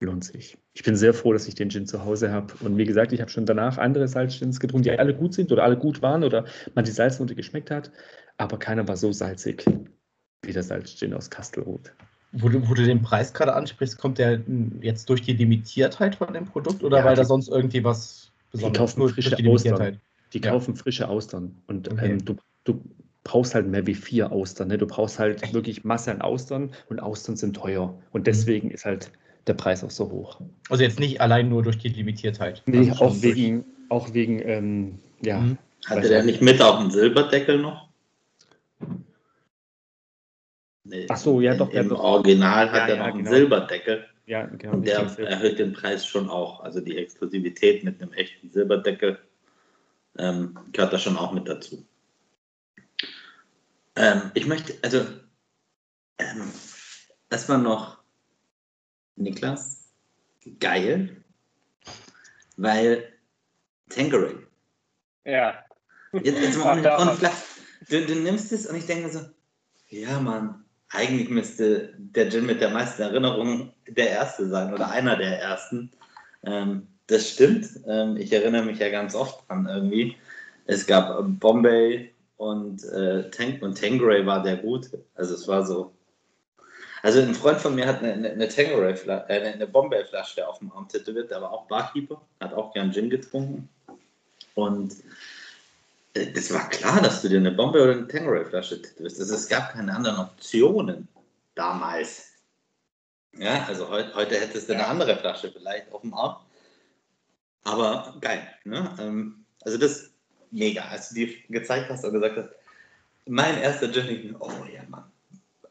lohnt 0.00 0.24
sich. 0.24 0.56
Ich 0.74 0.82
bin 0.84 0.96
sehr 0.96 1.12
froh, 1.12 1.32
dass 1.32 1.48
ich 1.48 1.54
den 1.54 1.70
Gin 1.70 1.86
zu 1.86 2.04
Hause 2.04 2.30
habe. 2.30 2.54
Und 2.60 2.76
wie 2.76 2.84
gesagt, 2.84 3.12
ich 3.12 3.20
habe 3.20 3.30
schon 3.30 3.46
danach 3.46 3.78
andere 3.78 4.06
Salzgins 4.06 4.60
getrunken, 4.60 4.84
die 4.84 4.90
alle 4.98 5.14
gut 5.14 5.34
sind 5.34 5.50
oder 5.50 5.64
alle 5.64 5.76
gut 5.76 6.02
waren 6.02 6.22
oder 6.24 6.44
man 6.74 6.84
die 6.84 6.90
Salznote 6.90 7.34
geschmeckt 7.34 7.70
hat. 7.70 7.90
Aber 8.36 8.58
keiner 8.58 8.86
war 8.86 8.96
so 8.96 9.12
salzig 9.12 9.64
wie 10.44 10.52
der 10.52 10.62
Salzgin 10.62 11.12
aus 11.14 11.28
Kastelruth. 11.30 11.92
Wo 12.32 12.48
du, 12.48 12.68
wo 12.68 12.74
du 12.74 12.84
den 12.84 13.02
Preis 13.02 13.32
gerade 13.34 13.54
ansprichst, 13.54 13.98
kommt 13.98 14.18
der 14.18 14.40
jetzt 14.80 15.08
durch 15.08 15.22
die 15.22 15.32
Limitiertheit 15.32 16.14
von 16.14 16.32
dem 16.32 16.44
Produkt 16.44 16.84
oder 16.84 16.98
Ja, 16.98 17.04
weil 17.04 17.16
da 17.16 17.22
die- 17.22 17.28
sonst 17.28 17.48
irgendwie 17.48 17.82
was 17.82 18.30
Die 18.52 18.58
Besonderes 18.58 18.78
kaufen 18.78 19.00
nur 19.00 19.08
frische 19.08 19.34
die 19.36 19.48
Austern. 19.48 20.00
Die 20.32 20.40
Ja. 20.40 20.50
kaufen 20.52 20.76
frische 20.76 21.08
Austern. 21.08 21.56
Und 21.66 21.90
Okay. 21.90 22.12
ähm, 22.12 22.24
du, 22.24 22.36
du 22.64 22.80
brauchst 23.24 23.54
halt 23.54 23.66
mehr 23.66 23.86
wie 23.86 23.94
vier 23.94 24.30
Austern. 24.30 24.68
Ne? 24.68 24.78
Du 24.78 24.86
brauchst 24.86 25.18
halt 25.18 25.52
wirklich 25.52 25.82
Masse 25.84 26.12
an 26.12 26.20
Austern 26.20 26.70
und 26.88 27.00
Austern 27.00 27.36
sind 27.36 27.56
teuer. 27.56 27.98
Und 28.12 28.26
deswegen 28.26 28.70
ist 28.70 28.84
halt 28.84 29.10
der 29.48 29.54
Preis 29.54 29.82
auch 29.82 29.90
so 29.90 30.10
hoch. 30.10 30.40
Also 30.68 30.82
jetzt 30.82 31.00
nicht 31.00 31.20
allein 31.20 31.48
nur 31.48 31.62
durch 31.62 31.78
die 31.78 31.88
Limitiertheit. 31.88 32.62
Nee, 32.66 32.90
also 32.90 33.04
auch 33.04 33.22
wegen, 33.22 33.64
auch 33.88 34.12
wegen, 34.14 34.40
ähm, 34.46 34.98
ja. 35.20 35.40
Mhm. 35.40 35.58
Hatte 35.86 36.08
der 36.08 36.22
nicht 36.24 36.42
mit 36.42 36.60
auch 36.60 36.80
einen 36.80 36.90
Silberdeckel 36.90 37.58
noch? 37.58 37.88
Nee, 40.84 41.06
Ach 41.08 41.16
so, 41.16 41.40
ja, 41.40 41.52
in- 41.52 41.58
doch, 41.58 41.70
der 41.70 41.82
Im 41.82 41.88
doch. 41.90 42.00
Original 42.00 42.70
hat 42.70 42.88
Ja, 42.88 42.88
er 42.88 42.96
ja, 42.96 42.96
noch 42.98 43.14
einen 43.14 43.18
genau. 43.24 43.30
Silberdeckel 43.30 44.06
Ja, 44.26 44.46
genau. 44.46 44.74
und 44.74 44.86
der 44.86 45.00
erhöht 45.18 45.58
den 45.58 45.72
Preis 45.72 46.06
schon 46.06 46.28
auch. 46.30 46.60
Also 46.60 46.80
die 46.80 46.96
Exklusivität 46.96 47.84
mit 47.84 48.00
einem 48.00 48.12
echten 48.12 48.50
Silberdeckel 48.50 49.18
ähm, 50.18 50.58
gehört 50.72 50.92
da 50.92 50.98
schon 50.98 51.16
auch 51.16 51.32
mit 51.32 51.46
dazu. 51.48 51.84
Ähm, 53.96 54.30
ich 54.34 54.46
möchte, 54.46 54.74
also, 54.82 54.98
ähm, 56.18 56.52
erstmal 57.30 57.58
noch 57.58 57.97
Niklas, 59.18 59.88
geil, 60.60 61.16
weil 62.56 63.12
Tanqueray, 63.88 64.36
Ja. 65.24 65.64
Jetzt, 66.12 66.40
jetzt 66.40 66.58
mal 66.58 66.78
ohne, 66.78 67.12
Flach. 67.12 67.32
Du, 67.88 68.06
du 68.06 68.14
nimmst 68.14 68.52
es 68.52 68.66
und 68.66 68.76
ich 68.76 68.86
denke 68.86 69.10
so, 69.10 69.20
ja 69.88 70.20
Mann, 70.20 70.64
eigentlich 70.90 71.28
müsste 71.28 71.94
der 71.98 72.30
Gin 72.30 72.46
mit 72.46 72.60
der 72.60 72.70
meisten 72.70 73.02
Erinnerungen 73.02 73.72
der 73.88 74.10
erste 74.10 74.48
sein 74.48 74.72
oder 74.72 74.90
einer 74.90 75.16
der 75.16 75.40
ersten. 75.40 75.90
Ähm, 76.44 76.86
das 77.06 77.30
stimmt. 77.30 77.68
Ähm, 77.86 78.16
ich 78.16 78.32
erinnere 78.32 78.64
mich 78.64 78.78
ja 78.78 78.88
ganz 78.88 79.14
oft 79.14 79.48
dran 79.48 79.66
irgendwie. 79.66 80.16
Es 80.66 80.86
gab 80.86 81.24
Bombay 81.40 82.12
und, 82.36 82.84
äh, 82.84 83.30
Tank 83.30 83.62
und 83.62 83.78
Tanqueray 83.78 84.24
war 84.26 84.42
der 84.42 84.58
gute. 84.58 85.04
Also 85.14 85.34
es 85.34 85.48
war 85.48 85.66
so. 85.66 85.92
Also 87.02 87.20
ein 87.20 87.34
Freund 87.34 87.60
von 87.60 87.74
mir 87.74 87.86
hat 87.86 88.02
eine, 88.02 88.12
eine, 88.12 88.30
eine 88.30 88.48
Tanqueray, 88.48 88.94
äh, 89.28 89.52
eine, 89.52 89.66
Bombay-Flasche 89.66 90.46
auf 90.46 90.58
dem 90.58 90.72
Arm 90.72 90.88
tätowiert, 90.88 91.30
der 91.30 91.40
war 91.40 91.52
auch 91.52 91.66
Barkeeper, 91.66 92.20
hat 92.40 92.52
auch 92.52 92.72
gern 92.72 92.92
Gin 92.92 93.10
getrunken. 93.10 93.68
Und 94.54 94.94
äh, 96.14 96.32
es 96.34 96.52
war 96.52 96.68
klar, 96.68 97.00
dass 97.00 97.22
du 97.22 97.28
dir 97.28 97.38
eine 97.38 97.52
Bombe 97.52 97.82
oder 97.82 97.92
eine 97.92 98.08
Tanqueray-Flasche 98.08 98.82
tätowierst. 98.82 99.20
Also 99.20 99.34
es 99.34 99.48
gab 99.48 99.72
keine 99.72 99.94
anderen 99.94 100.18
Optionen 100.18 101.08
damals. 101.54 102.32
Ja, 103.36 103.64
also 103.68 103.88
heu 103.88 104.02
heute 104.14 104.40
hättest 104.40 104.68
du 104.68 104.72
eine 104.72 104.86
andere 104.86 105.16
Flasche 105.16 105.52
vielleicht 105.52 105.92
auf 105.92 106.00
dem 106.00 106.14
Arm. 106.14 106.36
Aber 107.64 108.16
geil. 108.20 108.48
Ne? 108.64 108.90
Ähm, 108.98 109.44
also 109.62 109.78
das 109.78 110.10
mega. 110.50 110.82
Als 110.82 111.10
du 111.10 111.14
die 111.14 111.44
gezeigt 111.48 111.90
hast 111.90 112.04
und 112.04 112.12
gesagt 112.12 112.36
hast, 112.36 112.48
mein 113.26 113.58
erster 113.58 113.92
Gin, 113.92 114.34
oh 114.40 114.50
ja, 114.72 114.82
Mann. 114.88 115.04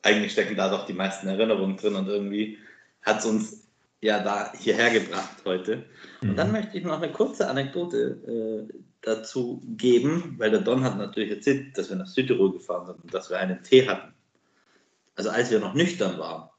Eigentlich 0.02 0.32
stecken 0.32 0.56
da 0.56 0.70
doch 0.70 0.86
die 0.86 0.94
meisten 0.94 1.28
Erinnerungen 1.28 1.78
drin 1.78 1.96
und 1.96 2.08
irgendwie 2.08 2.58
hat 3.02 3.20
es 3.20 3.26
uns 3.26 3.68
ja 4.02 4.24
da 4.24 4.54
hierher 4.54 4.92
gebracht 4.92 5.44
heute. 5.46 5.86
Und 6.22 6.36
dann 6.36 6.52
möchte 6.52 6.78
ich 6.78 6.84
noch 6.84 7.02
eine 7.02 7.12
kurze 7.12 7.50
Anekdote 7.50 8.68
äh, 8.70 8.74
dazu 9.02 9.62
geben, 9.66 10.36
weil 10.38 10.52
der 10.52 10.62
Don 10.62 10.84
hat 10.84 10.98
natürlich 10.98 11.32
erzählt, 11.32 11.78
dass 11.78 11.90
wir 11.90 11.98
nach 11.98 12.08
Südtirol 12.08 12.54
gefahren 12.54 12.86
sind 12.88 13.04
und 13.04 13.14
dass 13.14 13.30
wir 13.30 13.40
einen 13.40 13.64
Tee 13.64 13.88
hatten. 13.88 14.14
Also 15.16 15.30
als 15.30 15.50
wir 15.50 15.60
noch 15.60 15.74
nüchtern 15.74 16.20
waren, 16.20 16.50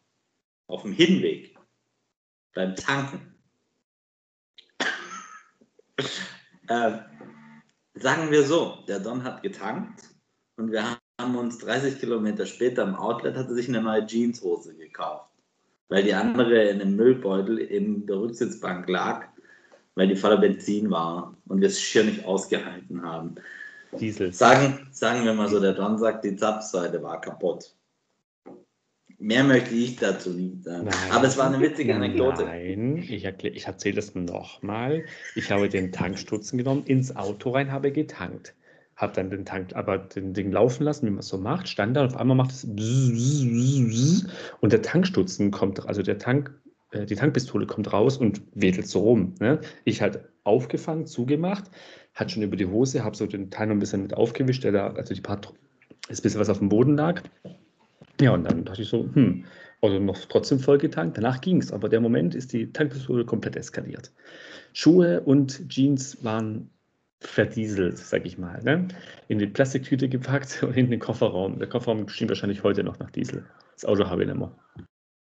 auf 0.66 0.82
dem 0.82 0.92
Hinweg, 0.92 1.56
beim 2.54 2.74
Tanken, 2.74 3.34
äh, 6.68 6.98
sagen 7.94 8.30
wir 8.30 8.42
so, 8.44 8.84
der 8.88 9.00
Don 9.00 9.22
hat 9.22 9.42
getankt 9.42 10.02
und 10.56 10.72
wir 10.72 10.98
haben 11.18 11.34
haben 11.34 11.36
uns 11.36 11.58
30 11.58 11.98
Kilometer 11.98 12.46
später 12.46 12.84
im 12.84 12.94
Outlet 12.94 13.36
hatte 13.36 13.54
sich 13.54 13.68
eine 13.68 13.82
neue 13.82 14.06
Jeanshose 14.06 14.74
gekauft, 14.74 15.28
weil 15.88 16.04
die 16.04 16.14
andere 16.14 16.68
in 16.68 16.80
einem 16.80 16.94
Müllbeutel 16.94 17.58
in 17.58 18.06
der 18.06 18.20
Rücksitzbank 18.20 18.88
lag, 18.88 19.26
weil 19.96 20.06
die 20.06 20.16
voller 20.16 20.38
Benzin 20.38 20.90
war 20.90 21.36
und 21.48 21.60
wir 21.60 21.68
es 21.68 21.80
schier 21.80 22.04
nicht 22.04 22.24
ausgehalten 22.24 23.02
haben. 23.02 23.34
Diesel. 23.98 24.32
Sagen, 24.32 24.86
sagen 24.92 25.24
wir 25.24 25.34
mal 25.34 25.48
so, 25.48 25.60
der 25.60 25.72
Don 25.72 25.98
sagt, 25.98 26.24
die 26.24 26.36
Zapfseite 26.36 27.02
war 27.02 27.20
kaputt. 27.20 27.74
Mehr 29.18 29.42
möchte 29.42 29.74
ich 29.74 29.96
dazu 29.96 30.30
nicht 30.30 30.62
sagen. 30.62 30.84
Nein. 30.84 31.10
Aber 31.10 31.26
es 31.26 31.36
war 31.36 31.46
eine 31.46 31.58
witzige 31.60 31.96
Anekdote. 31.96 32.44
Nein, 32.44 32.98
ich, 32.98 33.24
ich 33.24 33.66
erzähle 33.66 33.96
das 33.96 34.14
nochmal. 34.14 35.04
Ich 35.34 35.50
habe 35.50 35.68
den 35.68 35.90
Tankstutzen 35.90 36.58
genommen, 36.58 36.84
ins 36.84 37.16
Auto 37.16 37.50
rein, 37.50 37.72
habe 37.72 37.90
getankt. 37.90 38.54
Habe 38.98 39.12
dann 39.12 39.30
den 39.30 39.44
Tank, 39.44 39.76
aber 39.76 39.96
den 39.96 40.34
Ding 40.34 40.50
laufen 40.50 40.82
lassen, 40.82 41.06
wie 41.06 41.10
man 41.10 41.20
es 41.20 41.28
so 41.28 41.38
macht, 41.38 41.68
stand 41.68 41.96
da 41.96 42.02
und 42.02 42.08
auf 42.08 42.16
einmal 42.16 42.36
macht 42.36 42.50
es 42.50 42.64
und 42.64 44.72
der 44.72 44.82
Tankstutzen 44.82 45.52
kommt, 45.52 45.86
also 45.86 46.02
der 46.02 46.18
Tank, 46.18 46.52
äh, 46.90 47.06
die 47.06 47.14
Tankpistole 47.14 47.66
kommt 47.66 47.92
raus 47.92 48.16
und 48.16 48.42
wedelt 48.54 48.88
so 48.88 48.98
rum. 48.98 49.36
Ne? 49.38 49.60
Ich 49.84 50.02
halt 50.02 50.18
aufgefangen, 50.42 51.06
zugemacht, 51.06 51.70
hat 52.14 52.32
schon 52.32 52.42
über 52.42 52.56
die 52.56 52.66
Hose, 52.66 53.04
habe 53.04 53.16
so 53.16 53.26
den 53.26 53.50
Teil 53.50 53.68
noch 53.68 53.76
ein 53.76 53.78
bisschen 53.78 54.02
mit 54.02 54.14
aufgewischt, 54.14 54.64
der 54.64 54.72
da, 54.72 54.88
also 54.88 55.14
die 55.14 55.20
paar, 55.20 55.40
ist 56.08 56.18
ein 56.18 56.22
bisschen 56.22 56.40
was 56.40 56.50
auf 56.50 56.58
dem 56.58 56.68
Boden 56.68 56.96
lag. 56.96 57.22
Ja, 58.20 58.32
und 58.32 58.50
dann 58.50 58.64
dachte 58.64 58.82
ich 58.82 58.88
so, 58.88 59.08
hm, 59.14 59.44
also 59.80 60.00
noch 60.00 60.18
trotzdem 60.24 60.58
voll 60.58 60.78
getankt. 60.78 61.16
Danach 61.16 61.40
ging 61.40 61.58
es, 61.58 61.72
aber 61.72 61.88
der 61.88 62.00
Moment 62.00 62.34
ist 62.34 62.52
die 62.52 62.72
Tankpistole 62.72 63.24
komplett 63.24 63.54
eskaliert. 63.54 64.10
Schuhe 64.72 65.20
und 65.20 65.68
Jeans 65.68 66.24
waren 66.24 66.68
verdieselt, 67.20 67.98
sag 67.98 68.24
ich 68.24 68.38
mal. 68.38 68.62
Ne? 68.62 68.88
In 69.28 69.38
die 69.38 69.46
Plastiktüte 69.46 70.08
gepackt 70.08 70.62
und 70.62 70.76
in 70.76 70.90
den 70.90 71.00
Kofferraum. 71.00 71.58
Der 71.58 71.68
Kofferraum 71.68 72.08
stinkt 72.08 72.30
wahrscheinlich 72.30 72.62
heute 72.62 72.84
noch 72.84 72.98
nach 72.98 73.10
Diesel. 73.10 73.46
Das 73.74 73.84
Auto 73.84 74.08
habe 74.08 74.22
ich 74.22 74.28
nicht 74.28 74.38
mehr. 74.38 74.52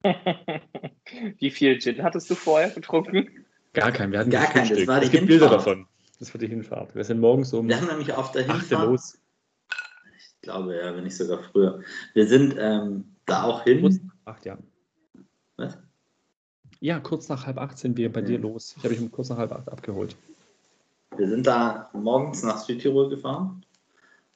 Wie 1.39 1.51
viel 1.51 1.80
Gin 1.80 2.01
hattest 2.03 2.30
du 2.30 2.36
vorher 2.36 2.69
getrunken? 2.69 3.45
Gar 3.73 3.91
keinen. 3.91 4.11
Wir 4.11 4.19
hatten 4.19 4.30
Gar 4.30 4.47
keinen. 4.47 4.69
Das 4.69 4.88
war 4.88 4.99
die 4.99 5.07
es 5.07 5.11
gibt 5.11 5.27
Bilder 5.27 5.49
davon. 5.49 5.88
Das 6.19 6.34
war 6.34 6.39
die 6.39 6.47
Hinfahrt. 6.47 6.95
Wir 6.95 7.03
sind 7.03 7.19
morgens 7.19 7.53
um. 7.53 7.67
Wir 7.67 7.77
haben 7.77 7.88
nämlich 7.88 8.13
auf 8.13 8.32
der 8.32 8.43
Hinfahrt. 8.43 8.88
los. 8.88 9.17
Ich 10.17 10.41
glaube 10.41 10.77
ja, 10.77 10.95
wenn 10.95 11.03
nicht 11.03 11.17
sogar 11.17 11.43
früher. 11.43 11.82
Wir 12.13 12.27
sind 12.27 12.55
ähm, 12.57 13.15
da 13.25 13.43
auch 13.43 13.63
hin. 13.63 13.82
Kurz 13.82 13.99
nach 14.01 14.34
acht, 14.34 14.45
ja. 14.45 14.57
Was? 15.57 15.77
Ja, 16.80 16.99
kurz 16.99 17.27
nach 17.27 17.45
halb 17.45 17.57
acht 17.57 17.77
sind 17.77 17.97
wir 17.97 18.11
bei 18.11 18.21
ja. 18.21 18.27
dir 18.27 18.39
los. 18.39 18.75
Ich 18.77 18.84
habe 18.84 18.93
dich 18.93 19.03
um 19.03 19.11
kurz 19.11 19.30
nach 19.30 19.38
halb 19.38 19.51
acht 19.51 19.69
abgeholt. 19.69 20.15
Wir 21.18 21.28
sind 21.28 21.47
da 21.47 21.89
morgens 21.93 22.43
nach 22.43 22.60
Südtirol 22.60 23.10
gefahren 23.10 23.64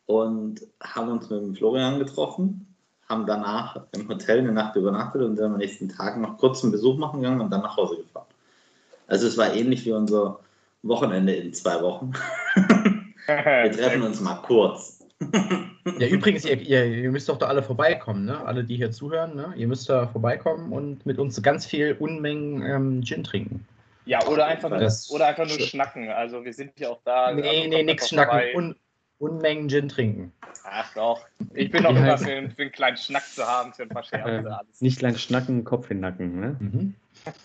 und 0.06 0.62
haben 0.82 1.10
uns 1.10 1.30
mit 1.30 1.42
dem 1.42 1.56
Florian 1.56 2.00
getroffen, 2.00 2.68
haben 3.08 3.26
danach 3.26 3.82
im 3.94 4.08
Hotel 4.10 4.40
eine 4.40 4.52
Nacht 4.52 4.76
übernachtet 4.76 5.22
und 5.22 5.36
sind 5.36 5.46
am 5.46 5.58
nächsten 5.58 5.90
Tag 5.90 6.18
noch 6.20 6.38
kurz 6.38 6.64
einen 6.64 6.72
Besuch 6.72 6.98
machen 6.98 7.22
gegangen 7.22 7.42
und 7.42 7.52
dann 7.52 7.62
nach 7.62 7.78
Hause 7.78 7.98
gefahren. 7.98 8.28
Also 9.08 9.28
es 9.28 9.38
war 9.38 9.54
ähnlich 9.54 9.86
wie 9.86 9.94
unser 9.94 10.40
Wochenende 10.82 11.34
in 11.34 11.54
zwei 11.54 11.82
Wochen. 11.82 12.14
wir 13.28 13.72
treffen 13.72 14.02
uns 14.02 14.20
mal 14.20 14.36
kurz. 14.36 15.00
ja, 16.00 16.08
übrigens, 16.08 16.44
ihr, 16.44 16.60
ihr, 16.60 16.86
ihr, 16.86 17.12
müsst 17.12 17.30
doch 17.30 17.38
da 17.38 17.48
alle 17.48 17.64
vorbeikommen, 17.64 18.26
ne? 18.26 18.46
Alle, 18.46 18.64
die 18.64 18.76
hier 18.76 18.92
zuhören, 18.92 19.36
ne? 19.36 19.54
Ihr 19.56 19.68
müsst 19.68 19.90
da 19.90 20.08
vorbeikommen 20.08 20.74
und 20.74 21.06
mit 21.06 21.18
uns 21.20 21.42
ganz 21.42 21.66
viel 21.66 21.96
Unmengen 21.98 22.62
ähm, 22.64 23.04
Gin 23.04 23.24
trinken. 23.24 23.66
Ja, 24.06 24.26
oder 24.28 24.48
einfach 24.48 24.70
nur, 24.70 24.92
oder 25.10 25.28
einfach 25.28 25.48
nur 25.48 25.60
schnacken. 25.60 26.10
Also 26.10 26.44
wir 26.44 26.54
sind 26.54 26.80
ja 26.80 26.90
auch 26.90 27.02
da. 27.06 27.32
Nee, 27.32 27.48
also 27.48 27.70
nee, 27.70 27.84
nichts 27.84 28.10
schnacken. 28.10 28.56
Un, 28.56 28.76
Unmengen 29.24 29.70
Gin 29.70 29.88
trinken. 29.88 30.34
Ach 30.66 30.94
doch. 30.96 31.26
Ich 31.54 31.72
bin 31.72 31.84
doch 31.84 31.92
immer 31.92 32.18
für, 32.18 32.26
für, 32.26 32.62
einen 32.62 32.72
kleinen 32.72 32.98
Schnack 32.98 33.24
zu 33.26 33.46
haben, 33.46 33.72
für 33.72 33.84
ein 33.84 33.90
paar 33.90 34.04
Scherze. 34.04 34.50
Äh, 34.50 34.84
nicht 34.84 35.02
lang 35.02 35.16
schnacken, 35.16 35.64
Kopf 35.64 35.90
in 35.90 35.98
den 35.98 36.02
Nacken. 36.02 36.40
Ne? 36.40 36.56
Mhm. 36.60 36.96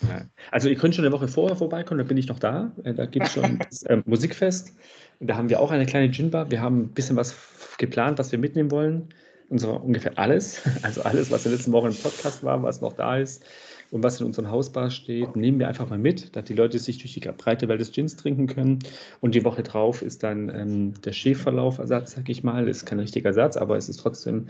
Ja. 0.09 0.23
Also 0.51 0.69
ihr 0.69 0.75
könnt 0.75 0.97
schon 0.97 1.05
eine 1.05 1.15
Woche 1.15 1.29
vorher 1.29 1.57
vorbeikommen, 1.57 1.99
da 1.99 2.05
bin 2.05 2.17
ich 2.17 2.27
noch 2.27 2.41
da. 2.41 2.73
Äh, 2.83 2.95
da 2.95 3.07
gibt 3.07 3.27
es 3.27 3.33
schon 3.35 3.59
das 3.71 3.85
äh, 3.85 4.03
Musikfest. 4.07 4.75
Da 5.21 5.37
haben 5.37 5.49
wir 5.51 5.61
auch 5.61 5.71
eine 5.71 5.87
kleine 5.87 6.11
Gin-Bar. 6.11 6.51
Wir 6.51 6.61
haben 6.61 6.81
ein 6.81 6.89
bisschen 6.89 7.15
was 7.15 7.37
geplant, 7.79 8.19
was 8.19 8.33
wir 8.33 8.41
mitnehmen 8.41 8.73
wollen. 8.73 9.15
Und 9.49 9.61
zwar 9.61 9.83
ungefähr 9.83 10.19
alles. 10.19 10.63
Also 10.83 11.03
alles, 11.03 11.31
was 11.31 11.45
in 11.45 11.53
den 11.53 11.59
letzten 11.59 11.73
Wochen 11.73 11.89
im 11.89 11.97
Podcast 11.97 12.43
war, 12.43 12.61
was 12.63 12.81
noch 12.81 12.95
da 12.95 13.19
ist 13.19 13.45
und 13.91 14.03
was 14.03 14.21
in 14.21 14.27
unseren 14.27 14.51
Hausbar 14.51 14.91
steht, 14.91 15.35
nehmen 15.37 15.59
wir 15.59 15.69
einfach 15.69 15.89
mal 15.89 15.99
mit, 15.99 16.37
dass 16.37 16.45
die 16.45 16.55
Leute 16.55 16.79
sich 16.79 16.99
durch 16.99 17.15
die 17.15 17.21
breite 17.21 17.69
Welt 17.69 17.81
des 17.81 17.93
Gins 17.93 18.17
trinken 18.17 18.47
können. 18.47 18.81
Und 19.21 19.35
die 19.35 19.45
Woche 19.45 19.63
drauf 19.63 20.03
ist 20.03 20.23
dann 20.23 20.51
ähm, 20.51 20.95
der 21.03 21.13
Schäferlauf-Ersatz, 21.13 22.13
sag 22.13 22.29
ich 22.29 22.43
mal. 22.43 22.69
Ist 22.69 22.85
kein 22.85 23.01
richtiger 23.01 23.33
Satz, 23.33 23.57
aber 23.57 23.77
es 23.77 23.89
ist 23.89 23.99
trotzdem 23.99 24.49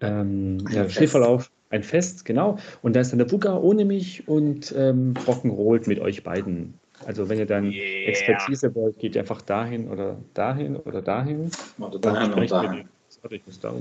ähm, 0.00 0.64
ja, 0.70 0.88
Schäferlauf, 0.88 1.50
ein 1.70 1.82
Fest, 1.82 2.24
genau. 2.24 2.58
Und 2.82 2.94
da 2.94 3.00
ist 3.00 3.10
dann 3.10 3.18
der 3.18 3.26
Booker 3.26 3.62
ohne 3.62 3.84
mich 3.84 4.28
und 4.28 4.72
ähm, 4.76 5.14
Rock'n'Roll 5.26 5.88
mit 5.88 5.98
euch 5.98 6.22
beiden. 6.22 6.74
Also 7.04 7.28
wenn 7.28 7.38
ihr 7.38 7.46
dann 7.46 7.70
yeah. 7.70 8.08
Expertise 8.08 8.74
wollt, 8.74 8.98
geht 8.98 9.16
ihr 9.16 9.22
einfach 9.22 9.42
dahin 9.42 9.88
oder 9.88 10.16
dahin 10.34 10.76
oder 10.76 11.02
dahin. 11.02 11.50
Oder 11.78 11.98
dahin 11.98 12.32
und 12.32 12.50
dahin. 12.50 12.88
Sorry, 13.08 13.36
ich 13.36 13.46
muss 13.46 13.60
da 13.60 13.72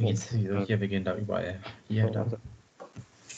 Jetzt, 0.00 0.32
hier, 0.32 0.80
wir 0.80 0.88
gehen 0.88 1.04
da 1.04 1.16
überall. 1.16 1.58
Hier, 1.88 2.06
da. 2.06 2.26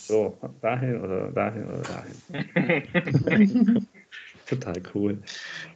So, 0.07 0.39
dahin 0.63 1.01
oder 1.01 1.33
dahin 1.33 1.67
oder 1.67 1.83
dahin. 1.83 3.87
Total 4.47 4.81
cool. 4.95 5.19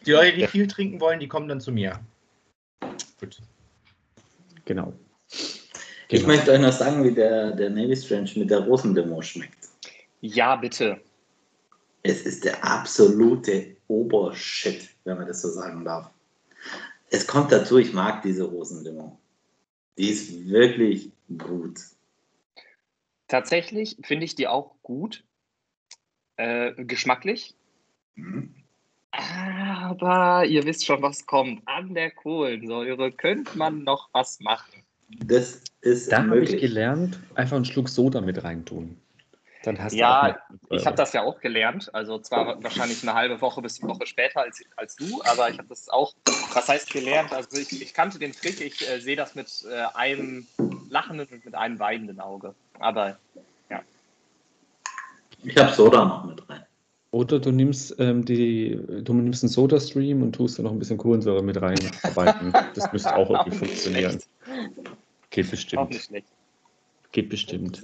Die 0.06 0.12
Leute, 0.12 0.36
die 0.36 0.46
viel 0.46 0.68
trinken 0.68 1.00
wollen, 1.00 1.18
die 1.18 1.26
kommen 1.26 1.48
dann 1.48 1.60
zu 1.60 1.72
mir. 1.72 1.98
Gut. 3.18 3.40
Genau. 4.64 4.92
Ich 5.28 5.68
genau. 6.08 6.28
möchte 6.28 6.52
euch 6.52 6.60
noch 6.60 6.72
sagen, 6.72 7.02
wie 7.02 7.12
der, 7.12 7.50
der 7.52 7.70
Navy 7.70 7.96
Strange 7.96 8.30
mit 8.36 8.50
der 8.50 8.60
Rosendemo 8.60 9.20
schmeckt. 9.20 9.68
Ja, 10.20 10.54
bitte. 10.54 11.00
Es 12.04 12.22
ist 12.22 12.44
der 12.44 12.64
absolute 12.64 13.76
Obershit, 13.88 14.90
wenn 15.04 15.18
man 15.18 15.26
das 15.26 15.42
so 15.42 15.48
sagen 15.48 15.84
darf. 15.84 16.08
Es 17.10 17.26
kommt 17.26 17.50
dazu, 17.50 17.78
ich 17.78 17.92
mag 17.92 18.22
diese 18.22 18.44
Rosendemo. 18.44 19.18
Die 19.98 20.08
ist 20.08 20.48
wirklich 20.48 21.10
gut. 21.36 21.80
Tatsächlich 23.30 23.96
finde 24.02 24.24
ich 24.24 24.34
die 24.34 24.48
auch 24.48 24.74
gut, 24.82 25.22
äh, 26.36 26.72
geschmacklich. 26.76 27.54
Mhm. 28.16 28.56
Aber 29.12 30.44
ihr 30.46 30.64
wisst 30.64 30.84
schon, 30.84 31.00
was 31.00 31.26
kommt. 31.26 31.62
An 31.66 31.94
der 31.94 32.10
Kohlensäure 32.10 33.12
könnte 33.12 33.56
man 33.56 33.84
noch 33.84 34.08
was 34.12 34.40
machen. 34.40 34.82
Das 35.24 35.62
ist 35.80 36.10
Da 36.10 36.24
habe 36.24 36.40
ich 36.40 36.60
gelernt, 36.60 37.20
einfach 37.36 37.54
einen 37.54 37.64
Schluck 37.64 37.88
Soda 37.88 38.20
mit 38.20 38.42
reintun. 38.42 39.00
Dann 39.62 39.78
hast 39.80 39.92
ja, 39.92 40.36
du 40.68 40.76
ich 40.76 40.84
habe 40.84 40.96
das 40.96 41.12
ja 41.12 41.22
auch 41.22 41.40
gelernt. 41.40 41.94
Also 41.94 42.18
zwar 42.18 42.60
wahrscheinlich 42.64 43.02
eine 43.02 43.14
halbe 43.14 43.40
Woche 43.40 43.62
bis 43.62 43.80
eine 43.80 43.92
Woche 43.92 44.06
später 44.06 44.40
als, 44.40 44.60
als 44.74 44.96
du, 44.96 45.22
aber 45.22 45.50
ich 45.50 45.58
habe 45.58 45.68
das 45.68 45.88
auch, 45.88 46.14
was 46.52 46.68
heißt 46.68 46.92
gelernt? 46.92 47.32
Also 47.32 47.60
ich, 47.60 47.80
ich 47.80 47.94
kannte 47.94 48.18
den 48.18 48.32
Trick, 48.32 48.60
ich 48.60 48.88
äh, 48.88 48.98
sehe 49.00 49.16
das 49.16 49.36
mit 49.36 49.64
äh, 49.70 49.84
einem 49.94 50.46
lachenden 50.90 51.26
und 51.30 51.44
mit 51.44 51.54
einem 51.54 51.78
weinenden 51.78 52.20
Auge. 52.20 52.54
Aber 52.78 53.18
ja. 53.70 53.80
Ich 55.42 55.56
habe 55.56 55.72
Soda 55.72 56.04
noch 56.04 56.24
mit 56.24 56.48
rein. 56.48 56.64
Oder 57.12 57.40
du 57.40 57.50
nimmst 57.50 57.96
ähm, 57.98 58.24
die, 58.24 58.78
du 59.02 59.14
nimmst 59.14 59.42
einen 59.42 59.50
Soda-Stream 59.50 60.22
und 60.22 60.32
tust 60.32 60.58
da 60.58 60.62
noch 60.62 60.70
ein 60.70 60.78
bisschen 60.78 60.98
Kohlensäure 60.98 61.42
mit 61.42 61.60
rein. 61.60 61.78
das 62.74 62.92
müsste 62.92 63.16
auch 63.16 63.30
irgendwie 63.30 63.50
funktionieren. 63.56 64.20
Geht 65.30 65.50
bestimmt. 65.50 65.82
Auch 65.82 65.88
nicht 65.88 66.04
schlecht. 66.04 66.28
Geht 67.12 67.28
bestimmt. 67.28 67.82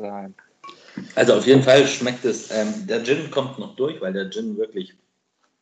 Also 1.15 1.35
auf 1.35 1.47
jeden 1.47 1.63
Fall 1.63 1.87
schmeckt 1.87 2.25
es. 2.25 2.51
Ähm, 2.53 2.87
der 2.87 3.03
Gin 3.03 3.31
kommt 3.31 3.59
noch 3.59 3.75
durch, 3.75 4.01
weil 4.01 4.13
der 4.13 4.31
Gin 4.31 4.57
wirklich 4.57 4.95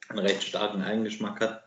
einen 0.09 0.19
recht 0.19 0.43
starken 0.43 0.83
Eigengeschmack 0.83 1.41
hat. 1.41 1.65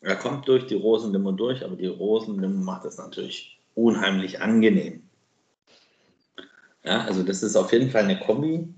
Er 0.00 0.16
kommt 0.16 0.46
durch 0.48 0.66
die 0.66 0.74
Rosenlimo 0.74 1.32
durch, 1.32 1.64
aber 1.64 1.76
die 1.76 1.86
Rosenlimo 1.86 2.64
macht 2.64 2.84
es 2.84 2.98
natürlich 2.98 3.57
unheimlich 3.78 4.42
angenehm. 4.42 5.02
Ja, 6.84 7.02
also 7.04 7.22
das 7.22 7.42
ist 7.42 7.54
auf 7.54 7.72
jeden 7.72 7.90
Fall 7.90 8.04
eine 8.04 8.18
Kombi, 8.18 8.68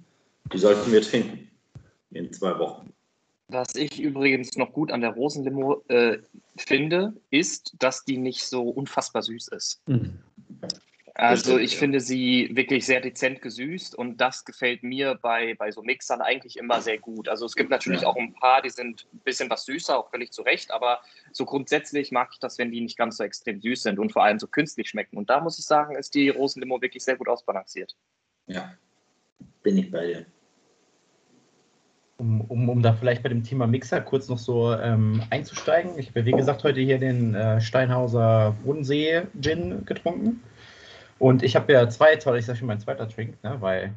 die 0.52 0.58
sollten 0.58 0.92
wir 0.92 1.00
trinken 1.00 1.50
in 2.10 2.32
zwei 2.32 2.58
Wochen. 2.58 2.92
Was 3.48 3.74
ich 3.74 4.00
übrigens 4.00 4.56
noch 4.56 4.72
gut 4.72 4.92
an 4.92 5.00
der 5.00 5.10
Rosenlimo 5.10 5.82
äh, 5.88 6.18
finde, 6.56 7.14
ist, 7.30 7.74
dass 7.78 8.04
die 8.04 8.16
nicht 8.16 8.44
so 8.44 8.62
unfassbar 8.62 9.22
süß 9.22 9.48
ist. 9.48 9.80
Mhm. 9.86 10.18
Also 11.14 11.58
ich 11.58 11.76
finde 11.76 12.00
sie 12.00 12.50
wirklich 12.52 12.86
sehr 12.86 13.00
dezent 13.00 13.42
gesüßt 13.42 13.94
und 13.94 14.20
das 14.20 14.44
gefällt 14.44 14.82
mir 14.82 15.18
bei, 15.20 15.54
bei 15.54 15.70
so 15.70 15.82
Mixern 15.82 16.20
eigentlich 16.20 16.56
immer 16.56 16.80
sehr 16.80 16.98
gut. 16.98 17.28
Also 17.28 17.46
es 17.46 17.54
gibt 17.54 17.70
natürlich 17.70 18.02
ja. 18.02 18.08
auch 18.08 18.16
ein 18.16 18.32
paar, 18.32 18.62
die 18.62 18.70
sind 18.70 19.06
ein 19.12 19.20
bisschen 19.24 19.50
was 19.50 19.64
süßer, 19.64 19.98
auch 19.98 20.10
völlig 20.10 20.32
zu 20.32 20.42
Recht, 20.42 20.70
aber 20.70 21.00
so 21.32 21.44
grundsätzlich 21.44 22.12
mag 22.12 22.30
ich 22.32 22.38
das, 22.38 22.58
wenn 22.58 22.70
die 22.70 22.80
nicht 22.80 22.96
ganz 22.96 23.16
so 23.16 23.24
extrem 23.24 23.60
süß 23.60 23.82
sind 23.82 23.98
und 23.98 24.12
vor 24.12 24.22
allem 24.22 24.38
so 24.38 24.46
künstlich 24.46 24.88
schmecken. 24.88 25.16
Und 25.16 25.30
da 25.30 25.40
muss 25.40 25.58
ich 25.58 25.64
sagen, 25.64 25.96
ist 25.96 26.14
die 26.14 26.28
Rosenlimo 26.28 26.80
wirklich 26.80 27.04
sehr 27.04 27.16
gut 27.16 27.28
ausbalanciert. 27.28 27.96
Ja, 28.46 28.72
bin 29.62 29.78
ich 29.78 29.90
bei 29.90 30.06
dir. 30.06 30.26
Um, 32.18 32.42
um, 32.42 32.68
um 32.68 32.82
da 32.82 32.92
vielleicht 32.92 33.22
bei 33.22 33.30
dem 33.30 33.42
Thema 33.42 33.66
Mixer 33.66 34.00
kurz 34.02 34.28
noch 34.28 34.38
so 34.38 34.74
ähm, 34.74 35.22
einzusteigen. 35.30 35.98
Ich 35.98 36.10
habe, 36.10 36.26
wie 36.26 36.32
gesagt, 36.32 36.64
heute 36.64 36.80
hier 36.80 36.98
den 36.98 37.34
äh, 37.34 37.62
Steinhauser 37.62 38.54
Bodensee 38.62 39.22
Gin 39.40 39.86
getrunken. 39.86 40.42
Und 41.20 41.42
ich 41.42 41.54
habe 41.54 41.72
ja 41.72 41.88
zwei 41.88 42.16
tolle, 42.16 42.38
ich 42.38 42.46
sage 42.46 42.58
schon 42.58 42.66
mein 42.66 42.80
zweiter 42.80 43.06
Drink, 43.06 43.40
ne, 43.44 43.56
weil. 43.60 43.92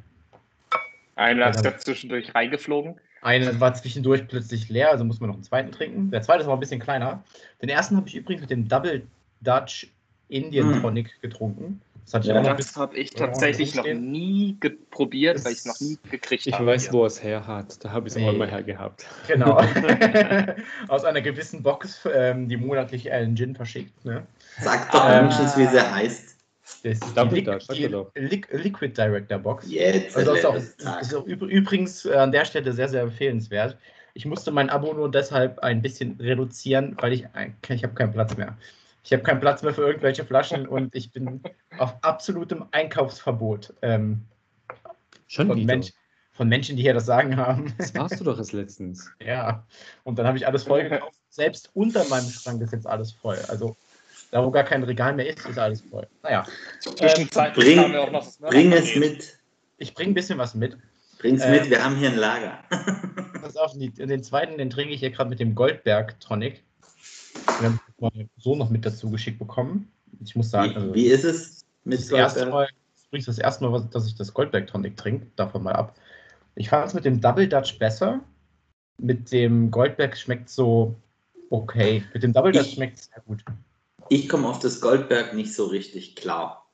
Einer 1.15 1.49
ist 1.49 1.63
ja 1.63 1.75
zwischendurch 1.77 2.35
reingeflogen. 2.35 2.99
Eine 3.21 3.59
war 3.61 3.73
zwischendurch 3.73 4.27
plötzlich 4.27 4.67
leer, 4.67 4.91
also 4.91 5.05
muss 5.05 5.21
man 5.21 5.29
noch 5.29 5.35
einen 5.35 5.43
zweiten 5.43 5.71
trinken. 5.71 6.11
Der 6.11 6.21
zweite 6.21 6.41
ist 6.41 6.45
aber 6.45 6.57
ein 6.57 6.59
bisschen 6.59 6.81
kleiner. 6.81 7.23
Den 7.61 7.69
ersten 7.69 7.95
habe 7.95 8.09
ich 8.09 8.15
übrigens 8.15 8.41
mit 8.41 8.49
dem 8.49 8.67
Double 8.67 9.03
Dutch 9.39 9.87
Indian 10.27 10.73
hm. 10.73 10.81
Tonic 10.81 11.21
getrunken. 11.21 11.81
Das, 12.11 12.25
ja, 12.25 12.53
das 12.53 12.75
habe 12.75 12.97
ich 12.97 13.11
tatsächlich 13.11 13.75
noch 13.75 13.85
nie 13.85 14.57
probiert, 14.91 15.45
weil 15.45 15.53
ich 15.53 15.59
es 15.59 15.65
noch 15.65 15.79
nie 15.79 15.97
gekriegt 16.11 16.45
ich 16.45 16.53
habe. 16.53 16.65
Ich 16.65 16.69
weiß, 16.69 16.83
hier. 16.83 16.93
wo 16.93 17.05
es 17.05 17.23
her 17.23 17.47
hat. 17.47 17.83
Da 17.85 17.91
habe 17.91 18.07
ich 18.07 18.13
es 18.13 18.19
nee. 18.19 18.27
auch 18.27 18.33
mal 18.33 18.51
hergehabt. 18.51 19.05
Genau. 19.27 19.57
Aus 20.89 21.05
einer 21.05 21.21
gewissen 21.21 21.63
Box, 21.63 22.05
ähm, 22.13 22.49
die 22.49 22.57
monatlich 22.57 23.09
einen 23.09 23.37
Gin 23.37 23.55
verschickt. 23.55 24.03
Ne? 24.03 24.27
Sag 24.59 24.91
doch 24.91 25.09
ähm, 25.09 25.21
wenigstens, 25.21 25.55
wie 25.55 25.65
sie 25.67 25.79
heißt. 25.79 26.32
Das 26.81 26.99
ist 26.99 27.71
die, 27.71 27.85
Li 27.85 28.41
die 28.41 28.57
Liquid 28.57 28.93
Director 28.97 29.39
Box. 29.39 29.69
Jetzt. 29.69 30.17
Also 30.17 30.33
ist 30.33 30.45
auch, 30.45 30.55
ist 30.55 31.15
auch 31.15 31.25
übrigens 31.25 32.05
an 32.07 32.31
der 32.31 32.45
Stelle 32.45 32.73
sehr, 32.73 32.89
sehr 32.89 33.03
empfehlenswert. 33.03 33.77
Ich 34.13 34.25
musste 34.25 34.51
mein 34.51 34.69
Abo 34.69 34.93
nur 34.93 35.09
deshalb 35.09 35.59
ein 35.59 35.81
bisschen 35.81 36.17
reduzieren, 36.19 36.95
weil 36.99 37.13
ich, 37.13 37.25
ich 37.69 37.83
habe 37.83 37.93
keinen 37.93 38.13
Platz 38.13 38.37
mehr. 38.37 38.57
Ich 39.03 39.11
habe 39.11 39.23
keinen 39.23 39.39
Platz 39.39 39.61
mehr 39.63 39.73
für 39.73 39.85
irgendwelche 39.85 40.23
Flaschen 40.23 40.67
und 40.67 40.95
ich 40.95 41.11
bin 41.11 41.41
auf 41.77 41.95
absolutem 42.01 42.65
Einkaufsverbot. 42.71 43.73
Ähm, 43.81 44.25
Schon 45.27 45.47
von, 45.47 45.65
Mensch, 45.65 45.93
von, 46.31 46.47
Menschen, 46.47 46.75
die 46.75 46.83
hier 46.83 46.93
das 46.93 47.07
Sagen 47.07 47.37
haben. 47.37 47.73
Das 47.77 47.95
warst 47.95 48.19
du 48.19 48.23
doch 48.23 48.37
erst 48.37 48.53
letztens. 48.53 49.11
ja, 49.19 49.65
und 50.03 50.19
dann 50.19 50.27
habe 50.27 50.37
ich 50.37 50.45
alles 50.45 50.63
voll 50.63 50.83
gekauft. 50.89 51.19
Selbst 51.29 51.71
unter 51.73 52.07
meinem 52.07 52.29
Schrank 52.29 52.61
ist 52.61 52.71
jetzt 52.71 52.85
alles 52.85 53.11
voll. 53.11 53.39
Also 53.47 53.75
da 54.33 54.43
wo 54.43 54.49
gar 54.49 54.63
kein 54.63 54.81
Regal 54.81 55.13
mehr 55.13 55.29
ist, 55.29 55.45
ist 55.45 55.59
alles 55.59 55.81
voll. 55.81 56.07
Naja. 56.23 56.43
Ähm, 56.99 57.29
bring, 57.53 57.93
bring 58.41 58.73
es 58.73 58.95
mit. 58.95 59.37
Ich 59.77 59.93
bringe 59.93 60.11
ein 60.11 60.13
bisschen 60.15 60.39
was 60.39 60.55
mit. 60.55 60.75
Bring 61.19 61.35
es 61.35 61.43
ähm, 61.43 61.51
mit, 61.51 61.69
wir 61.69 61.85
haben 61.85 61.95
hier 61.97 62.09
ein 62.09 62.17
Lager. 62.17 62.63
pass 63.41 63.55
auf, 63.57 63.73
den 63.77 64.23
zweiten, 64.23 64.57
den 64.57 64.71
trinke 64.71 64.91
ich 64.95 65.01
hier 65.01 65.11
gerade 65.11 65.29
mit 65.29 65.39
dem 65.39 65.53
Goldberg 65.53 66.19
Tonic. 66.19 66.63
Den 67.61 67.79
habe 68.01 68.21
ich 68.21 68.27
so 68.39 68.55
noch 68.55 68.71
mit 68.71 68.83
dazu 68.83 69.11
geschickt 69.11 69.37
bekommen. 69.37 69.91
Ich 70.23 70.35
muss 70.35 70.49
sagen. 70.49 70.71
Wie, 70.71 70.75
also, 70.77 70.95
wie 70.95 71.05
ist 71.05 71.25
es 71.25 71.65
mit 71.83 71.99
das 71.99 72.09
erste 72.09 72.47
Mal, 72.47 72.67
das, 73.11 73.25
das 73.25 73.37
erste 73.37 73.69
Mal, 73.69 73.87
dass 73.91 74.07
ich 74.07 74.15
das 74.15 74.33
Goldberg 74.33 74.65
Tonic 74.65 74.97
trinke, 74.97 75.27
davon 75.35 75.61
mal 75.61 75.73
ab. 75.73 75.95
Ich 76.55 76.69
fand 76.69 76.87
es 76.87 76.95
mit 76.95 77.05
dem 77.05 77.21
Double 77.21 77.47
Dutch 77.47 77.77
besser. 77.77 78.19
Mit 78.97 79.31
dem 79.31 79.69
Goldberg 79.69 80.17
schmeckt 80.17 80.49
so 80.49 80.95
okay. 81.51 82.03
Mit 82.15 82.23
dem 82.23 82.33
Double 82.33 82.51
Dutch 82.51 82.73
schmeckt 82.73 82.97
es 82.97 83.05
sehr 83.05 83.21
gut. 83.27 83.45
Ich 84.09 84.29
komme 84.29 84.47
auf 84.47 84.59
das 84.59 84.81
Goldberg 84.81 85.33
nicht 85.33 85.53
so 85.53 85.65
richtig 85.65 86.15
klar. 86.15 86.69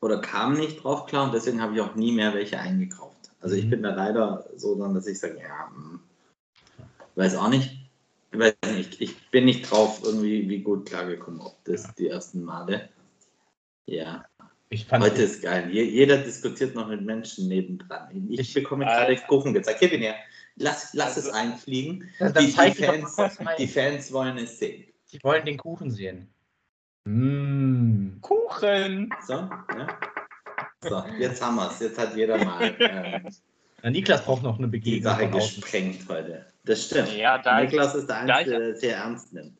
Oder 0.00 0.20
kam 0.20 0.54
nicht 0.54 0.84
drauf 0.84 1.06
klar 1.06 1.24
und 1.24 1.34
deswegen 1.34 1.60
habe 1.60 1.74
ich 1.74 1.80
auch 1.80 1.94
nie 1.94 2.12
mehr 2.12 2.34
welche 2.34 2.58
eingekauft. 2.58 3.30
Also 3.40 3.56
ich 3.56 3.64
mhm. 3.66 3.70
bin 3.70 3.82
da 3.82 3.94
leider 3.94 4.46
so 4.56 4.74
dann, 4.74 4.94
dass 4.94 5.06
ich 5.06 5.18
sage, 5.18 5.38
ja, 5.38 5.68
hm, 5.68 6.00
weiß 7.14 7.36
auch 7.36 7.48
nicht. 7.48 7.78
Ich 8.32 8.38
weiß 8.38 8.54
nicht, 8.72 9.00
ich 9.00 9.30
bin 9.30 9.44
nicht 9.46 9.70
drauf 9.70 10.00
irgendwie 10.04 10.48
wie 10.48 10.60
gut 10.60 10.86
klargekommen, 10.86 11.40
ob 11.40 11.56
das 11.64 11.94
die 11.94 12.08
ersten 12.08 12.44
Male. 12.44 12.88
Ja. 13.86 14.26
Heute 14.90 15.22
ist 15.22 15.42
geil. 15.42 15.70
Jeder 15.70 16.18
diskutiert 16.18 16.74
noch 16.74 16.88
mit 16.88 17.00
Menschen 17.00 17.48
nebendran. 17.48 18.28
Ich, 18.30 18.40
ich 18.40 18.54
bekomme 18.54 18.84
gerade 18.84 19.12
äh, 19.12 19.20
Kuchen 19.28 19.54
gezeigt. 19.54 19.78
Bin 19.78 20.02
ich. 20.02 20.12
Lass, 20.56 20.92
lass 20.92 21.16
also, 21.16 21.28
es 21.28 21.34
einfliegen. 21.34 22.10
Die, 22.18 22.46
die, 22.46 22.50
Fans, 22.50 23.16
die 23.58 23.68
Fans 23.68 24.12
wollen 24.12 24.38
es 24.38 24.58
sehen. 24.58 24.86
Die 25.12 25.22
wollen 25.22 25.46
den 25.46 25.56
Kuchen 25.56 25.90
sehen. 25.90 26.28
Mmh. 27.06 28.20
Kuchen! 28.20 29.14
So, 29.24 29.34
ja. 29.34 29.98
so, 30.80 31.04
jetzt 31.18 31.40
haben 31.40 31.54
wir 31.54 31.70
es. 31.70 31.78
Jetzt 31.78 31.98
hat 31.98 32.16
jeder 32.16 32.44
mal. 32.44 32.74
Äh, 33.82 33.90
Niklas 33.90 34.24
braucht 34.24 34.42
noch 34.42 34.58
eine 34.58 34.68
Begegnung. 34.68 34.96
Die 34.96 35.02
Sache 35.02 35.28
gesprengt 35.28 36.08
heute. 36.08 36.46
Das 36.64 36.86
stimmt. 36.86 37.14
Ja, 37.14 37.36
Niklas 37.60 37.94
ist 37.94 38.08
der 38.08 38.20
Einzige, 38.20 38.58
der 38.58 38.68
es 38.70 38.80
sehr 38.80 38.96
ernst 38.96 39.34
nimmt. 39.34 39.58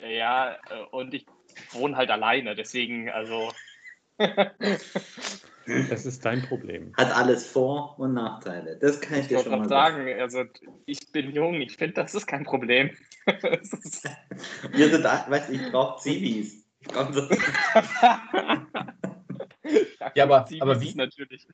Ja, 0.00 0.52
äh, 0.52 0.84
und 0.92 1.12
ich 1.12 1.26
wohne 1.72 1.96
halt 1.96 2.08
alleine, 2.08 2.54
deswegen, 2.54 3.10
also. 3.10 3.50
das 4.18 6.06
ist 6.06 6.24
dein 6.24 6.42
Problem. 6.42 6.94
Hat 6.96 7.14
alles 7.14 7.48
Vor- 7.48 7.98
und 7.98 8.14
Nachteile. 8.14 8.76
Das 8.76 9.00
kann 9.00 9.18
ich, 9.18 9.22
ich 9.22 9.28
dir 9.28 9.40
schon 9.40 9.58
mal 9.58 9.68
sagen. 9.68 10.06
sagen. 10.06 10.20
Also, 10.20 10.44
ich 10.86 11.10
bin 11.10 11.32
jung, 11.32 11.60
ich 11.60 11.76
finde, 11.76 11.94
das 11.94 12.14
ist 12.14 12.28
kein 12.28 12.44
Problem. 12.44 12.96
Wir 13.26 14.88
sind, 14.88 15.04
weißt 15.04 15.48
du, 15.48 15.52
ich 15.52 15.72
brauche 15.72 16.00
Zivis. 16.00 16.67
ja, 20.14 20.24
aber, 20.24 20.48
aber 20.60 20.80
wie, 20.80 20.94
natürlich. 20.94 21.46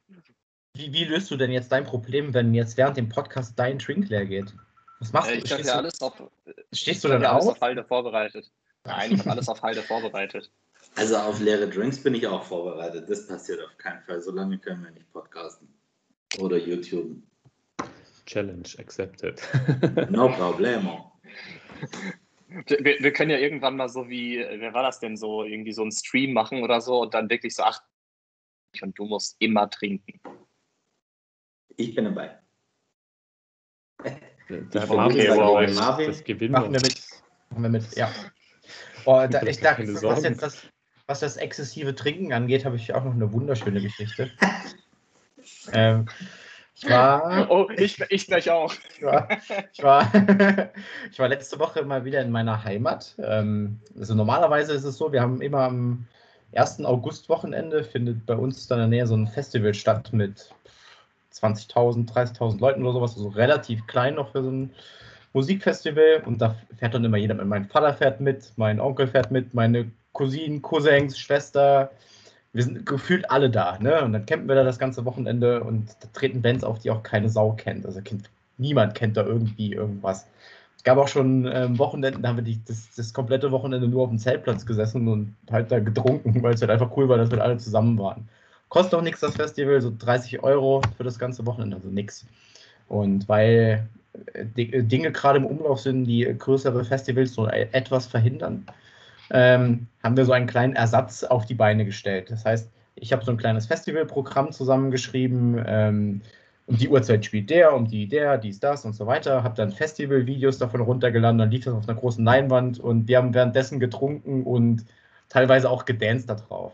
Wie, 0.74 0.92
wie, 0.92 1.04
löst 1.04 1.30
du 1.30 1.36
denn 1.36 1.50
jetzt 1.50 1.72
dein 1.72 1.84
Problem, 1.84 2.34
wenn 2.34 2.54
jetzt 2.54 2.76
während 2.76 2.96
dem 2.96 3.08
Podcast 3.08 3.58
dein 3.58 3.78
Drink 3.78 4.08
leer 4.08 4.26
geht? 4.26 4.54
Was 5.00 5.12
machst 5.12 5.30
äh, 5.30 5.38
du? 5.38 5.44
Ich 5.44 5.52
habe 5.52 5.62
ja 5.62 5.74
alles 5.74 6.00
auf. 6.00 6.22
Stehst 6.72 7.04
du 7.04 7.08
dann 7.08 7.24
auf? 7.24 7.46
auf 7.46 7.60
Halde 7.60 7.84
vorbereitet. 7.84 8.50
Nein, 8.84 9.12
ich 9.12 9.20
habe 9.20 9.32
alles 9.32 9.48
auf 9.48 9.62
Halde 9.62 9.82
vorbereitet. 9.82 10.50
Also 10.96 11.16
auf 11.16 11.40
leere 11.40 11.66
Drinks 11.66 12.00
bin 12.00 12.14
ich 12.14 12.24
auch 12.26 12.44
vorbereitet. 12.44 13.10
Das 13.10 13.26
passiert 13.26 13.60
auf 13.64 13.76
keinen 13.78 14.00
Fall. 14.02 14.20
Solange 14.20 14.58
können 14.58 14.84
wir 14.84 14.92
nicht 14.92 15.10
podcasten. 15.12 15.66
Oder 16.38 16.56
YouTube. 16.56 17.16
Challenge 18.26 18.68
accepted. 18.78 19.42
no 20.10 20.28
problemo. 20.28 21.10
Wir, 22.66 22.96
wir, 23.00 23.12
können 23.12 23.30
ja 23.30 23.38
irgendwann 23.38 23.76
mal 23.76 23.88
so 23.88 24.08
wie, 24.08 24.38
wer 24.38 24.72
war 24.74 24.82
das 24.82 25.00
denn 25.00 25.16
so, 25.16 25.44
irgendwie 25.44 25.72
so 25.72 25.82
einen 25.82 25.92
Stream 25.92 26.32
machen 26.32 26.62
oder 26.62 26.80
so 26.80 27.02
und 27.02 27.14
dann 27.14 27.28
wirklich 27.28 27.54
so, 27.54 27.64
ach, 27.64 27.80
und 28.80 28.98
du 28.98 29.06
musst 29.06 29.36
immer 29.38 29.68
trinken. 29.70 30.20
Ich 31.76 31.94
bin 31.94 32.04
dabei. 32.04 32.38
Da 34.70 34.86
Marvin, 34.86 35.20
okay, 35.20 35.28
wow. 35.30 35.74
Marvin, 35.74 36.06
das 36.06 36.24
gewinnen 36.24 36.52
machen 36.52 36.72
wir 36.72 36.80
mit. 36.80 37.00
Machen 37.50 37.62
wir 37.62 37.70
mit, 37.70 37.96
ja. 37.96 38.12
Oh, 39.04 39.26
da, 39.28 39.42
ich 39.42 39.60
dachte, 39.60 40.02
was 40.02 40.22
jetzt 40.22 40.42
das, 40.42 40.62
was 41.06 41.20
das 41.20 41.36
exzessive 41.36 41.94
Trinken 41.94 42.32
angeht, 42.32 42.64
habe 42.64 42.76
ich 42.76 42.92
auch 42.94 43.04
noch 43.04 43.14
eine 43.14 43.32
wunderschöne 43.32 43.80
Geschichte. 43.80 44.30
ähm, 45.72 46.06
ich 46.74 46.88
war. 46.88 47.46
Oh, 47.50 47.68
ich, 47.76 48.00
ich 48.08 48.26
gleich 48.26 48.50
auch. 48.50 48.72
Ich 48.96 49.02
war, 49.02 49.28
ich, 49.72 49.82
war, 49.82 50.10
ich 51.10 51.18
war 51.18 51.28
letzte 51.28 51.58
Woche 51.58 51.84
mal 51.84 52.04
wieder 52.04 52.20
in 52.20 52.30
meiner 52.30 52.64
Heimat. 52.64 53.14
Ähm, 53.18 53.80
also 53.98 54.14
normalerweise 54.14 54.72
ist 54.72 54.84
es 54.84 54.96
so, 54.96 55.12
wir 55.12 55.20
haben 55.20 55.40
immer 55.40 55.62
am 55.62 56.06
1. 56.54 56.84
August-Wochenende 56.84 57.84
findet 57.84 58.26
bei 58.26 58.34
uns 58.34 58.66
dann 58.66 58.80
in 58.80 58.90
der 58.90 58.98
Nähe 58.98 59.06
so 59.06 59.16
ein 59.16 59.26
Festival 59.26 59.74
statt 59.74 60.12
mit 60.12 60.50
20.000, 61.32 62.10
30.000 62.12 62.60
Leuten 62.60 62.82
oder 62.82 62.92
sowas. 62.92 63.16
Also 63.16 63.28
relativ 63.28 63.86
klein 63.86 64.14
noch 64.14 64.32
für 64.32 64.42
so 64.42 64.50
ein 64.50 64.70
Musikfestival. 65.32 66.22
Und 66.24 66.40
da 66.40 66.56
fährt 66.78 66.94
dann 66.94 67.04
immer 67.04 67.16
jeder 67.16 67.34
mit. 67.34 67.46
Mein 67.46 67.66
Vater 67.66 67.94
fährt 67.94 68.20
mit, 68.20 68.52
mein 68.56 68.80
Onkel 68.80 69.08
fährt 69.08 69.30
mit, 69.30 69.52
meine 69.54 69.90
Cousinen, 70.12 70.62
Cousins, 70.62 71.18
Schwester, 71.18 71.90
wir 72.54 72.62
sind 72.62 72.86
gefühlt 72.86 73.30
alle 73.30 73.50
da, 73.50 73.78
ne? 73.80 74.02
Und 74.04 74.12
dann 74.12 74.26
campen 74.26 74.48
wir 74.48 74.54
da 74.54 74.62
das 74.62 74.78
ganze 74.78 75.04
Wochenende 75.04 75.62
und 75.62 75.88
da 76.00 76.08
treten 76.12 76.40
Bands 76.40 76.62
auf, 76.62 76.78
die 76.78 76.90
auch 76.90 77.02
keine 77.02 77.28
Sau 77.28 77.52
kennt. 77.52 77.84
Also 77.84 78.00
kennt, 78.00 78.30
niemand 78.58 78.94
kennt 78.94 79.16
da 79.16 79.24
irgendwie 79.24 79.72
irgendwas. 79.72 80.26
Es 80.76 80.84
gab 80.84 80.96
auch 80.96 81.08
schon 81.08 81.50
ähm, 81.52 81.78
Wochenenden, 81.78 82.22
da 82.22 82.28
haben 82.28 82.36
wir 82.36 82.44
die, 82.44 82.60
das, 82.66 82.94
das 82.94 83.12
komplette 83.12 83.50
Wochenende 83.50 83.88
nur 83.88 84.04
auf 84.04 84.08
dem 84.10 84.18
Zeltplatz 84.18 84.64
gesessen 84.64 85.08
und 85.08 85.34
halt 85.50 85.72
da 85.72 85.80
getrunken, 85.80 86.42
weil 86.42 86.54
es 86.54 86.60
halt 86.60 86.70
einfach 86.70 86.96
cool 86.96 87.08
war, 87.08 87.18
dass 87.18 87.30
wir 87.30 87.42
alle 87.42 87.58
zusammen 87.58 87.98
waren. 87.98 88.28
Kostet 88.68 88.94
auch 88.94 89.02
nichts 89.02 89.20
das 89.20 89.34
Festival, 89.34 89.80
so 89.80 89.92
30 89.98 90.42
Euro 90.44 90.80
für 90.96 91.04
das 91.04 91.18
ganze 91.18 91.44
Wochenende, 91.46 91.76
also 91.76 91.88
nichts. 91.88 92.24
Und 92.88 93.28
weil 93.28 93.88
äh, 94.34 94.82
Dinge 94.82 95.10
gerade 95.10 95.38
im 95.38 95.46
Umlauf 95.46 95.80
sind, 95.80 96.04
die 96.04 96.22
größere 96.38 96.84
Festivals 96.84 97.34
so 97.34 97.48
etwas 97.48 98.06
verhindern, 98.06 98.64
ähm, 99.30 99.86
haben 100.02 100.16
wir 100.16 100.24
so 100.24 100.32
einen 100.32 100.46
kleinen 100.46 100.76
Ersatz 100.76 101.24
auf 101.24 101.46
die 101.46 101.54
Beine 101.54 101.84
gestellt. 101.84 102.30
Das 102.30 102.44
heißt, 102.44 102.70
ich 102.96 103.12
habe 103.12 103.24
so 103.24 103.30
ein 103.30 103.36
kleines 103.36 103.66
Festivalprogramm 103.66 104.52
zusammengeschrieben. 104.52 105.62
Ähm, 105.66 106.20
um 106.66 106.78
die 106.78 106.88
Uhrzeit 106.88 107.24
spielt 107.24 107.50
der, 107.50 107.74
um 107.74 107.86
die 107.86 108.08
der, 108.08 108.38
dies, 108.38 108.58
das 108.58 108.84
und 108.84 108.94
so 108.94 109.06
weiter. 109.06 109.42
Habe 109.42 109.54
dann 109.54 109.70
Festivalvideos 109.70 110.58
davon 110.58 110.80
runtergeladen, 110.80 111.38
dann 111.38 111.50
lief 111.50 111.64
das 111.64 111.74
auf 111.74 111.88
einer 111.88 111.98
großen 111.98 112.24
Leinwand 112.24 112.80
und 112.80 113.06
wir 113.06 113.18
haben 113.18 113.34
währenddessen 113.34 113.80
getrunken 113.80 114.44
und 114.44 114.84
teilweise 115.28 115.68
auch 115.68 115.84
gedanced 115.84 116.30
da 116.30 116.36
drauf. 116.36 116.72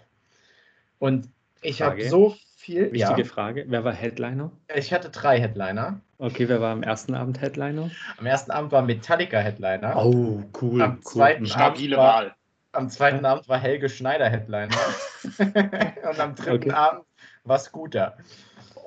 Und 0.98 1.28
ich 1.62 1.82
habe 1.82 2.08
so 2.08 2.36
viel. 2.56 2.92
Wichtige 2.92 3.22
ja. 3.22 3.26
Frage: 3.26 3.64
Wer 3.68 3.84
war 3.84 3.92
Headliner? 3.92 4.52
Ich 4.74 4.92
hatte 4.92 5.10
drei 5.10 5.40
Headliner. 5.40 6.00
Okay, 6.18 6.48
wer 6.48 6.60
war 6.60 6.72
am 6.72 6.82
ersten 6.82 7.14
Abend 7.14 7.40
Headliner? 7.40 7.90
Am 8.18 8.26
ersten 8.26 8.50
Abend 8.50 8.70
war 8.72 8.82
Metallica 8.82 9.38
Headliner. 9.38 9.96
Oh, 9.96 10.42
cool. 10.60 10.82
Am 10.82 11.02
zweiten 11.02 11.46
cool. 11.46 11.52
Abend 11.52 11.96
war, 11.96 12.36
am 12.72 12.90
zweiten 12.90 13.24
Abend 13.24 13.48
war 13.48 13.58
Helge 13.58 13.88
Schneider 13.88 14.28
Headliner. 14.28 14.76
und 15.38 16.20
am 16.20 16.34
dritten 16.34 16.70
okay. 16.70 16.70
Abend 16.70 17.04
war 17.44 17.58
Scooter. 17.58 18.16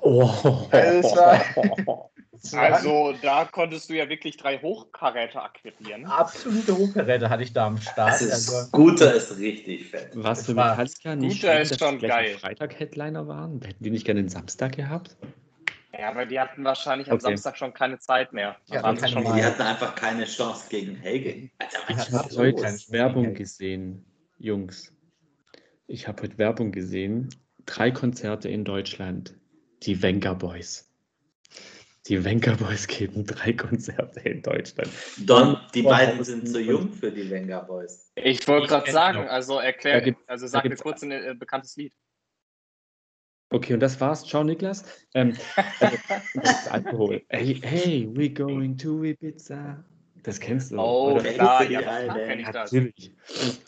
Oh. 0.02 0.68
Also, 0.70 1.20
also 2.52 3.14
da 3.22 3.44
konntest 3.46 3.88
du 3.88 3.94
ja 3.94 4.08
wirklich 4.08 4.36
drei 4.36 4.58
Hochkaräte 4.58 5.40
akquirieren. 5.40 6.04
Absolute 6.04 6.76
Hochkaräte 6.76 7.30
hatte 7.30 7.42
ich 7.42 7.52
da 7.52 7.66
am 7.66 7.78
Start. 7.78 8.20
Ist, 8.20 8.32
also, 8.32 8.66
Scooter 8.66 9.14
ist 9.14 9.38
richtig 9.38 9.90
fett. 9.90 10.10
Was 10.14 10.46
für 10.46 10.54
Metallica 10.54 11.16
nicht 11.16 11.38
Scooter 11.38 11.60
ist 11.60 11.78
schon 11.78 11.98
geil. 11.98 12.36
Freitag-Headliner 12.38 13.26
waren? 13.26 13.60
Hätten 13.62 13.82
die 13.82 13.90
nicht 13.90 14.04
gerne 14.04 14.22
den 14.22 14.28
Samstag 14.28 14.76
gehabt? 14.76 15.16
Ja, 15.98 16.08
aber 16.08 16.26
die 16.26 16.40
hatten 16.40 16.64
wahrscheinlich 16.64 17.08
am 17.08 17.14
okay. 17.14 17.24
Samstag 17.24 17.56
schon 17.56 17.72
keine 17.72 17.98
Zeit 17.98 18.32
mehr. 18.32 18.56
Ja, 18.66 18.92
die, 18.92 19.08
schon 19.08 19.22
die 19.24 19.44
hatten 19.44 19.62
einfach 19.62 19.94
keine 19.94 20.24
Chance 20.24 20.66
gegen 20.68 20.96
Helge. 20.96 21.50
Also, 21.58 21.78
ich 21.88 22.12
habe 22.12 22.36
heute 22.36 22.62
Werbung 22.90 23.34
gesehen, 23.34 24.04
Jungs. 24.38 24.92
Ich 25.86 26.08
habe 26.08 26.22
heute 26.22 26.38
Werbung 26.38 26.72
gesehen. 26.72 27.28
Drei 27.66 27.90
Konzerte 27.90 28.48
in 28.48 28.64
Deutschland. 28.64 29.34
Die 29.82 30.02
Venga 30.02 30.34
Boys. 30.34 30.90
Die 32.06 32.22
Venga 32.22 32.54
Boys 32.54 32.86
geben 32.88 33.24
drei 33.24 33.52
Konzerte 33.52 34.20
in 34.20 34.42
Deutschland. 34.42 34.90
Don, 35.18 35.56
die 35.74 35.82
beiden 35.82 36.22
sind 36.24 36.48
zu 36.48 36.60
jung 36.60 36.92
für 36.92 37.10
die 37.10 37.30
Venga 37.30 37.60
Boys. 37.60 38.12
Ich 38.16 38.46
wollte 38.48 38.68
gerade 38.68 38.90
sagen, 38.90 39.28
also 39.28 39.58
erklär, 39.58 40.14
also 40.26 40.46
sag 40.46 40.64
mir 40.64 40.76
kurz 40.76 41.02
ein 41.02 41.12
äh, 41.12 41.34
bekanntes 41.38 41.76
Lied. 41.76 41.94
Okay, 43.54 43.74
und 43.74 43.78
das 43.78 44.00
war's. 44.00 44.26
Ciao, 44.26 44.42
Niklas. 44.42 44.84
Ähm, 45.14 45.36
also, 45.78 46.70
Alkohol. 46.70 47.22
Hey, 47.28 47.54
hey, 47.62 48.08
we 48.12 48.28
going 48.28 48.76
to 48.76 49.04
Ibiza. 49.04 49.84
Das 50.24 50.40
kennst 50.40 50.72
du. 50.72 50.78
Oh, 50.78 51.12
oder? 51.12 51.22
klar, 51.22 51.70
ja, 51.70 51.80
kenn 52.14 52.40
ich 52.40 52.48
das. 52.48 52.72
Natürlich. 52.72 53.12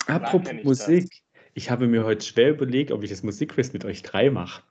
Apropos 0.09 0.53
Musik. 0.65 1.09
Das. 1.09 1.21
Ich 1.55 1.71
habe 1.71 1.87
mir 1.87 2.05
heute 2.05 2.27
schwer 2.27 2.51
überlegt, 2.51 2.91
ob 2.91 3.05
ich 3.05 3.11
das 3.11 3.23
Musikquiz 3.23 3.73
mit 3.73 3.85
euch 3.85 4.03
drei 4.03 4.29
mache. 4.29 4.65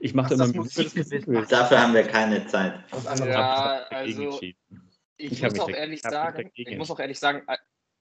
Ich 0.00 0.12
mache 0.12 0.34
immer 0.34 0.48
Musik 0.48 0.94
Musik 0.94 1.48
Dafür 1.48 1.80
haben 1.80 1.94
wir 1.94 2.02
keine 2.02 2.46
Zeit. 2.48 2.84
Ja, 3.26 3.86
also 3.88 4.38
ich, 4.42 4.56
ich 5.16 5.42
muss 5.42 5.58
auch 5.58 5.70
ehrlich 5.70 6.02
sagen, 6.02 6.50
ich 6.52 6.76
muss 6.76 6.90
auch 6.90 7.00
ehrlich 7.00 7.18
sagen, 7.18 7.46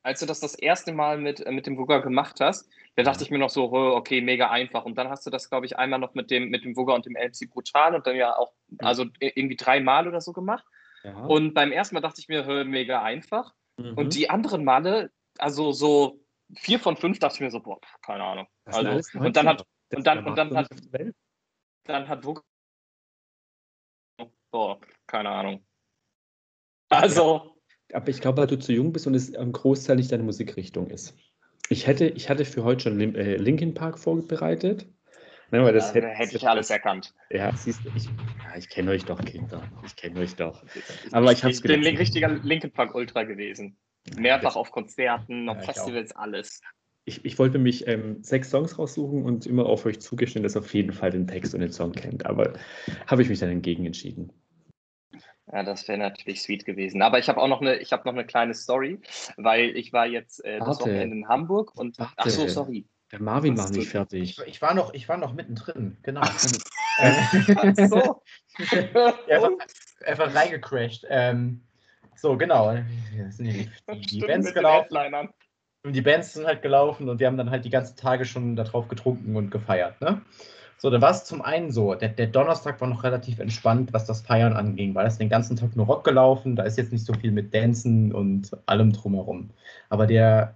als 0.04 0.20
du 0.20 0.26
das 0.26 0.42
das 0.42 0.54
erste 0.56 0.92
Mal 0.92 1.18
mit, 1.18 1.40
äh, 1.40 1.52
mit 1.52 1.66
dem 1.66 1.78
Wugger 1.78 2.02
gemacht 2.02 2.40
hast, 2.42 2.70
da 2.96 3.04
dachte 3.04 3.24
ich 3.24 3.32
mir 3.32 3.40
noch 3.40 3.50
so, 3.50 3.72
okay, 3.72 4.22
mega 4.22 4.52
einfach. 4.52 4.86
Und 4.86 4.98
dann 4.98 5.10
hast 5.10 5.26
du 5.26 5.30
das, 5.32 5.50
glaube 5.50 5.66
ich, 5.66 5.78
einmal 5.78 6.00
noch 6.00 6.14
mit 6.14 6.30
dem, 6.30 6.50
mit 6.50 6.64
dem 6.64 6.76
Wugger 6.76 6.94
und 6.94 7.06
dem 7.06 7.14
MC 7.14 7.50
brutal 7.50 7.96
und 7.96 8.06
dann 8.06 8.16
ja 8.16 8.38
auch, 8.38 8.54
also 8.80 9.06
irgendwie 9.20 9.56
dreimal 9.56 10.08
oder 10.08 10.22
so 10.22 10.32
gemacht. 10.32 10.66
Ja. 11.04 11.26
Und 11.26 11.54
beim 11.54 11.72
ersten 11.72 11.96
Mal 11.96 12.02
dachte 12.02 12.22
ich 12.22 12.28
mir, 12.28 12.64
mega 12.66 13.02
einfach. 13.02 13.54
Mhm. 13.78 13.96
Und 13.96 14.16
die 14.16 14.30
anderen 14.30 14.64
Male, 14.64 15.12
also 15.40 15.72
so 15.72 16.22
vier 16.56 16.80
von 16.80 16.96
fünf, 16.96 17.18
dachte 17.18 17.36
ich 17.36 17.42
mir 17.42 17.52
so, 17.52 17.62
boah, 17.62 17.80
keine 18.02 18.24
Ahnung. 18.24 18.48
Also, 18.66 19.20
und 19.20 19.36
dann 19.36 19.48
hat, 19.48 19.66
und 19.94 20.06
dann, 20.06 20.26
und 20.26 20.38
dann 20.38 20.56
hat, 20.56 20.68
dann 21.86 22.08
hat 22.08 22.24
Wugger, 22.24 22.44
boah, 24.52 24.80
keine 25.08 25.30
Ahnung. 25.30 25.66
Also, 26.90 27.58
aber 27.92 28.08
ich 28.10 28.22
glaube, 28.22 28.42
weil 28.42 28.48
du 28.48 28.60
zu 28.60 28.72
jung 28.72 28.94
bist 28.94 29.08
und 29.08 29.16
es 29.16 29.36
am 29.36 29.52
Großteil 29.52 29.96
nicht 29.96 30.12
deine 30.12 30.24
Musikrichtung 30.24 30.92
ist. 30.92 31.18
Ich 31.70 31.88
hätte, 31.88 32.06
ich 32.06 32.30
hatte 32.30 32.46
für 32.46 32.64
heute 32.64 32.82
schon 32.82 33.00
äh, 33.16 33.38
Linkin 33.38 33.74
Park 33.74 33.98
vorbereitet. 34.00 34.86
Ne, 35.52 35.64
weil 35.64 35.74
das 35.74 35.90
ja, 35.90 35.96
hätte, 35.96 36.08
hätte 36.08 36.36
ich 36.36 36.48
alles 36.48 36.72
erkannt. 36.72 37.14
Ja, 37.30 37.56
siehst 37.56 37.86
du, 37.86 37.90
ich, 37.96 38.06
ja, 38.06 38.58
ich 38.58 38.70
kenne 38.70 38.90
euch 38.90 39.06
doch, 39.06 39.24
Kinder. 39.24 39.62
Ich 39.86 39.96
kenne 39.96 40.20
euch 40.20 40.36
doch. 40.36 40.64
Aber 41.12 41.32
ich, 41.32 41.44
ich 41.44 41.58
Ich 41.58 41.62
bin 41.62 41.86
ein 41.86 41.96
richtiger 41.96 42.30
Linkin 42.30 42.72
Park 42.72 42.96
Ultra 42.96 43.24
gewesen. 43.24 43.78
Mehrfach 44.18 44.56
auf 44.56 44.72
Konzerten, 44.72 45.48
auf 45.48 45.58
ja, 45.58 45.64
Festivals, 45.64 46.16
alles. 46.16 46.62
Ich, 47.06 47.24
ich 47.24 47.38
wollte 47.38 47.60
mich 47.60 47.88
ähm, 47.88 48.24
sechs 48.24 48.50
Songs 48.50 48.80
raussuchen 48.80 49.24
und 49.24 49.46
immer 49.46 49.66
auf 49.66 49.86
euch 49.86 50.00
zugestehen, 50.00 50.42
dass 50.42 50.56
ihr 50.56 50.60
auf 50.60 50.74
jeden 50.74 50.92
Fall 50.92 51.12
den 51.12 51.28
Text 51.28 51.54
und 51.54 51.60
den 51.60 51.72
Song 51.72 51.92
kennt. 51.92 52.26
Aber 52.26 52.54
habe 53.08 53.22
ich 53.22 53.30
mich 53.30 53.40
dann 53.40 53.50
entgegen 53.50 53.86
entschieden. 53.86 54.32
Ja, 55.52 55.64
das 55.64 55.88
wäre 55.88 55.98
natürlich 55.98 56.42
sweet 56.42 56.66
gewesen. 56.66 57.02
Aber 57.02 57.20
ich 57.20 57.28
habe 57.28 57.42
auch 57.42 57.48
noch 57.48 57.62
eine, 57.62 57.76
ich 57.78 57.92
habe 57.92 58.04
noch 58.06 58.14
eine 58.14 58.26
kleine 58.26 58.54
Story, 58.54 59.00
weil 59.38 59.76
ich 59.76 59.92
war 59.92 60.06
jetzt 60.06 60.44
äh, 60.46 60.60
das 60.60 60.80
Wochenende 60.80 61.18
in 61.18 61.28
Hamburg 61.28 61.76
und 61.76 62.00
Warte. 62.00 62.14
ach 62.18 62.30
so, 62.30 62.48
sorry. 62.48 62.86
Der 63.12 63.22
Marvin 63.22 63.58
war 63.58 63.70
nicht 63.70 63.90
fertig. 63.90 64.40
Ich, 64.40 64.48
ich, 64.48 64.62
war 64.62 64.74
noch, 64.74 64.94
ich 64.94 65.08
war 65.08 65.18
noch 65.18 65.34
mittendrin, 65.34 65.98
genau. 66.02 66.22
Ach, 66.24 66.40
so. 66.40 66.58
einfach, 69.30 69.52
einfach 70.04 70.34
reingecrashed. 70.34 71.06
Ähm, 71.10 71.62
so, 72.16 72.38
genau. 72.38 72.76
Die, 73.88 74.20
Bands 74.22 74.54
gelaufen. 74.54 74.96
Die 75.86 76.02
Bands 76.02 76.34
sind 76.34 76.46
halt 76.46 76.62
gelaufen 76.62 77.10
und 77.10 77.20
wir 77.20 77.28
haben 77.28 77.36
dann 77.36 77.50
halt 77.50 77.66
die 77.66 77.70
ganzen 77.70 77.98
Tage 77.98 78.24
schon 78.24 78.56
darauf 78.56 78.88
getrunken 78.88 79.36
und 79.36 79.52
gefeiert. 79.52 80.00
Ne? 80.00 80.22
So, 80.78 80.90
dann 80.90 81.02
war 81.02 81.12
es 81.12 81.26
zum 81.26 81.42
einen 81.42 81.72
so, 81.72 81.94
der, 81.94 82.10
der, 82.10 82.28
Donnerstag 82.28 82.80
war 82.80 82.88
noch 82.88 83.04
relativ 83.04 83.40
entspannt, 83.40 83.92
was 83.92 84.06
das 84.06 84.22
Feiern 84.22 84.54
anging, 84.54 84.96
weil 84.96 85.06
es 85.08 85.18
den 85.18 85.28
ganzen 85.28 85.58
Tag 85.58 85.76
nur 85.76 85.86
Rock 85.86 86.06
gelaufen, 86.06 86.56
da 86.56 86.64
ist 86.64 86.78
jetzt 86.78 86.94
nicht 86.94 87.06
so 87.06 87.14
viel 87.14 87.32
mit 87.32 87.54
Dancen 87.54 88.14
und 88.14 88.52
allem 88.66 88.94
drumherum. 88.94 89.50
Aber 89.90 90.08
der, 90.08 90.56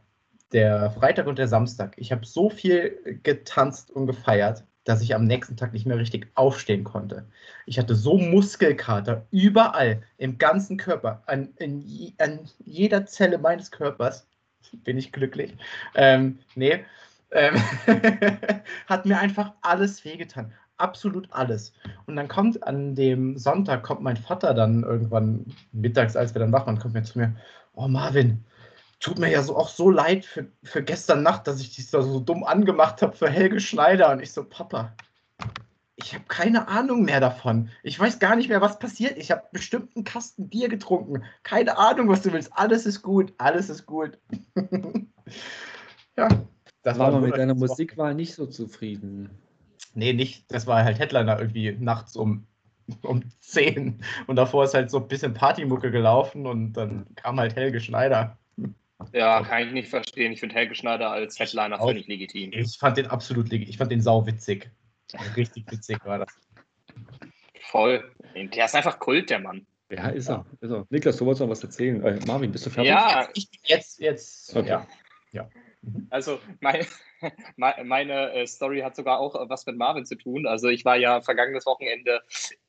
der 0.54 0.92
Freitag 0.92 1.28
und 1.28 1.40
der 1.40 1.50
Samstag, 1.50 1.96
ich 1.98 2.14
habe 2.14 2.26
so 2.26 2.50
viel 2.50 3.20
getanzt 3.24 3.92
und 3.92 4.08
gefeiert, 4.08 4.64
dass 4.86 5.02
ich 5.02 5.14
am 5.14 5.26
nächsten 5.26 5.58
Tag 5.58 5.74
nicht 5.74 5.86
mehr 5.86 5.98
richtig 5.98 6.28
aufstehen 6.36 6.86
konnte. 6.86 7.26
Ich 7.66 7.78
hatte 7.78 7.96
so 7.96 8.18
Muskelkater 8.18 9.26
überall 9.32 10.04
im 10.18 10.38
ganzen 10.38 10.78
Körper, 10.78 11.24
an, 11.26 11.50
in, 11.58 12.14
an 12.18 12.40
jeder 12.64 13.06
Zelle 13.06 13.38
meines 13.38 13.72
Körpers 13.72 14.26
bin 14.84 14.98
ich 14.98 15.12
glücklich. 15.12 15.56
Ähm, 15.96 16.40
nee, 16.56 16.86
ähm, 17.32 17.56
hat 18.88 19.06
mir 19.06 19.20
einfach 19.20 19.54
alles 19.62 20.04
wehgetan. 20.06 20.54
Absolut 20.78 21.28
alles. 21.32 21.74
Und 22.06 22.16
dann 22.16 22.28
kommt 22.28 22.64
an 22.64 22.94
dem 22.94 23.38
Sonntag, 23.38 23.84
kommt 23.84 24.02
mein 24.02 24.18
Vater 24.18 24.54
dann 24.54 24.84
irgendwann 24.84 25.46
mittags, 25.72 26.16
als 26.16 26.36
wir 26.36 26.40
dann 26.40 26.52
wach 26.52 26.68
waren, 26.68 26.78
kommt 26.78 26.94
mir 26.94 27.04
zu 27.04 27.18
mir, 27.18 27.36
oh 27.74 27.88
Marvin, 27.88 28.46
tut 29.00 29.18
mir 29.18 29.30
ja 29.30 29.42
so 29.42 29.56
auch 29.56 29.70
so 29.70 29.90
leid 29.90 30.26
für, 30.26 30.48
für 30.64 30.84
gestern 30.84 31.24
Nacht, 31.24 31.48
dass 31.48 31.60
ich 31.62 31.76
dich 31.76 31.90
da 31.90 32.02
so 32.02 32.20
dumm 32.20 32.44
angemacht 32.44 33.02
habe 33.02 33.16
für 33.16 33.30
Helge 33.30 33.60
Schneider. 33.60 34.12
Und 34.12 34.22
ich 34.22 34.32
so, 34.32 34.44
Papa, 34.44 34.94
ich 36.00 36.14
habe 36.14 36.26
keine 36.28 36.68
Ahnung 36.68 37.04
mehr 37.04 37.20
davon. 37.20 37.70
Ich 37.82 38.00
weiß 38.00 38.20
gar 38.20 38.36
nicht 38.36 38.50
mehr, 38.50 38.62
was 38.62 38.78
passiert. 38.78 39.18
Ich 39.18 39.32
habe 39.32 39.44
bestimmt 39.52 39.96
einen 39.96 40.06
Kasten 40.06 40.48
Bier 40.48 40.70
getrunken. 40.70 41.24
Keine 41.42 41.78
Ahnung, 41.78 42.08
was 42.08 42.22
du 42.22 42.32
willst. 42.32 42.54
Alles 42.54 42.86
ist 42.86 43.02
gut. 43.02 43.34
Alles 43.40 43.70
ist 43.70 43.88
gut. 43.88 44.20
ja. 46.16 46.30
Das 46.84 47.00
war, 47.00 47.12
war 47.12 47.20
mit 47.20 47.36
deiner 47.36 47.56
Musikwahl 47.56 48.14
nicht 48.14 48.36
so 48.36 48.46
zufrieden. 48.46 49.32
Nee, 49.96 50.14
nicht. 50.14 50.46
Das 50.52 50.68
war 50.68 50.84
halt 50.84 51.00
Headliner 51.00 51.40
irgendwie 51.40 51.76
nachts 51.80 52.16
um, 52.16 52.46
um 53.02 53.24
10. 53.40 54.00
Und 54.28 54.36
davor 54.36 54.66
ist 54.66 54.76
halt 54.76 54.92
so 54.92 55.00
ein 55.00 55.08
bisschen 55.08 55.34
Partymucke 55.34 55.90
gelaufen 55.90 56.46
und 56.46 56.74
dann 56.74 57.08
kam 57.16 57.40
halt 57.40 57.56
Helge 57.56 57.80
Schneider. 57.80 58.38
Ja, 59.14 59.42
kann 59.42 59.64
ich 59.64 59.74
nicht 59.74 59.90
verstehen. 59.90 60.32
Ich 60.32 60.42
finde 60.42 60.56
Helge 60.56 60.76
Schneider 60.76 61.10
als 61.10 61.40
Headliner 61.40 61.80
völlig 61.80 62.08
legitim. 62.08 62.52
Ich 62.54 62.78
fand 62.78 62.98
den 62.98 63.08
absolut 63.08 63.50
legitim. 63.50 63.72
Ich 63.72 63.78
fand 63.78 63.92
den 63.92 64.02
sau 64.02 64.28
witzig. 64.28 64.70
Richtig 65.36 65.72
witzig 65.72 66.04
war 66.06 66.20
das. 66.20 66.30
Voll. 67.62 68.12
Der 68.36 68.66
ist 68.66 68.76
einfach 68.76 69.00
Kult, 69.00 69.30
der 69.30 69.40
Mann. 69.40 69.66
Ja, 69.90 70.10
ist 70.10 70.30
er. 70.30 70.46
Ist 70.60 70.72
er. 70.72 70.86
Niklas, 70.90 71.18
du 71.18 71.26
wolltest 71.26 71.42
noch 71.42 71.50
was 71.50 71.64
erzählen. 71.64 72.04
Äh, 72.04 72.20
Marvin, 72.26 72.52
bist 72.52 72.66
du 72.66 72.70
fertig? 72.70 72.90
Ja, 72.90 73.28
ich, 73.34 73.50
jetzt, 73.64 74.00
jetzt. 74.00 74.56
Okay. 74.56 74.68
Ja. 74.68 74.88
ja. 75.32 75.50
Also 76.10 76.40
mein, 76.60 76.86
meine 77.56 78.34
äh, 78.34 78.48
Story 78.48 78.82
hat 78.82 78.96
sogar 78.96 79.20
auch 79.20 79.50
was 79.50 79.66
mit 79.66 79.78
Marvin 79.78 80.06
zu 80.06 80.16
tun. 80.16 80.46
Also 80.46 80.68
ich 80.68 80.84
war 80.84 80.98
ja 80.98 81.22
vergangenes 81.22 81.66
Wochenende 81.66 82.22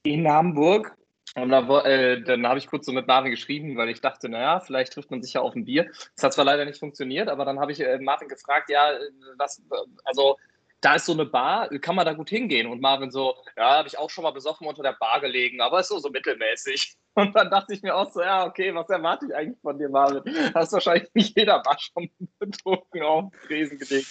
in 0.05 0.29
Hamburg 0.29 0.97
und 1.35 1.51
da, 1.51 1.85
äh, 1.85 2.23
dann 2.23 2.47
habe 2.47 2.59
ich 2.59 2.67
kurz 2.67 2.87
so 2.87 2.93
mit 2.93 3.07
Marvin 3.07 3.31
geschrieben, 3.31 3.77
weil 3.77 3.89
ich 3.91 4.01
dachte, 4.01 4.29
naja, 4.29 4.61
vielleicht 4.61 4.93
trifft 4.93 5.11
man 5.11 5.23
sich 5.23 5.35
ja 5.35 5.41
auf 5.41 5.55
ein 5.55 5.65
Bier. 5.65 5.91
Das 6.15 6.25
hat 6.25 6.33
zwar 6.33 6.45
leider 6.45 6.65
nicht 6.65 6.79
funktioniert, 6.79 7.29
aber 7.29 7.45
dann 7.45 7.61
habe 7.61 7.73
ich 7.73 7.81
äh, 7.81 7.99
Marvin 7.99 8.29
gefragt, 8.29 8.71
ja, 8.71 8.93
was, 9.37 9.63
also 10.05 10.37
da 10.81 10.95
ist 10.95 11.07
so 11.07 11.13
eine 11.13 11.27
Bar, 11.27 11.69
kann 11.81 11.97
man 11.97 12.07
da 12.07 12.13
gut 12.13 12.31
hingehen? 12.31 12.67
Und 12.67 12.81
Marvin 12.81 13.11
so, 13.11 13.35
ja, 13.57 13.79
habe 13.79 13.89
ich 13.89 13.99
auch 13.99 14.11
schon 14.11 14.23
mal 14.25 14.31
besoffen 14.31 14.67
unter 14.67 14.83
der 14.83 14.97
Bar 14.99 15.21
gelegen, 15.21 15.61
aber 15.61 15.81
ist 15.81 15.89
so, 15.89 15.99
so 15.99 16.11
mittelmäßig. 16.11 16.97
Und 17.15 17.35
dann 17.35 17.51
dachte 17.51 17.75
ich 17.75 17.83
mir 17.83 17.97
auch 17.97 18.13
so, 18.13 18.23
ja, 18.23 18.47
okay, 18.47 18.73
was 18.73 18.89
erwarte 18.89 19.27
ich 19.27 19.35
eigentlich 19.35 19.61
von 19.61 19.77
dir, 19.77 19.89
Marvin? 19.89 20.23
Hast 20.55 20.73
wahrscheinlich 20.73 21.09
nicht 21.15 21.37
jeder 21.37 21.61
Bar 21.61 21.77
schon 21.79 22.09
betrunken 22.39 23.03
auf 23.03 23.33
Tresen 23.47 23.79
gelegt. 23.79 24.07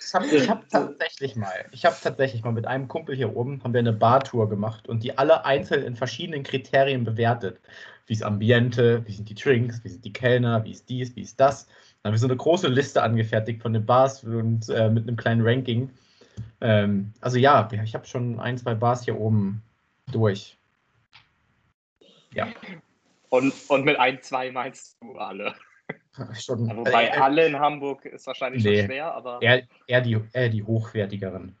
Ich 0.00 0.14
habe 0.14 0.26
hab 0.48 0.68
tatsächlich 0.68 1.36
mal, 1.36 1.66
ich 1.72 1.84
habe 1.84 1.96
tatsächlich 2.00 2.44
mal 2.44 2.52
mit 2.52 2.66
einem 2.66 2.86
Kumpel 2.86 3.16
hier 3.16 3.34
oben, 3.34 3.62
haben 3.64 3.72
wir 3.72 3.80
eine 3.80 3.92
Bartour 3.92 4.48
gemacht 4.48 4.88
und 4.88 5.02
die 5.02 5.16
alle 5.18 5.44
einzeln 5.44 5.84
in 5.84 5.96
verschiedenen 5.96 6.44
Kriterien 6.44 7.04
bewertet. 7.04 7.60
Wie 8.06 8.12
ist 8.12 8.22
Ambiente, 8.22 9.04
wie 9.06 9.12
sind 9.12 9.28
die 9.28 9.34
Drinks, 9.34 9.82
wie 9.84 9.88
sind 9.88 10.04
die 10.04 10.12
Kellner, 10.12 10.64
wie 10.64 10.70
ist 10.70 10.88
dies, 10.88 11.16
wie 11.16 11.22
ist 11.22 11.40
das. 11.40 11.66
Haben 12.08 12.14
wir 12.14 12.20
so 12.20 12.26
eine 12.26 12.36
große 12.36 12.68
Liste 12.68 13.02
angefertigt 13.02 13.60
von 13.60 13.74
den 13.74 13.84
Bars 13.84 14.24
und 14.24 14.70
äh, 14.70 14.88
mit 14.88 15.06
einem 15.06 15.18
kleinen 15.18 15.46
Ranking. 15.46 15.90
Ähm, 16.62 17.12
also 17.20 17.36
ja, 17.36 17.68
ich 17.70 17.94
habe 17.94 18.06
schon 18.06 18.40
ein, 18.40 18.56
zwei 18.56 18.74
Bars 18.74 19.04
hier 19.04 19.20
oben 19.20 19.62
durch. 20.10 20.56
Ja. 22.32 22.48
Und, 23.28 23.52
und 23.68 23.84
mit 23.84 24.00
ein, 24.00 24.22
zwei 24.22 24.50
meinst 24.50 24.96
du 25.02 25.18
alle? 25.18 25.54
Schon, 26.40 26.74
Wobei 26.74 27.08
äh, 27.08 27.10
alle 27.10 27.46
in 27.46 27.58
Hamburg 27.58 28.06
ist 28.06 28.26
wahrscheinlich 28.26 28.64
nee, 28.64 28.78
schon 28.78 28.86
schwer, 28.86 29.14
aber. 29.14 29.42
Eher, 29.42 29.64
eher, 29.86 30.00
die, 30.00 30.18
eher 30.32 30.48
die 30.48 30.62
hochwertigeren. 30.62 31.56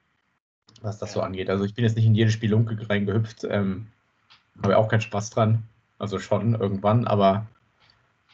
was 0.80 0.98
das 0.98 1.12
so 1.12 1.20
angeht. 1.20 1.50
Also 1.50 1.64
ich 1.64 1.74
bin 1.74 1.84
jetzt 1.84 1.94
nicht 1.94 2.06
in 2.06 2.14
jede 2.14 2.30
Spielunke 2.30 2.88
reingehüpft, 2.88 3.44
ähm, 3.44 3.88
habe 4.62 4.78
auch 4.78 4.88
keinen 4.88 5.02
Spaß 5.02 5.28
dran. 5.28 5.64
Also 5.98 6.18
schon 6.18 6.54
irgendwann, 6.54 7.06
aber 7.06 7.46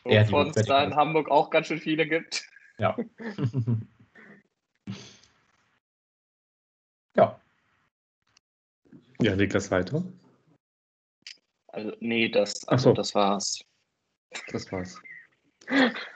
Wovon 0.05 0.53
es 0.55 0.67
da 0.67 0.85
in 0.85 0.95
Hamburg 0.95 1.31
auch 1.31 1.51
ganz 1.51 1.67
schön 1.69 1.81
viele 1.81 2.07
gibt. 2.07 2.47
Ja. 2.79 2.97
ja. 7.17 7.41
Ja, 9.21 9.37
Niklas 9.37 9.71
weiter. 9.71 10.05
Also, 11.69 11.97
nee, 12.01 12.29
das, 12.29 12.67
also, 12.69 12.91
so. 12.91 12.95
das 12.95 13.15
war's. 13.15 13.65
Das 14.49 14.71
war's. 14.71 15.01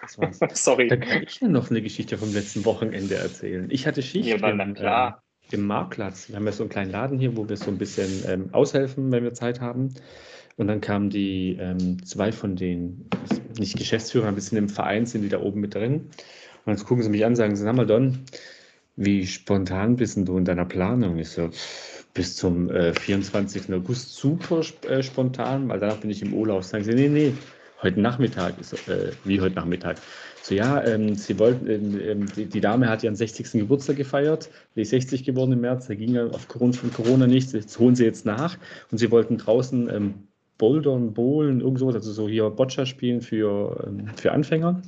Das 0.03 0.19
war's. 0.19 0.39
Sorry. 0.63 0.89
Da 0.89 0.97
kann 0.97 1.23
ich 1.23 1.41
mir 1.41 1.49
noch 1.49 1.71
eine 1.71 1.81
Geschichte 1.81 2.19
vom 2.19 2.33
letzten 2.33 2.65
Wochenende 2.65 3.15
erzählen. 3.15 3.71
Ich 3.71 3.87
hatte 3.87 4.03
Schicht 4.03 4.29
ja, 4.29 4.37
im, 4.37 4.77
äh, 4.77 5.13
im 5.53 5.67
Marktplatz. 5.67 6.29
Wir 6.29 6.37
haben 6.37 6.47
ja 6.47 6.53
so 6.53 6.63
einen 6.63 6.71
kleinen 6.71 6.91
Laden 6.91 7.19
hier, 7.19 7.37
wo 7.37 7.49
wir 7.49 7.57
so 7.57 7.71
ein 7.71 7.79
bisschen 7.79 8.25
ähm, 8.27 8.49
aushelfen, 8.53 9.11
wenn 9.13 9.25
wir 9.25 9.35
Zeit 9.35 9.61
haben. 9.61 9.95
Und 10.57 10.67
dann 10.67 10.81
kamen 10.81 11.09
die 11.11 11.57
ähm, 11.61 12.05
zwei 12.05 12.33
von 12.33 12.57
den, 12.57 13.09
nicht 13.59 13.79
Geschäftsführern, 13.79 14.31
ein 14.31 14.35
bisschen 14.35 14.59
im 14.59 14.69
Verein, 14.69 15.07
sind 15.07 15.23
die 15.23 15.29
da 15.29 15.41
oben 15.41 15.61
mit 15.61 15.75
drin. 15.75 16.11
Und 16.65 16.79
dann 16.79 16.85
gucken 16.85 17.03
sie 17.03 17.11
mich 17.11 17.25
an 17.25 17.37
sagen, 17.37 17.55
sag 17.57 17.75
mal, 17.77 17.87
Don, 17.87 18.19
wie 18.97 19.27
spontan 19.27 19.97
bist 19.97 20.17
du 20.17 20.37
in 20.37 20.45
deiner 20.45 20.65
Planung? 20.65 21.19
Ich 21.19 21.31
so, 21.31 21.51
bis 22.15 22.35
zum 22.35 22.69
äh, 22.71 22.93
24. 22.93 23.73
August 23.73 24.17
super 24.17 24.63
äh, 24.89 25.03
spontan, 25.03 25.69
weil 25.69 25.79
danach 25.79 25.99
bin 25.99 26.11
ich 26.11 26.23
im 26.23 26.35
Urlaub. 26.35 26.65
Sagen 26.65 26.83
sie, 26.83 26.93
nee, 26.93 27.09
nee, 27.09 27.33
heute 27.83 28.01
Nachmittag. 28.01 28.55
Ich 28.61 28.73
äh, 28.89 29.13
wie 29.25 29.41
heute 29.41 29.55
Nachmittag? 29.55 29.99
So, 30.49 30.55
ja, 30.55 30.83
ähm, 30.83 31.15
sie 31.15 31.39
wollten, 31.39 31.69
ähm, 31.69 32.01
ähm 32.03 32.27
die, 32.35 32.47
die, 32.47 32.61
Dame 32.63 32.89
hat 32.89 33.05
ihren 33.05 33.17
60. 33.17 33.53
Geburtstag 33.53 33.97
gefeiert, 33.97 34.49
die 34.75 34.81
ist 34.81 34.91
60 34.91 35.25
geworden 35.25 35.53
im 35.53 35.61
März, 35.61 35.89
da 35.89 35.95
ging 35.95 36.15
ja 36.15 36.27
aufgrund 36.29 36.75
von 36.75 36.91
Corona 36.91 37.27
nichts, 37.27 37.53
jetzt 37.53 37.79
holen 37.79 37.95
sie 37.95 38.05
jetzt 38.05 38.25
nach 38.25 38.57
und 38.91 38.97
sie 38.97 39.11
wollten 39.11 39.37
draußen 39.37 39.91
ähm, 39.91 40.15
Bouldern, 40.57 41.13
Bowlen, 41.13 41.61
irgend 41.61 41.79
sowas, 41.79 41.97
also 41.97 42.13
so 42.13 42.29
hier 42.29 42.49
Boccia 42.49 42.87
spielen 42.87 43.21
für, 43.21 43.85
ähm, 43.87 44.09
für 44.17 44.33
Anfänger. 44.33 44.81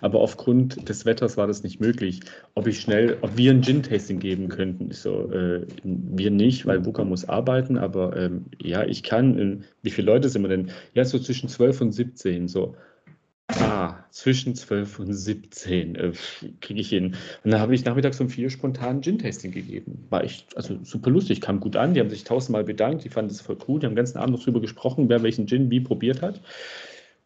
Aber 0.00 0.20
aufgrund 0.20 0.88
des 0.88 1.04
Wetters 1.04 1.36
war 1.36 1.46
das 1.46 1.62
nicht 1.62 1.78
möglich. 1.78 2.20
Ob 2.54 2.66
ich 2.66 2.80
schnell, 2.80 3.18
ob 3.20 3.36
wir 3.36 3.50
ein 3.50 3.62
Gin-Tasting 3.62 4.18
geben 4.18 4.48
könnten, 4.48 4.90
ich 4.90 4.98
so, 4.98 5.30
äh, 5.30 5.66
wir 5.84 6.30
nicht, 6.30 6.64
weil 6.64 6.80
Buka 6.80 7.04
muss 7.04 7.28
arbeiten, 7.28 7.76
aber 7.76 8.16
ähm, 8.16 8.46
ja, 8.62 8.84
ich 8.84 9.02
kann. 9.02 9.38
Äh, 9.38 9.58
wie 9.82 9.90
viele 9.90 10.06
Leute 10.06 10.30
sind 10.30 10.40
wir 10.40 10.48
denn? 10.48 10.70
Ja, 10.94 11.04
so 11.04 11.18
zwischen 11.18 11.50
12 11.50 11.82
und 11.82 11.92
17, 11.92 12.48
so. 12.48 12.74
Ah, 13.48 14.01
zwischen 14.12 14.54
12 14.54 14.98
und 14.98 15.12
17 15.14 15.94
äh, 15.96 16.12
kriege 16.60 16.80
ich 16.80 16.90
hin. 16.90 17.16
Und 17.42 17.50
dann 17.50 17.60
habe 17.60 17.74
ich 17.74 17.84
nachmittags 17.84 18.20
um 18.20 18.28
vier 18.28 18.50
spontan 18.50 19.00
Gin-Tasting 19.00 19.52
gegeben. 19.52 20.06
War 20.10 20.22
echt, 20.22 20.54
also 20.56 20.78
super 20.84 21.10
lustig, 21.10 21.40
kam 21.40 21.60
gut 21.60 21.76
an. 21.76 21.94
Die 21.94 22.00
haben 22.00 22.10
sich 22.10 22.22
tausendmal 22.22 22.62
bedankt, 22.62 23.04
die 23.04 23.08
fanden 23.08 23.30
es 23.30 23.40
voll 23.40 23.56
cool. 23.66 23.80
Die 23.80 23.86
haben 23.86 23.92
den 23.92 23.96
ganzen 23.96 24.18
Abend 24.18 24.36
noch 24.36 24.44
drüber 24.44 24.60
gesprochen, 24.60 25.08
wer 25.08 25.22
welchen 25.22 25.46
Gin 25.46 25.70
wie 25.70 25.80
probiert 25.80 26.20
hat. 26.20 26.40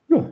Ja, 0.09 0.31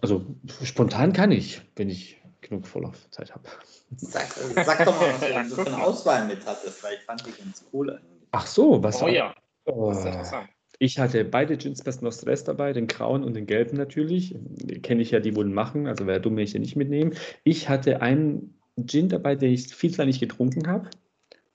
also 0.00 0.26
spontan 0.64 1.12
kann 1.12 1.30
ich, 1.30 1.62
wenn 1.76 1.88
ich 1.88 2.20
genug 2.40 2.66
Vorlaufzeit 2.66 3.32
habe. 3.32 3.48
Sag, 3.96 4.26
sag 4.32 4.84
doch 4.84 5.00
mal, 5.00 5.14
was 5.20 5.48
du 5.50 5.54
für 5.54 5.66
eine 5.66 5.82
Auswahl 5.82 6.26
mit 6.26 6.44
hattest, 6.44 6.82
weil 6.82 6.94
ich 6.94 7.02
fand 7.02 7.24
die 7.24 7.30
ganz 7.30 7.64
cool. 7.72 8.00
Ach 8.32 8.46
so, 8.46 8.82
was? 8.82 9.00
Oh 9.02 9.06
ja. 9.08 9.34
Oh. 9.66 9.94
Ich 10.82 10.98
hatte 10.98 11.24
beide 11.24 11.56
Gins 11.56 11.80
Best 11.84 12.02
Nostres 12.02 12.42
dabei, 12.42 12.72
den 12.72 12.88
grauen 12.88 13.22
und 13.22 13.34
den 13.34 13.46
gelben 13.46 13.76
natürlich. 13.76 14.34
Kenne 14.82 15.02
ich 15.02 15.12
ja, 15.12 15.20
die 15.20 15.36
wurden 15.36 15.54
machen, 15.54 15.86
also 15.86 16.08
wäre 16.08 16.20
dumm, 16.20 16.36
wenn 16.36 16.42
ich 16.42 16.50
den 16.50 16.62
nicht 16.62 16.74
mitnehmen. 16.74 17.14
Ich 17.44 17.68
hatte 17.68 18.02
einen 18.02 18.58
Gin 18.84 19.08
dabei, 19.08 19.36
den 19.36 19.52
ich 19.52 19.72
viel 19.72 19.94
zu 19.94 20.04
nicht 20.04 20.18
getrunken 20.18 20.66
habe. 20.66 20.90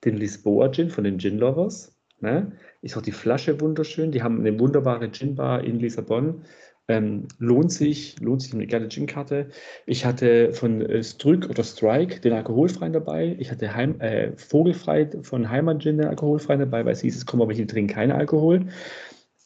Den 0.05 0.15
Lisboa 0.15 0.71
Gin 0.71 0.89
von 0.89 1.03
den 1.03 1.19
Gin 1.19 1.39
Lovers. 1.39 1.93
Ne? 2.21 2.53
Ist 2.81 2.95
auch 2.95 3.01
die 3.01 3.11
Flasche 3.11 3.59
wunderschön. 3.59 4.13
Die 4.13 4.23
haben 4.23 4.39
eine 4.39 4.57
wunderbare 4.57 5.11
Gin 5.11 5.35
Bar 5.35 5.61
in 5.61 5.81
Lissabon. 5.81 6.43
Ähm, 6.89 7.27
lohnt 7.37 7.73
sich, 7.73 8.17
lohnt 8.21 8.41
sich 8.41 8.53
eine 8.53 8.65
geile 8.65 8.87
Gin-Karte. 8.87 9.49
Ich 9.85 10.05
hatte 10.05 10.53
von 10.53 10.79
äh, 10.81 11.03
Strück 11.03 11.49
oder 11.49 11.65
Strike 11.65 12.21
den 12.21 12.31
alkoholfreien 12.31 12.93
dabei. 12.93 13.35
Ich 13.39 13.51
hatte 13.51 13.75
Heim, 13.75 13.99
äh, 13.99 14.31
Vogelfrei 14.37 15.09
von 15.21 15.49
Heimat 15.49 15.81
Gin 15.81 15.97
den 15.97 16.07
alkoholfreien 16.07 16.61
dabei, 16.61 16.85
weil 16.85 16.93
es 16.93 17.01
hieß, 17.01 17.17
es 17.17 17.25
kommen 17.25 17.41
aber 17.41 17.51
hier 17.51 17.67
drin 17.67 17.87
kein 17.87 18.09
Alkohol. 18.09 18.67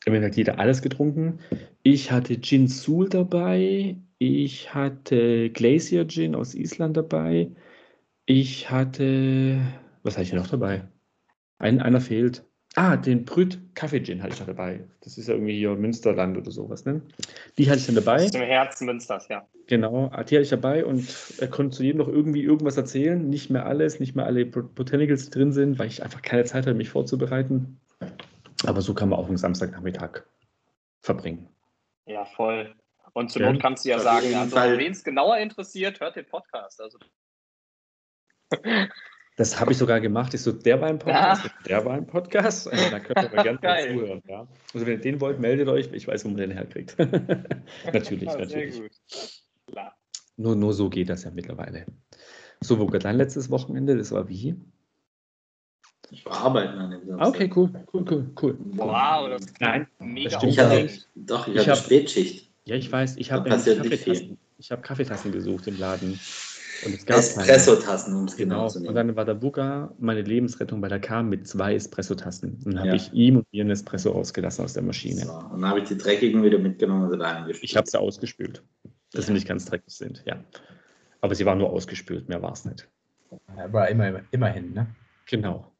Immerhin 0.06 0.26
hat 0.26 0.36
jeder 0.36 0.60
alles 0.60 0.82
getrunken. 0.82 1.40
Ich 1.84 2.12
hatte 2.12 2.40
Gin 2.42 2.68
Sul 2.68 3.10
dabei. 3.10 3.98
Ich 4.18 4.74
hatte 4.74 5.50
Glacier 5.50 6.08
Gin 6.08 6.36
aus 6.36 6.56
Island 6.56 6.98
dabei. 6.98 7.52
Ich 8.26 8.70
hatte, 8.70 9.60
was 10.04 10.16
hatte 10.16 10.28
ich 10.28 10.34
noch 10.34 10.48
dabei? 10.48 10.84
Ein, 11.60 11.82
einer 11.82 12.02
fehlt. 12.02 12.44
Ah, 12.76 12.96
den 12.96 13.26
Brüt 13.26 13.60
Kaffee 13.76 14.02
Gin 14.02 14.24
hatte 14.24 14.34
ich 14.34 14.40
noch 14.40 14.48
dabei. 14.48 14.86
Das 15.02 15.18
ist 15.18 15.28
ja 15.28 15.34
irgendwie 15.34 15.58
hier 15.58 15.76
Münsterland 15.76 16.38
oder 16.38 16.52
sowas, 16.52 16.86
ne? 16.86 17.02
Die 17.58 17.70
hatte 17.70 17.80
ich 17.80 17.86
dann 17.86 17.96
dabei. 17.96 18.26
Zum 18.28 18.42
Herzen 18.42 18.86
Münsters, 18.86 19.28
ja. 19.28 19.46
Genau, 19.68 20.08
die 20.08 20.36
hatte 20.36 20.42
ich 20.42 20.50
dabei 20.50 20.86
und 20.86 21.06
er 21.38 21.48
konnte 21.48 21.78
zu 21.78 21.84
jedem 21.84 22.00
noch 22.00 22.08
irgendwie 22.08 22.44
irgendwas 22.44 22.78
erzählen. 22.78 23.30
Nicht 23.30 23.50
mehr 23.50 23.66
alles, 23.66 24.00
nicht 24.00 24.16
mehr 24.16 24.26
alle 24.26 24.46
Botanicals, 24.46 25.26
die 25.26 25.32
drin 25.32 25.52
sind, 25.52 25.80
weil 25.80 25.88
ich 25.88 26.02
einfach 26.02 26.22
keine 26.22 26.46
Zeit 26.46 26.66
hatte, 26.66 26.74
mich 26.74 26.90
vorzubereiten. 26.90 27.80
Aber 28.66 28.82
so 28.82 28.94
kann 28.94 29.10
man 29.10 29.20
auch 29.20 29.28
einen 29.28 29.38
Samstagnachmittag 29.38 30.24
verbringen. 31.02 31.50
Ja, 32.06 32.26
voll. 32.26 32.76
Und 33.14 33.32
zur 33.32 33.42
ja. 33.42 33.52
Not 33.52 33.62
kannst 33.62 33.86
du 33.86 33.90
ja 33.90 34.00
sagen, 34.00 34.34
also, 34.36 34.56
wen 34.56 34.92
es 34.92 35.04
genauer 35.04 35.38
interessiert, 35.38 36.00
hört 36.00 36.16
den 36.16 36.28
Podcast. 36.28 36.82
Also. 36.82 36.98
Das 39.38 39.60
habe 39.60 39.72
ich 39.72 39.78
sogar 39.78 40.00
gemacht. 40.02 40.34
Ich 40.34 40.42
so, 40.42 40.52
der 40.52 40.82
war 40.82 40.90
im 40.90 41.00
Podcast, 41.00 41.46
ja. 41.46 41.52
der 41.66 41.86
war 41.86 41.98
im 41.98 42.06
Podcast. 42.06 42.72
Also, 42.72 42.92
da 42.92 43.00
könnt 43.00 43.24
ihr 43.24 43.36
mal 43.36 43.58
gerne 43.58 43.60
zuhören. 43.94 44.22
Ja. 44.28 44.48
Also 44.74 44.86
wenn 44.86 44.94
ihr 44.94 45.02
den 45.02 45.22
wollt, 45.22 45.40
meldet 45.40 45.68
euch. 45.70 45.90
Ich 45.94 46.08
weiß, 46.08 46.26
wo 46.26 46.30
man 46.30 46.38
den 46.38 46.52
herkriegt. 46.52 46.96
natürlich, 47.94 48.30
ja, 48.30 48.38
natürlich. 48.38 48.82
Nur, 50.36 50.56
nur 50.56 50.74
so 50.74 50.90
geht 50.90 51.10
das 51.10 51.24
ja 51.24 51.32
mittlerweile. 51.32 51.86
So, 52.60 52.78
wo 52.78 52.86
dein 52.86 53.16
letztes 53.16 53.50
Wochenende? 53.50 53.98
Das 53.98 54.12
war 54.12 54.28
wie? 54.28 54.60
Ich 56.12 56.26
war 56.26 56.34
arbeiten 56.34 56.78
an 56.78 56.92
dem 56.92 57.08
Samstag. 57.08 57.28
Okay, 57.28 57.52
cool, 57.56 57.70
cool, 57.94 58.06
cool, 58.10 58.32
cool. 58.42 58.58
Wow, 58.76 59.30
das 59.30 59.46
Nein, 59.60 59.88
mega 60.00 60.30
das 60.30 60.38
stimmt 60.40 60.52
ich 60.52 60.60
hatte, 60.60 60.90
Doch, 61.16 61.48
ich, 61.48 61.56
ich 61.56 61.70
hatte 61.70 61.82
Spätschicht. 61.82 62.52
Ja, 62.66 62.76
ich 62.76 62.92
weiß, 62.92 63.16
ich 63.18 63.32
habe 63.32 63.50
Kaffeetassen, 63.50 64.38
hab 64.70 64.84
Kaffeetassen 64.84 65.32
gesucht 65.32 65.68
im 65.68 65.80
Laden. 65.80 66.20
Und 66.86 66.96
es 66.96 67.06
gab 67.06 67.20
Espresso-Tassen, 67.20 68.16
um 68.16 68.26
es 68.26 68.36
genau, 68.36 68.56
genau 68.56 68.68
zu 68.70 68.80
nehmen. 68.80 68.90
Und 68.90 68.96
dann 68.96 69.16
war 69.16 69.24
der 69.24 69.36
Buka 69.36 69.94
meine 70.00 70.22
Lebensrettung, 70.22 70.82
weil 70.82 70.92
er 70.92 71.00
kam 71.00 71.30
mit 71.30 71.48
zwei 71.48 71.76
Espresso-Tassen. 71.76 72.60
Und 72.66 72.74
dann 72.74 72.80
habe 72.80 72.90
ja. 72.90 72.96
ich 72.96 73.14
ihm 73.14 73.38
und 73.38 73.48
ihr 73.52 73.62
einen 73.62 73.72
Espresso 73.72 74.12
ausgelassen 74.12 74.66
aus 74.66 74.74
der 74.74 74.84
Maschine. 74.84 75.22
So, 75.22 75.32
und 75.32 75.62
dann 75.62 75.70
habe 75.70 75.80
ich 75.80 75.88
die 75.88 75.98
dreckigen 75.98 76.44
wieder 76.44 76.58
mitgenommen 76.58 77.10
und 77.10 77.22
reingespült. 77.22 77.64
Ich 77.64 77.78
habe 77.78 77.90
sie 77.90 78.00
ausgespült, 78.00 78.64
dass 79.14 79.24
ja. 79.24 79.28
sie 79.28 79.34
nicht 79.34 79.48
ganz 79.48 79.66
dreckig 79.66 79.94
sind, 79.94 80.24
ja. 80.26 80.44
Aber 81.22 81.36
sie 81.36 81.46
waren 81.46 81.60
nur 81.60 81.70
ausgespült, 81.70 82.28
mehr 82.28 82.42
war 82.42 82.54
es 82.54 82.66
nicht. 82.66 82.88
Aber 83.56 83.88
immer, 83.90 84.22
immerhin, 84.32 84.74
ne? 84.74 84.88
Genau. 85.28 85.71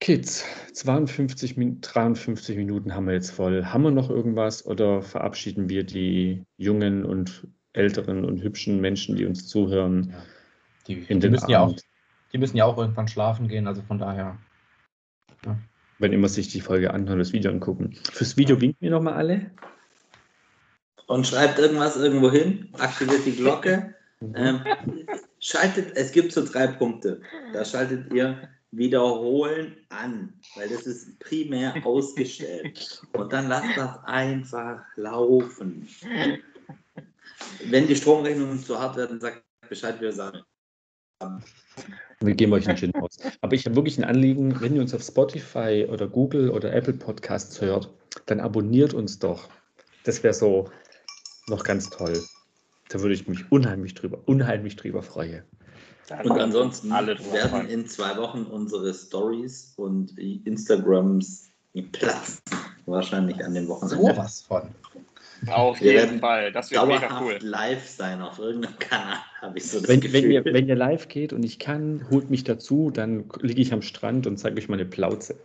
Kids, 0.00 0.44
52, 0.74 1.56
53 1.80 2.56
Minuten 2.56 2.94
haben 2.94 3.06
wir 3.06 3.14
jetzt 3.14 3.30
voll. 3.30 3.64
Haben 3.64 3.82
wir 3.84 3.90
noch 3.90 4.10
irgendwas 4.10 4.66
oder 4.66 5.02
verabschieden 5.02 5.68
wir 5.68 5.84
die 5.84 6.44
jungen 6.58 7.04
und 7.04 7.46
älteren 7.72 8.24
und 8.24 8.42
hübschen 8.42 8.80
Menschen, 8.80 9.16
die 9.16 9.24
uns 9.24 9.46
zuhören? 9.46 10.10
Ja. 10.10 10.22
Die, 10.86 11.00
die 11.00 11.28
müssen 11.28 11.50
ja 11.50 11.60
auch, 11.60 11.74
die 12.32 12.38
müssen 12.38 12.56
ja 12.56 12.64
auch 12.66 12.76
irgendwann 12.76 13.08
schlafen 13.08 13.48
gehen, 13.48 13.66
also 13.66 13.82
von 13.82 13.98
daher. 13.98 14.38
Ja. 15.44 15.58
Wenn 15.98 16.12
immer 16.12 16.28
sich 16.28 16.48
die 16.48 16.60
Folge 16.60 16.92
anhören, 16.92 17.18
das 17.18 17.32
Video 17.32 17.50
angucken. 17.50 17.96
Fürs 18.12 18.36
Video 18.36 18.60
winken 18.60 18.80
wir 18.80 18.90
nochmal 18.90 19.14
alle. 19.14 19.50
Und 21.06 21.26
schreibt 21.26 21.58
irgendwas 21.58 21.96
irgendwo 21.96 22.30
hin, 22.30 22.68
aktiviert 22.78 23.24
die 23.24 23.36
Glocke. 23.36 23.94
Ähm, 24.34 24.64
schaltet, 25.40 25.94
es 25.94 26.10
gibt 26.10 26.32
so 26.32 26.42
drei 26.42 26.68
Punkte. 26.68 27.20
Da 27.52 27.66
schaltet 27.66 28.10
ihr 28.14 28.48
wiederholen 28.76 29.76
an, 29.88 30.32
weil 30.54 30.68
das 30.68 30.86
ist 30.86 31.18
primär 31.20 31.74
ausgestellt. 31.84 33.02
Und 33.12 33.32
dann 33.32 33.48
lasst 33.48 33.76
das 33.76 33.98
einfach 34.04 34.82
laufen. 34.96 35.88
Wenn 37.68 37.86
die 37.86 37.96
Stromrechnungen 37.96 38.58
zu 38.58 38.78
hart 38.78 38.96
werden, 38.96 39.20
sagt 39.20 39.42
Bescheid, 39.68 40.00
wir 40.00 40.12
sagen. 40.12 40.42
Wir 42.20 42.34
geben 42.34 42.52
euch 42.52 42.68
einen 42.68 42.76
Gin 42.76 42.94
aus. 42.94 43.18
Aber 43.40 43.54
ich 43.54 43.64
habe 43.66 43.76
wirklich 43.76 43.98
ein 43.98 44.04
Anliegen, 44.04 44.60
wenn 44.60 44.74
ihr 44.74 44.82
uns 44.82 44.94
auf 44.94 45.02
Spotify 45.02 45.86
oder 45.90 46.08
Google 46.08 46.50
oder 46.50 46.72
Apple 46.72 46.94
Podcasts 46.94 47.60
hört, 47.60 47.92
dann 48.26 48.40
abonniert 48.40 48.94
uns 48.94 49.18
doch. 49.18 49.48
Das 50.04 50.22
wäre 50.22 50.34
so 50.34 50.70
noch 51.48 51.64
ganz 51.64 51.90
toll. 51.90 52.22
Da 52.88 53.00
würde 53.00 53.14
ich 53.14 53.26
mich 53.26 53.50
unheimlich 53.50 53.94
drüber, 53.94 54.22
unheimlich 54.26 54.76
drüber 54.76 55.02
freuen. 55.02 55.42
Und 56.24 56.38
ansonsten 56.38 56.90
werden 56.90 57.68
in 57.68 57.86
zwei 57.86 58.16
Wochen 58.16 58.44
unsere 58.44 58.94
Stories 58.94 59.74
und 59.76 60.16
Instagrams 60.18 61.50
platzen. 61.92 62.40
Wahrscheinlich 62.86 63.44
an 63.44 63.54
dem 63.54 63.66
Wochenende. 63.68 64.12
So 64.12 64.16
was 64.16 64.42
von. 64.42 64.62
Auf 65.48 65.80
jeden 65.80 66.20
Fall, 66.20 66.50
das 66.50 66.70
wäre 66.70 66.86
mega 66.86 67.20
cool. 67.20 67.38
live 67.40 67.86
sein 67.86 68.22
auf 68.22 68.38
irgendeinem 68.38 68.78
Kanal, 68.78 69.18
habe 69.42 69.58
ich 69.58 69.70
so 69.70 69.80
das 69.80 69.88
wenn, 69.88 70.00
Gefühl. 70.00 70.22
Wenn 70.22 70.30
ihr, 70.30 70.44
wenn 70.44 70.68
ihr 70.68 70.76
live 70.76 71.08
geht 71.08 71.32
und 71.32 71.42
ich 71.42 71.58
kann, 71.58 72.06
holt 72.10 72.30
mich 72.30 72.44
dazu, 72.44 72.90
dann 72.90 73.24
liege 73.40 73.60
ich 73.60 73.72
am 73.72 73.82
Strand 73.82 74.26
und 74.26 74.38
zeige 74.38 74.56
euch 74.56 74.68
meine 74.68 74.86
Plauze. 74.86 75.36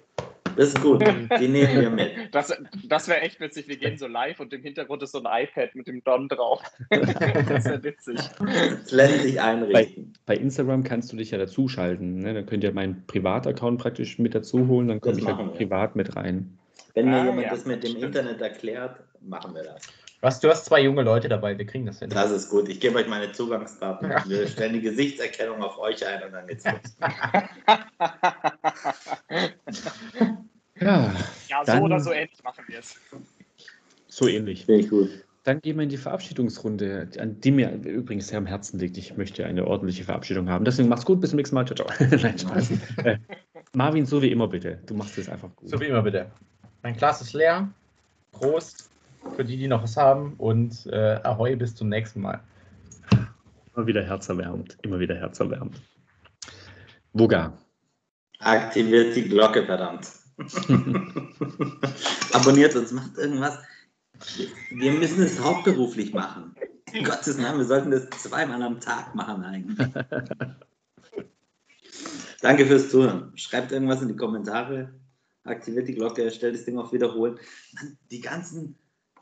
Das 0.55 0.69
ist 0.69 0.81
gut, 0.81 1.03
die 1.39 1.47
nehmen 1.47 1.81
wir 1.81 1.89
mit. 1.89 2.11
Das, 2.31 2.53
das 2.87 3.07
wäre 3.07 3.21
echt 3.21 3.39
witzig. 3.39 3.67
Wir 3.67 3.77
gehen 3.77 3.97
so 3.97 4.07
live 4.07 4.39
und 4.39 4.53
im 4.53 4.61
Hintergrund 4.61 5.03
ist 5.03 5.11
so 5.11 5.23
ein 5.23 5.43
iPad 5.43 5.75
mit 5.75 5.87
dem 5.87 6.03
Don 6.03 6.27
drauf. 6.27 6.61
das 6.89 7.65
wäre 7.65 7.83
witzig. 7.83 8.17
Das 8.39 8.91
lässt 8.91 9.23
sich 9.23 9.41
einrichten. 9.41 10.13
Bei, 10.25 10.35
bei, 10.35 10.41
Instagram 10.41 10.83
kannst 10.83 11.11
du 11.11 11.17
dich 11.17 11.31
ja 11.31 11.37
dazuschalten. 11.37 12.19
Ne? 12.19 12.33
Dann 12.33 12.45
könnt 12.45 12.63
ihr 12.63 12.71
meinen 12.73 13.05
Privataccount 13.07 13.81
praktisch 13.81 14.19
mit 14.19 14.35
dazu 14.35 14.67
holen, 14.67 14.87
dann 14.87 15.01
komme 15.01 15.19
ich 15.19 15.25
halt 15.25 15.53
privat 15.55 15.95
mit 15.95 16.15
rein. 16.15 16.57
Wenn 16.93 17.09
mir 17.09 17.17
ah, 17.17 17.25
jemand 17.25 17.43
ja, 17.43 17.49
das 17.51 17.65
mit 17.65 17.83
dem 17.83 17.91
stimmt. 17.91 18.03
Internet 18.05 18.41
erklärt, 18.41 18.99
machen 19.21 19.53
wir 19.55 19.63
das. 19.63 19.81
Was, 20.21 20.39
du 20.39 20.49
hast 20.49 20.65
zwei 20.65 20.81
junge 20.81 21.01
Leute 21.01 21.27
dabei, 21.29 21.57
wir 21.57 21.65
kriegen 21.65 21.87
das 21.87 21.97
hin. 21.97 22.11
Das 22.11 22.29
ist 22.29 22.49
gut. 22.49 22.69
Ich 22.69 22.79
gebe 22.79 22.95
euch 22.99 23.07
meine 23.07 23.31
Zugangsdaten. 23.31 24.11
Ja. 24.11 24.23
Wir 24.27 24.47
stellen 24.47 24.73
die 24.73 24.81
Gesichtserkennung 24.81 25.63
auf 25.63 25.79
euch 25.79 26.05
ein 26.05 26.21
und 26.23 26.31
dann 26.31 26.45
geht's 26.45 26.63
los. 26.63 26.79
ja, 30.79 31.11
ja 31.49 31.65
so 31.65 31.73
oder 31.73 31.99
so 31.99 32.11
ähnlich 32.11 32.43
machen 32.43 32.63
wir 32.67 32.77
es. 32.79 32.97
So 34.07 34.27
ähnlich. 34.27 34.69
Ich 34.69 34.89
gut. 34.89 35.09
Dann 35.43 35.59
gehen 35.59 35.77
wir 35.77 35.83
in 35.83 35.89
die 35.89 35.97
Verabschiedungsrunde, 35.97 37.09
an 37.17 37.39
die 37.41 37.49
mir 37.49 37.71
übrigens 37.83 38.27
sehr 38.27 38.37
am 38.37 38.45
Herzen 38.45 38.77
liegt. 38.77 38.97
Ich 38.97 39.17
möchte 39.17 39.43
eine 39.43 39.65
ordentliche 39.65 40.03
Verabschiedung 40.03 40.49
haben. 40.49 40.65
Deswegen 40.65 40.87
mach's 40.87 41.05
gut, 41.05 41.19
bis 41.19 41.31
zum 41.31 41.37
nächsten 41.37 41.55
Mal. 41.55 41.65
Ciao, 41.65 41.75
ciao. 41.75 41.89
Nein, 42.21 42.37
Spaß. 42.37 42.71
äh, 43.05 43.17
Marvin, 43.73 44.05
so 44.05 44.21
wie 44.21 44.29
immer 44.31 44.47
bitte. 44.47 44.83
Du 44.85 44.93
machst 44.93 45.17
es 45.17 45.29
einfach 45.29 45.49
gut. 45.55 45.67
So 45.67 45.79
wie 45.79 45.85
immer 45.85 46.03
bitte. 46.03 46.29
Mein 46.83 46.95
Glas 46.95 47.21
ist 47.21 47.33
leer. 47.33 47.67
Prost 48.31 48.90
für 49.35 49.45
die, 49.45 49.57
die 49.57 49.67
noch 49.67 49.83
was 49.83 49.97
haben 49.97 50.33
und 50.37 50.85
äh, 50.87 51.19
Ahoi 51.23 51.55
bis 51.55 51.75
zum 51.75 51.89
nächsten 51.89 52.21
Mal. 52.21 52.41
Immer 53.75 53.87
wieder 53.87 54.03
herzerwärmend, 54.03 54.77
immer 54.81 54.99
wieder 54.99 55.15
herzerwärmend. 55.15 55.81
Wuga. 57.13 57.53
Aktiviert 58.39 59.15
die 59.15 59.29
Glocke, 59.29 59.65
verdammt. 59.65 60.11
Abonniert 62.33 62.75
uns, 62.75 62.91
macht 62.91 63.17
irgendwas. 63.17 63.59
Wir 64.71 64.91
müssen 64.91 65.23
es 65.23 65.39
hauptberuflich 65.39 66.13
machen. 66.13 66.55
In 66.93 67.03
Gottes 67.05 67.37
Namen, 67.37 67.59
wir 67.59 67.65
sollten 67.65 67.91
das 67.91 68.09
zweimal 68.09 68.61
am 68.61 68.79
Tag 68.79 69.15
machen 69.15 69.43
eigentlich. 69.43 69.87
Danke 72.41 72.65
fürs 72.65 72.89
Zuhören. 72.89 73.31
Schreibt 73.35 73.71
irgendwas 73.71 74.01
in 74.01 74.09
die 74.09 74.15
Kommentare 74.15 74.91
aktiviert 75.43 75.87
die 75.87 75.95
Glocke, 75.95 76.29
stellt 76.31 76.55
das 76.55 76.65
Ding 76.65 76.77
auf 76.77 76.93
Wiederholen. 76.93 77.39
Mann, 77.73 77.97
die 78.09 78.21
ganzen 78.21 78.77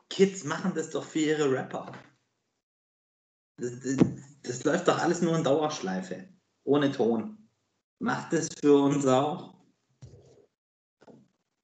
Kids 0.10 0.43
machen 0.43 0.74
das 0.76 0.89
doch 0.89 1.03
für 1.03 1.20
ihre 1.20 1.51
Rapper. 1.51 1.91
Das, 3.57 3.80
das, 3.80 3.97
das 4.43 4.64
läuft 4.64 4.88
doch 4.88 4.99
alles 4.99 5.22
nur 5.22 5.38
in 5.38 5.43
Dauerschleife, 5.43 6.28
ohne 6.64 6.91
Ton. 6.91 7.49
Macht 7.99 8.34
es 8.34 8.47
für 8.60 8.84
uns 8.84 9.05
auch. 9.05 9.53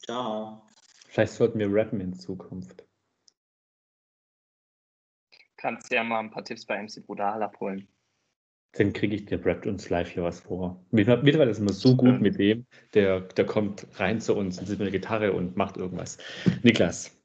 Ciao. 0.04 0.68
Vielleicht 1.08 1.34
sollten 1.34 1.60
wir 1.60 1.74
rappen 1.74 2.02
in 2.02 2.14
Zukunft. 2.14 2.86
Kannst 5.56 5.89
ja 5.91 6.04
mal 6.04 6.20
ein 6.20 6.30
paar 6.30 6.43
Tipps 6.43 6.66
bei 6.66 6.82
MC 6.82 7.06
Brutal 7.06 7.41
abholen. 7.41 7.88
Dann 8.74 8.91
kriege 8.91 9.16
ich, 9.16 9.26
der 9.26 9.43
rappt 9.46 9.66
uns 9.66 9.89
live 9.89 10.10
hier 10.10 10.24
was 10.24 10.41
vor. 10.41 10.86
Mittlerweile 10.91 11.50
ist 11.50 11.60
immer 11.60 11.72
so 11.72 11.96
gut 11.96 12.20
mit 12.20 12.38
dem, 12.38 12.68
der, 12.93 13.22
der 13.22 13.46
kommt 13.46 13.88
rein 13.98 14.20
zu 14.20 14.36
uns 14.36 14.60
und 14.60 14.66
sitzt 14.66 14.80
mit 14.80 14.88
der 14.88 15.00
Gitarre 15.00 15.32
und 15.32 15.56
macht 15.56 15.78
irgendwas. 15.78 16.18
Niklas, 16.62 17.18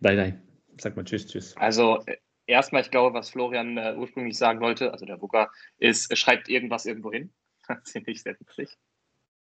nein, 0.00 0.16
nein, 0.16 0.42
sag 0.78 0.96
mal 0.96 1.04
Tschüss, 1.04 1.26
Tschüss. 1.26 1.56
Also, 1.56 2.02
äh, 2.06 2.16
erstmal, 2.46 2.82
ich 2.82 2.90
glaube, 2.90 3.14
was 3.14 3.30
Florian 3.30 3.76
äh, 3.76 3.94
ursprünglich 3.96 4.36
sagen 4.36 4.60
wollte, 4.60 4.92
also 4.92 5.06
der 5.06 5.16
Booker, 5.16 5.50
ist, 5.78 6.16
schreibt 6.16 6.48
irgendwas 6.48 6.86
irgendwo 6.86 7.12
hin. 7.12 7.32
Finde 7.84 8.10
ich 8.10 8.22
sehr 8.22 8.38
witzig. 8.38 8.76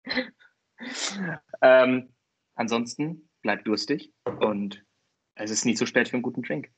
ähm, 1.61 2.13
ansonsten, 2.55 3.30
bleibt 3.41 3.67
durstig 3.67 4.13
und 4.39 4.84
es 5.36 5.51
ist 5.51 5.65
nie 5.65 5.75
zu 5.75 5.86
spät 5.86 6.09
für 6.09 6.15
einen 6.15 6.23
guten 6.23 6.41
Drink. 6.41 6.71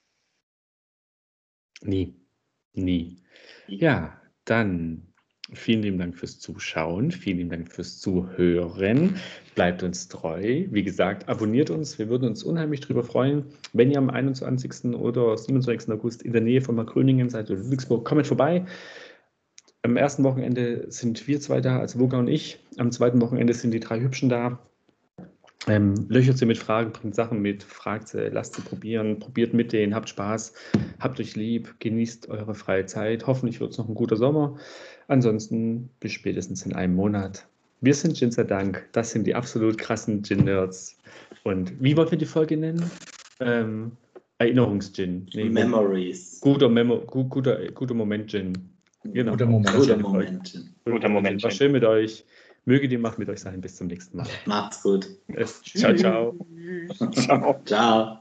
Nie. 1.81 2.15
Nie. 2.73 3.23
Ja, 3.67 4.21
dann 4.45 5.08
vielen 5.53 5.81
lieben 5.81 5.97
Dank 5.97 6.15
fürs 6.15 6.39
Zuschauen, 6.39 7.11
vielen 7.11 7.37
lieben 7.37 7.49
Dank 7.49 7.71
fürs 7.71 7.99
Zuhören. 7.99 9.15
Bleibt 9.55 9.83
uns 9.83 10.07
treu. 10.07 10.65
Wie 10.69 10.83
gesagt, 10.83 11.27
abonniert 11.27 11.69
uns. 11.69 11.99
Wir 11.99 12.09
würden 12.09 12.29
uns 12.29 12.43
unheimlich 12.43 12.81
darüber 12.81 13.03
freuen, 13.03 13.45
wenn 13.73 13.91
ihr 13.91 13.97
am 13.97 14.09
21. 14.09 14.95
oder 14.95 15.37
27. 15.37 15.91
August 15.91 16.21
in 16.23 16.33
der 16.33 16.41
Nähe 16.41 16.61
von 16.61 16.75
Markgröningen 16.75 17.29
seid 17.29 17.49
oder 17.49 17.59
Ludwigsburg. 17.59 18.05
Kommt 18.05 18.27
vorbei. 18.27 18.65
Am 19.81 19.95
ersten 19.95 20.23
Wochenende 20.23 20.85
sind 20.91 21.27
wir 21.27 21.39
zwei 21.39 21.61
da, 21.61 21.79
also 21.79 21.99
Woga 21.99 22.19
und 22.19 22.27
ich. 22.27 22.59
Am 22.77 22.91
zweiten 22.91 23.21
Wochenende 23.21 23.53
sind 23.53 23.71
die 23.71 23.79
drei 23.79 24.01
Hübschen 24.01 24.29
da. 24.29 24.59
Ähm, 25.67 26.05
löchert 26.07 26.37
sie 26.37 26.45
mit 26.45 26.57
Fragen, 26.57 26.91
bringt 26.91 27.15
Sachen 27.15 27.41
mit, 27.41 27.63
fragt 27.63 28.07
sie, 28.07 28.29
lasst 28.29 28.55
sie 28.55 28.61
probieren, 28.61 29.19
probiert 29.19 29.53
mit 29.53 29.73
denen, 29.73 29.93
habt 29.93 30.09
Spaß, 30.09 30.53
habt 30.99 31.19
euch 31.19 31.35
lieb, 31.35 31.75
genießt 31.79 32.29
eure 32.29 32.55
freie 32.55 32.85
Zeit. 32.85 33.27
Hoffentlich 33.27 33.59
wird 33.59 33.71
es 33.71 33.77
noch 33.77 33.89
ein 33.89 33.95
guter 33.95 34.15
Sommer. 34.15 34.57
Ansonsten 35.07 35.89
bis 35.99 36.13
spätestens 36.13 36.65
in 36.65 36.73
einem 36.73 36.95
Monat. 36.95 37.45
Wir 37.81 37.93
sind 37.93 38.17
Gin 38.17 38.31
sei 38.31 38.43
Dank. 38.43 38.87
Das 38.91 39.11
sind 39.11 39.25
die 39.25 39.35
absolut 39.35 39.77
krassen 39.77 40.23
Gin-Nerds. 40.23 40.97
Und 41.43 41.73
wie 41.81 41.95
wollen 41.95 42.11
wir 42.11 42.17
die 42.17 42.25
Folge 42.25 42.57
nennen? 42.57 42.89
Ähm, 43.39 43.93
Erinnerungs-Gin. 44.37 45.27
Nee, 45.33 45.49
Memories. 45.49 46.39
Guter, 46.41 46.69
Memo 46.69 46.99
guter, 46.99 47.57
guter 47.71 47.93
Moment-Gin. 47.93 48.53
Genau. 49.03 49.31
Guter 49.31 49.45
Moment. 49.45 49.75
Guter 49.75 49.97
Moment-Gin. 49.97 50.75
Guter 50.85 51.09
Moment. 51.09 51.43
War 51.43 51.51
schön 51.51 51.71
mit 51.71 51.83
euch. 51.83 52.25
Möge 52.65 52.87
die 52.87 52.97
Macht 52.97 53.19
mit 53.19 53.29
euch 53.29 53.39
sein. 53.39 53.61
Bis 53.61 53.75
zum 53.75 53.87
nächsten 53.87 54.17
Mal. 54.17 54.27
Macht's 54.45 54.83
gut. 54.83 55.07
ciao, 55.63 55.95
ciao. 55.95 56.35
ciao. 57.13 57.61
Ciao. 57.65 58.19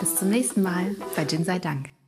Bis 0.00 0.16
zum 0.16 0.30
nächsten 0.30 0.62
Mal 0.62 0.94
bei 1.16 1.24
Gin 1.24 1.44
sei 1.44 1.58
Dank. 1.58 2.03